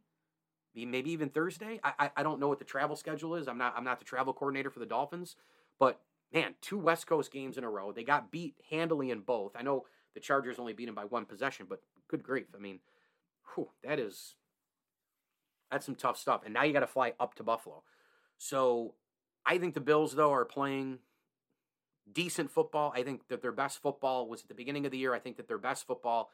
maybe 0.76 1.12
even 1.12 1.30
Thursday. 1.30 1.80
I, 1.84 1.94
I, 2.00 2.12
I 2.18 2.24
don't 2.24 2.40
know 2.40 2.48
what 2.48 2.60
the 2.60 2.66
travel 2.66 2.96
schedule 2.96 3.36
is. 3.36 3.48
I'm 3.48 3.58
not 3.58 3.74
I'm 3.78 3.84
not 3.84 4.00
the 4.00 4.06
travel 4.06 4.34
coordinator 4.34 4.70
for 4.70 4.80
the 4.80 4.86
Dolphins, 4.86 5.36
but 5.80 6.02
man, 6.34 6.56
two 6.62 6.78
West 6.78 7.08
Coast 7.08 7.32
games 7.32 7.58
in 7.58 7.64
a 7.64 7.70
row. 7.70 7.92
They 7.92 8.04
got 8.04 8.32
beat 8.32 8.56
handily 8.70 9.12
in 9.12 9.22
both. 9.22 9.56
I 9.56 9.62
know 9.62 9.86
the 10.14 10.20
Chargers 10.20 10.60
only 10.60 10.74
beat 10.74 10.88
them 10.88 10.96
by 10.96 11.06
one 11.06 11.26
possession, 11.26 11.68
but 11.70 11.82
good 12.08 12.24
grief. 12.24 12.48
I 12.56 12.60
mean, 12.60 12.80
whew, 13.54 13.70
that 13.84 14.00
is 14.00 14.36
that's 15.72 15.86
some 15.86 15.96
tough 15.96 16.18
stuff. 16.18 16.42
And 16.44 16.54
now 16.54 16.64
you 16.64 16.74
got 16.74 16.82
to 16.82 16.88
fly 16.88 17.14
up 17.20 17.36
to 17.36 17.44
Buffalo. 17.44 17.84
So 18.38 18.96
I 19.46 19.58
think 19.58 19.74
the 19.74 19.80
Bills, 19.82 20.16
though, 20.16 20.34
are 20.34 20.46
playing 20.46 21.00
decent 22.12 22.52
football. 22.52 22.92
I 22.96 23.04
think 23.04 23.28
that 23.30 23.42
their 23.42 23.54
best 23.54 23.82
football 23.82 24.28
was 24.28 24.42
at 24.42 24.50
the 24.50 24.54
beginning 24.54 24.86
of 24.86 24.92
the 24.92 24.98
year. 24.98 25.14
I 25.14 25.20
think 25.20 25.38
that 25.38 25.48
their 25.48 25.58
best 25.58 25.88
football 25.88 26.30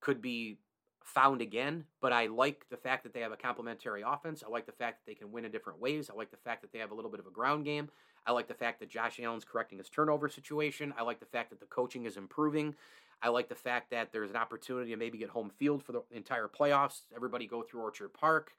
could 0.00 0.20
be 0.20 0.58
found 1.04 1.40
again, 1.40 1.84
but 2.00 2.12
I 2.12 2.26
like 2.26 2.66
the 2.70 2.76
fact 2.76 3.02
that 3.02 3.12
they 3.12 3.20
have 3.20 3.32
a 3.32 3.36
complementary 3.36 4.02
offense. 4.06 4.44
I 4.46 4.50
like 4.50 4.66
the 4.66 4.72
fact 4.72 5.00
that 5.00 5.10
they 5.10 5.14
can 5.14 5.32
win 5.32 5.44
in 5.44 5.50
different 5.50 5.80
ways. 5.80 6.10
I 6.10 6.16
like 6.16 6.30
the 6.30 6.36
fact 6.36 6.62
that 6.62 6.72
they 6.72 6.78
have 6.78 6.90
a 6.90 6.94
little 6.94 7.10
bit 7.10 7.20
of 7.20 7.26
a 7.26 7.30
ground 7.30 7.64
game. 7.64 7.90
I 8.26 8.32
like 8.32 8.48
the 8.48 8.54
fact 8.54 8.80
that 8.80 8.90
Josh 8.90 9.18
Allen's 9.20 9.44
correcting 9.44 9.78
his 9.78 9.88
turnover 9.88 10.28
situation. 10.28 10.92
I 10.96 11.02
like 11.02 11.20
the 11.20 11.26
fact 11.26 11.50
that 11.50 11.60
the 11.60 11.66
coaching 11.66 12.04
is 12.04 12.16
improving. 12.16 12.74
I 13.22 13.28
like 13.28 13.48
the 13.48 13.54
fact 13.54 13.90
that 13.90 14.12
there's 14.12 14.30
an 14.30 14.36
opportunity 14.36 14.90
to 14.90 14.96
maybe 14.96 15.18
get 15.18 15.30
home 15.30 15.50
field 15.58 15.82
for 15.82 15.92
the 15.92 16.02
entire 16.10 16.48
playoffs. 16.48 17.00
Everybody 17.14 17.46
go 17.46 17.62
through 17.62 17.82
Orchard 17.82 18.14
Park. 18.14 18.52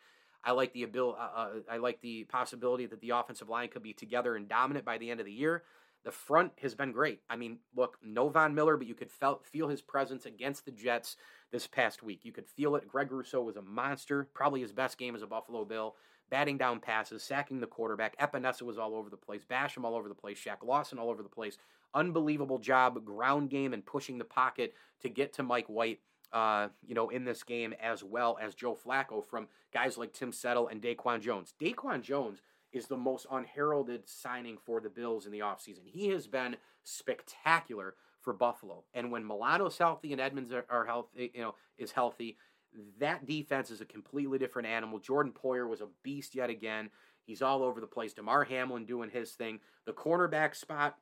I 0.43 0.51
like 0.51 0.73
the 0.73 0.83
ability. 0.83 1.19
Uh, 1.19 1.39
uh, 1.39 1.49
I 1.69 1.77
like 1.77 2.01
the 2.01 2.23
possibility 2.25 2.85
that 2.87 2.99
the 3.01 3.11
offensive 3.11 3.49
line 3.49 3.69
could 3.69 3.83
be 3.83 3.93
together 3.93 4.35
and 4.35 4.47
dominant 4.47 4.85
by 4.85 4.97
the 4.97 5.11
end 5.11 5.19
of 5.19 5.25
the 5.25 5.31
year. 5.31 5.63
The 6.03 6.11
front 6.11 6.53
has 6.61 6.73
been 6.73 6.91
great. 6.91 7.21
I 7.29 7.35
mean, 7.35 7.59
look, 7.75 7.97
no 8.03 8.29
Von 8.29 8.55
Miller, 8.55 8.75
but 8.77 8.87
you 8.87 8.95
could 8.95 9.11
felt, 9.11 9.45
feel 9.45 9.67
his 9.67 9.81
presence 9.81 10.25
against 10.25 10.65
the 10.65 10.71
Jets 10.71 11.15
this 11.51 11.67
past 11.67 12.01
week. 12.01 12.21
You 12.23 12.31
could 12.31 12.47
feel 12.47 12.75
it. 12.75 12.87
Greg 12.87 13.11
Rousseau 13.11 13.43
was 13.43 13.55
a 13.55 13.61
monster, 13.61 14.27
probably 14.33 14.61
his 14.61 14.71
best 14.71 14.97
game 14.97 15.15
as 15.15 15.21
a 15.21 15.27
Buffalo 15.27 15.63
Bill, 15.63 15.95
batting 16.29 16.57
down 16.57 16.79
passes, 16.79 17.21
sacking 17.21 17.59
the 17.59 17.67
quarterback. 17.67 18.17
Epenesa 18.17 18.63
was 18.63 18.79
all 18.79 18.95
over 18.95 19.09
the 19.09 19.17
place, 19.17 19.43
Basham 19.45 19.83
all 19.83 19.95
over 19.95 20.09
the 20.09 20.15
place, 20.15 20.39
Shaq 20.43 20.63
Lawson 20.63 20.97
all 20.97 21.09
over 21.09 21.21
the 21.21 21.29
place. 21.29 21.57
Unbelievable 21.93 22.57
job, 22.57 23.03
ground 23.05 23.49
game, 23.49 23.73
and 23.73 23.85
pushing 23.85 24.17
the 24.17 24.25
pocket 24.25 24.73
to 25.01 25.09
get 25.09 25.33
to 25.33 25.43
Mike 25.43 25.67
White 25.67 25.99
uh, 26.33 26.69
you 26.85 26.95
know, 26.95 27.09
in 27.09 27.25
this 27.25 27.43
game, 27.43 27.73
as 27.81 28.03
well 28.03 28.37
as 28.41 28.55
Joe 28.55 28.77
Flacco 28.85 29.23
from 29.23 29.47
guys 29.73 29.97
like 29.97 30.13
Tim 30.13 30.31
Settle 30.31 30.67
and 30.67 30.81
Daquan 30.81 31.21
Jones. 31.21 31.53
Daquan 31.61 32.01
Jones 32.01 32.41
is 32.71 32.87
the 32.87 32.97
most 32.97 33.25
unheralded 33.31 34.07
signing 34.07 34.57
for 34.65 34.79
the 34.79 34.89
Bills 34.89 35.25
in 35.25 35.31
the 35.31 35.39
offseason. 35.39 35.85
He 35.85 36.09
has 36.09 36.27
been 36.27 36.55
spectacular 36.83 37.95
for 38.21 38.33
Buffalo. 38.33 38.83
And 38.93 39.11
when 39.11 39.25
Milano's 39.25 39.77
healthy 39.77 40.11
and 40.11 40.21
Edmunds 40.21 40.53
are, 40.53 40.65
are 40.69 40.85
healthy, 40.85 41.31
you 41.33 41.41
know, 41.41 41.55
is 41.77 41.91
healthy, 41.91 42.37
that 42.99 43.25
defense 43.25 43.71
is 43.71 43.81
a 43.81 43.85
completely 43.85 44.37
different 44.37 44.67
animal. 44.67 44.99
Jordan 44.99 45.33
Poyer 45.33 45.67
was 45.67 45.81
a 45.81 45.87
beast 46.03 46.35
yet 46.35 46.49
again. 46.49 46.89
He's 47.23 47.41
all 47.41 47.63
over 47.63 47.81
the 47.81 47.87
place. 47.87 48.13
Damar 48.13 48.43
Hamlin 48.45 48.85
doing 48.85 49.09
his 49.09 49.31
thing. 49.31 49.59
The 49.85 49.93
cornerback 49.93 50.55
spot, 50.55 50.97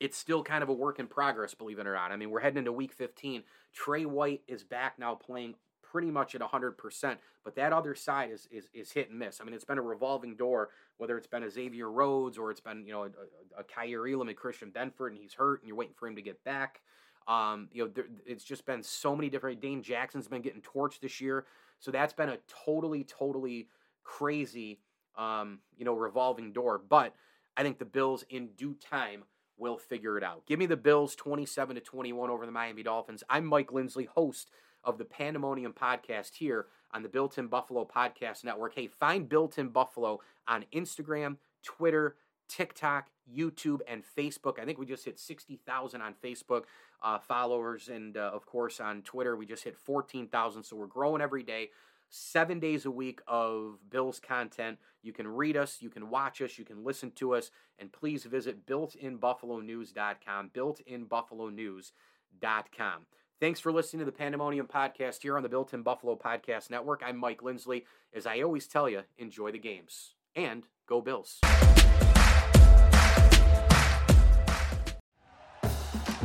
it's 0.00 0.16
still 0.16 0.42
kind 0.42 0.62
of 0.62 0.68
a 0.68 0.74
work 0.74 0.98
in 0.98 1.06
progress, 1.06 1.54
believe 1.54 1.78
it 1.78 1.86
or 1.86 1.94
not. 1.94 2.12
I 2.12 2.16
mean, 2.16 2.30
we're 2.30 2.40
heading 2.40 2.58
into 2.58 2.72
week 2.72 2.92
15. 2.92 3.42
Tre 3.72 4.04
White 4.04 4.42
is 4.46 4.62
back 4.64 4.98
now 4.98 5.14
playing 5.14 5.54
pretty 5.94 6.10
much 6.10 6.34
at 6.34 6.40
100%, 6.40 7.16
but 7.44 7.54
that 7.54 7.72
other 7.72 7.94
side 7.94 8.32
is, 8.32 8.48
is, 8.50 8.66
is 8.74 8.90
hit 8.90 9.10
and 9.10 9.18
miss. 9.20 9.40
I 9.40 9.44
mean, 9.44 9.54
it's 9.54 9.64
been 9.64 9.78
a 9.78 9.82
revolving 9.82 10.34
door, 10.34 10.70
whether 10.96 11.16
it's 11.16 11.28
been 11.28 11.44
a 11.44 11.50
Xavier 11.50 11.88
Rhodes 11.88 12.36
or 12.36 12.50
it's 12.50 12.58
been, 12.58 12.84
you 12.84 12.92
know, 12.92 13.04
a, 13.04 13.60
a, 13.60 13.62
Kaiir 13.62 14.12
Elam 14.12 14.26
and 14.26 14.36
Christian 14.36 14.72
Benford, 14.72 15.10
and 15.10 15.18
he's 15.18 15.34
hurt 15.34 15.60
and 15.60 15.68
you're 15.68 15.76
waiting 15.76 15.94
for 15.96 16.08
him 16.08 16.16
to 16.16 16.22
get 16.22 16.42
back. 16.42 16.80
Um, 17.28 17.68
you 17.70 17.84
know, 17.84 17.90
there, 17.94 18.06
it's 18.26 18.42
just 18.42 18.66
been 18.66 18.82
so 18.82 19.14
many 19.14 19.30
different. 19.30 19.60
Dane 19.60 19.84
Jackson's 19.84 20.26
been 20.26 20.42
getting 20.42 20.62
torched 20.62 20.98
this 20.98 21.20
year, 21.20 21.44
so 21.78 21.92
that's 21.92 22.12
been 22.12 22.28
a 22.28 22.38
totally, 22.64 23.04
totally 23.04 23.68
crazy, 24.02 24.80
um, 25.16 25.60
you 25.78 25.84
know, 25.84 25.94
revolving 25.94 26.52
door. 26.52 26.82
But 26.88 27.14
I 27.56 27.62
think 27.62 27.78
the 27.78 27.84
Bills, 27.84 28.24
in 28.30 28.48
due 28.56 28.74
time, 28.74 29.22
will 29.58 29.78
figure 29.78 30.18
it 30.18 30.24
out. 30.24 30.44
Give 30.44 30.58
me 30.58 30.66
the 30.66 30.76
Bills 30.76 31.14
27 31.14 31.76
to 31.76 31.80
21 31.80 32.30
over 32.30 32.46
the 32.46 32.50
Miami 32.50 32.82
Dolphins. 32.82 33.22
I'm 33.30 33.44
Mike 33.44 33.70
Lindsley, 33.70 34.06
host 34.06 34.50
of 34.84 34.98
the 34.98 35.04
Pandemonium 35.04 35.72
podcast 35.72 36.36
here 36.36 36.66
on 36.92 37.02
the 37.02 37.08
Built 37.08 37.38
in 37.38 37.48
Buffalo 37.48 37.84
Podcast 37.84 38.44
Network. 38.44 38.74
Hey, 38.74 38.86
find 38.86 39.28
Built 39.28 39.58
in 39.58 39.68
Buffalo 39.68 40.20
on 40.46 40.64
Instagram, 40.72 41.38
Twitter, 41.62 42.16
TikTok, 42.48 43.08
YouTube, 43.32 43.80
and 43.88 44.02
Facebook. 44.16 44.58
I 44.58 44.64
think 44.64 44.78
we 44.78 44.86
just 44.86 45.04
hit 45.04 45.18
60,000 45.18 46.00
on 46.00 46.14
Facebook 46.22 46.64
uh, 47.02 47.18
followers. 47.18 47.88
And 47.88 48.16
uh, 48.16 48.30
of 48.32 48.46
course, 48.46 48.80
on 48.80 49.02
Twitter, 49.02 49.36
we 49.36 49.46
just 49.46 49.64
hit 49.64 49.76
14,000. 49.76 50.62
So 50.62 50.76
we're 50.76 50.86
growing 50.86 51.20
every 51.20 51.42
day. 51.42 51.70
Seven 52.10 52.60
days 52.60 52.86
a 52.86 52.90
week 52.90 53.20
of 53.26 53.78
Bills 53.90 54.20
content. 54.20 54.78
You 55.02 55.12
can 55.12 55.26
read 55.26 55.56
us, 55.56 55.78
you 55.80 55.90
can 55.90 56.10
watch 56.10 56.40
us, 56.40 56.58
you 56.58 56.64
can 56.64 56.84
listen 56.84 57.10
to 57.12 57.34
us, 57.34 57.50
and 57.78 57.92
please 57.92 58.24
visit 58.24 58.66
builtinbuffalonews.com. 58.66 60.50
Builtinbuffalonews.com. 60.54 63.06
Thanks 63.44 63.60
for 63.60 63.70
listening 63.70 63.98
to 63.98 64.06
the 64.06 64.16
Pandemonium 64.16 64.66
Podcast 64.66 65.20
here 65.20 65.36
on 65.36 65.42
the 65.42 65.50
Built 65.50 65.74
in 65.74 65.82
Buffalo 65.82 66.16
Podcast 66.16 66.70
Network. 66.70 67.02
I'm 67.04 67.18
Mike 67.18 67.42
Lindsley. 67.42 67.84
As 68.14 68.24
I 68.24 68.40
always 68.40 68.66
tell 68.66 68.88
you, 68.88 69.02
enjoy 69.18 69.52
the 69.52 69.58
games 69.58 70.14
and 70.34 70.66
go 70.88 71.02
Bills. 71.02 71.40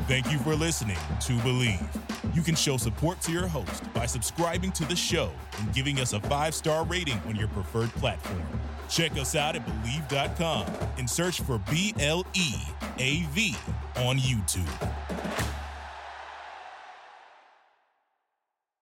Thank 0.07 0.31
you 0.31 0.39
for 0.39 0.55
listening 0.55 0.95
to 0.95 1.33
Bleav. 1.39 1.85
You 2.33 2.41
can 2.41 2.55
show 2.55 2.77
support 2.77 3.19
to 3.23 3.33
your 3.33 3.47
host 3.47 3.93
by 3.93 4.05
subscribing 4.05 4.71
to 4.71 4.85
the 4.85 4.95
show 4.95 5.29
and 5.59 5.73
giving 5.73 5.99
us 5.99 6.13
a 6.13 6.21
five 6.21 6.55
star 6.55 6.85
rating 6.85 7.19
on 7.27 7.35
your 7.35 7.49
preferred 7.49 7.89
platform. 7.95 8.41
Check 8.89 9.11
us 9.17 9.35
out 9.35 9.57
at 9.57 9.65
Bleav.com 9.65 10.67
and 10.97 11.09
search 11.09 11.41
for 11.41 11.61
B 11.69 11.93
L 11.99 12.25
E 12.33 12.53
A 12.97 13.23
V 13.33 13.57
on 13.97 14.17
YouTube. 14.19 15.48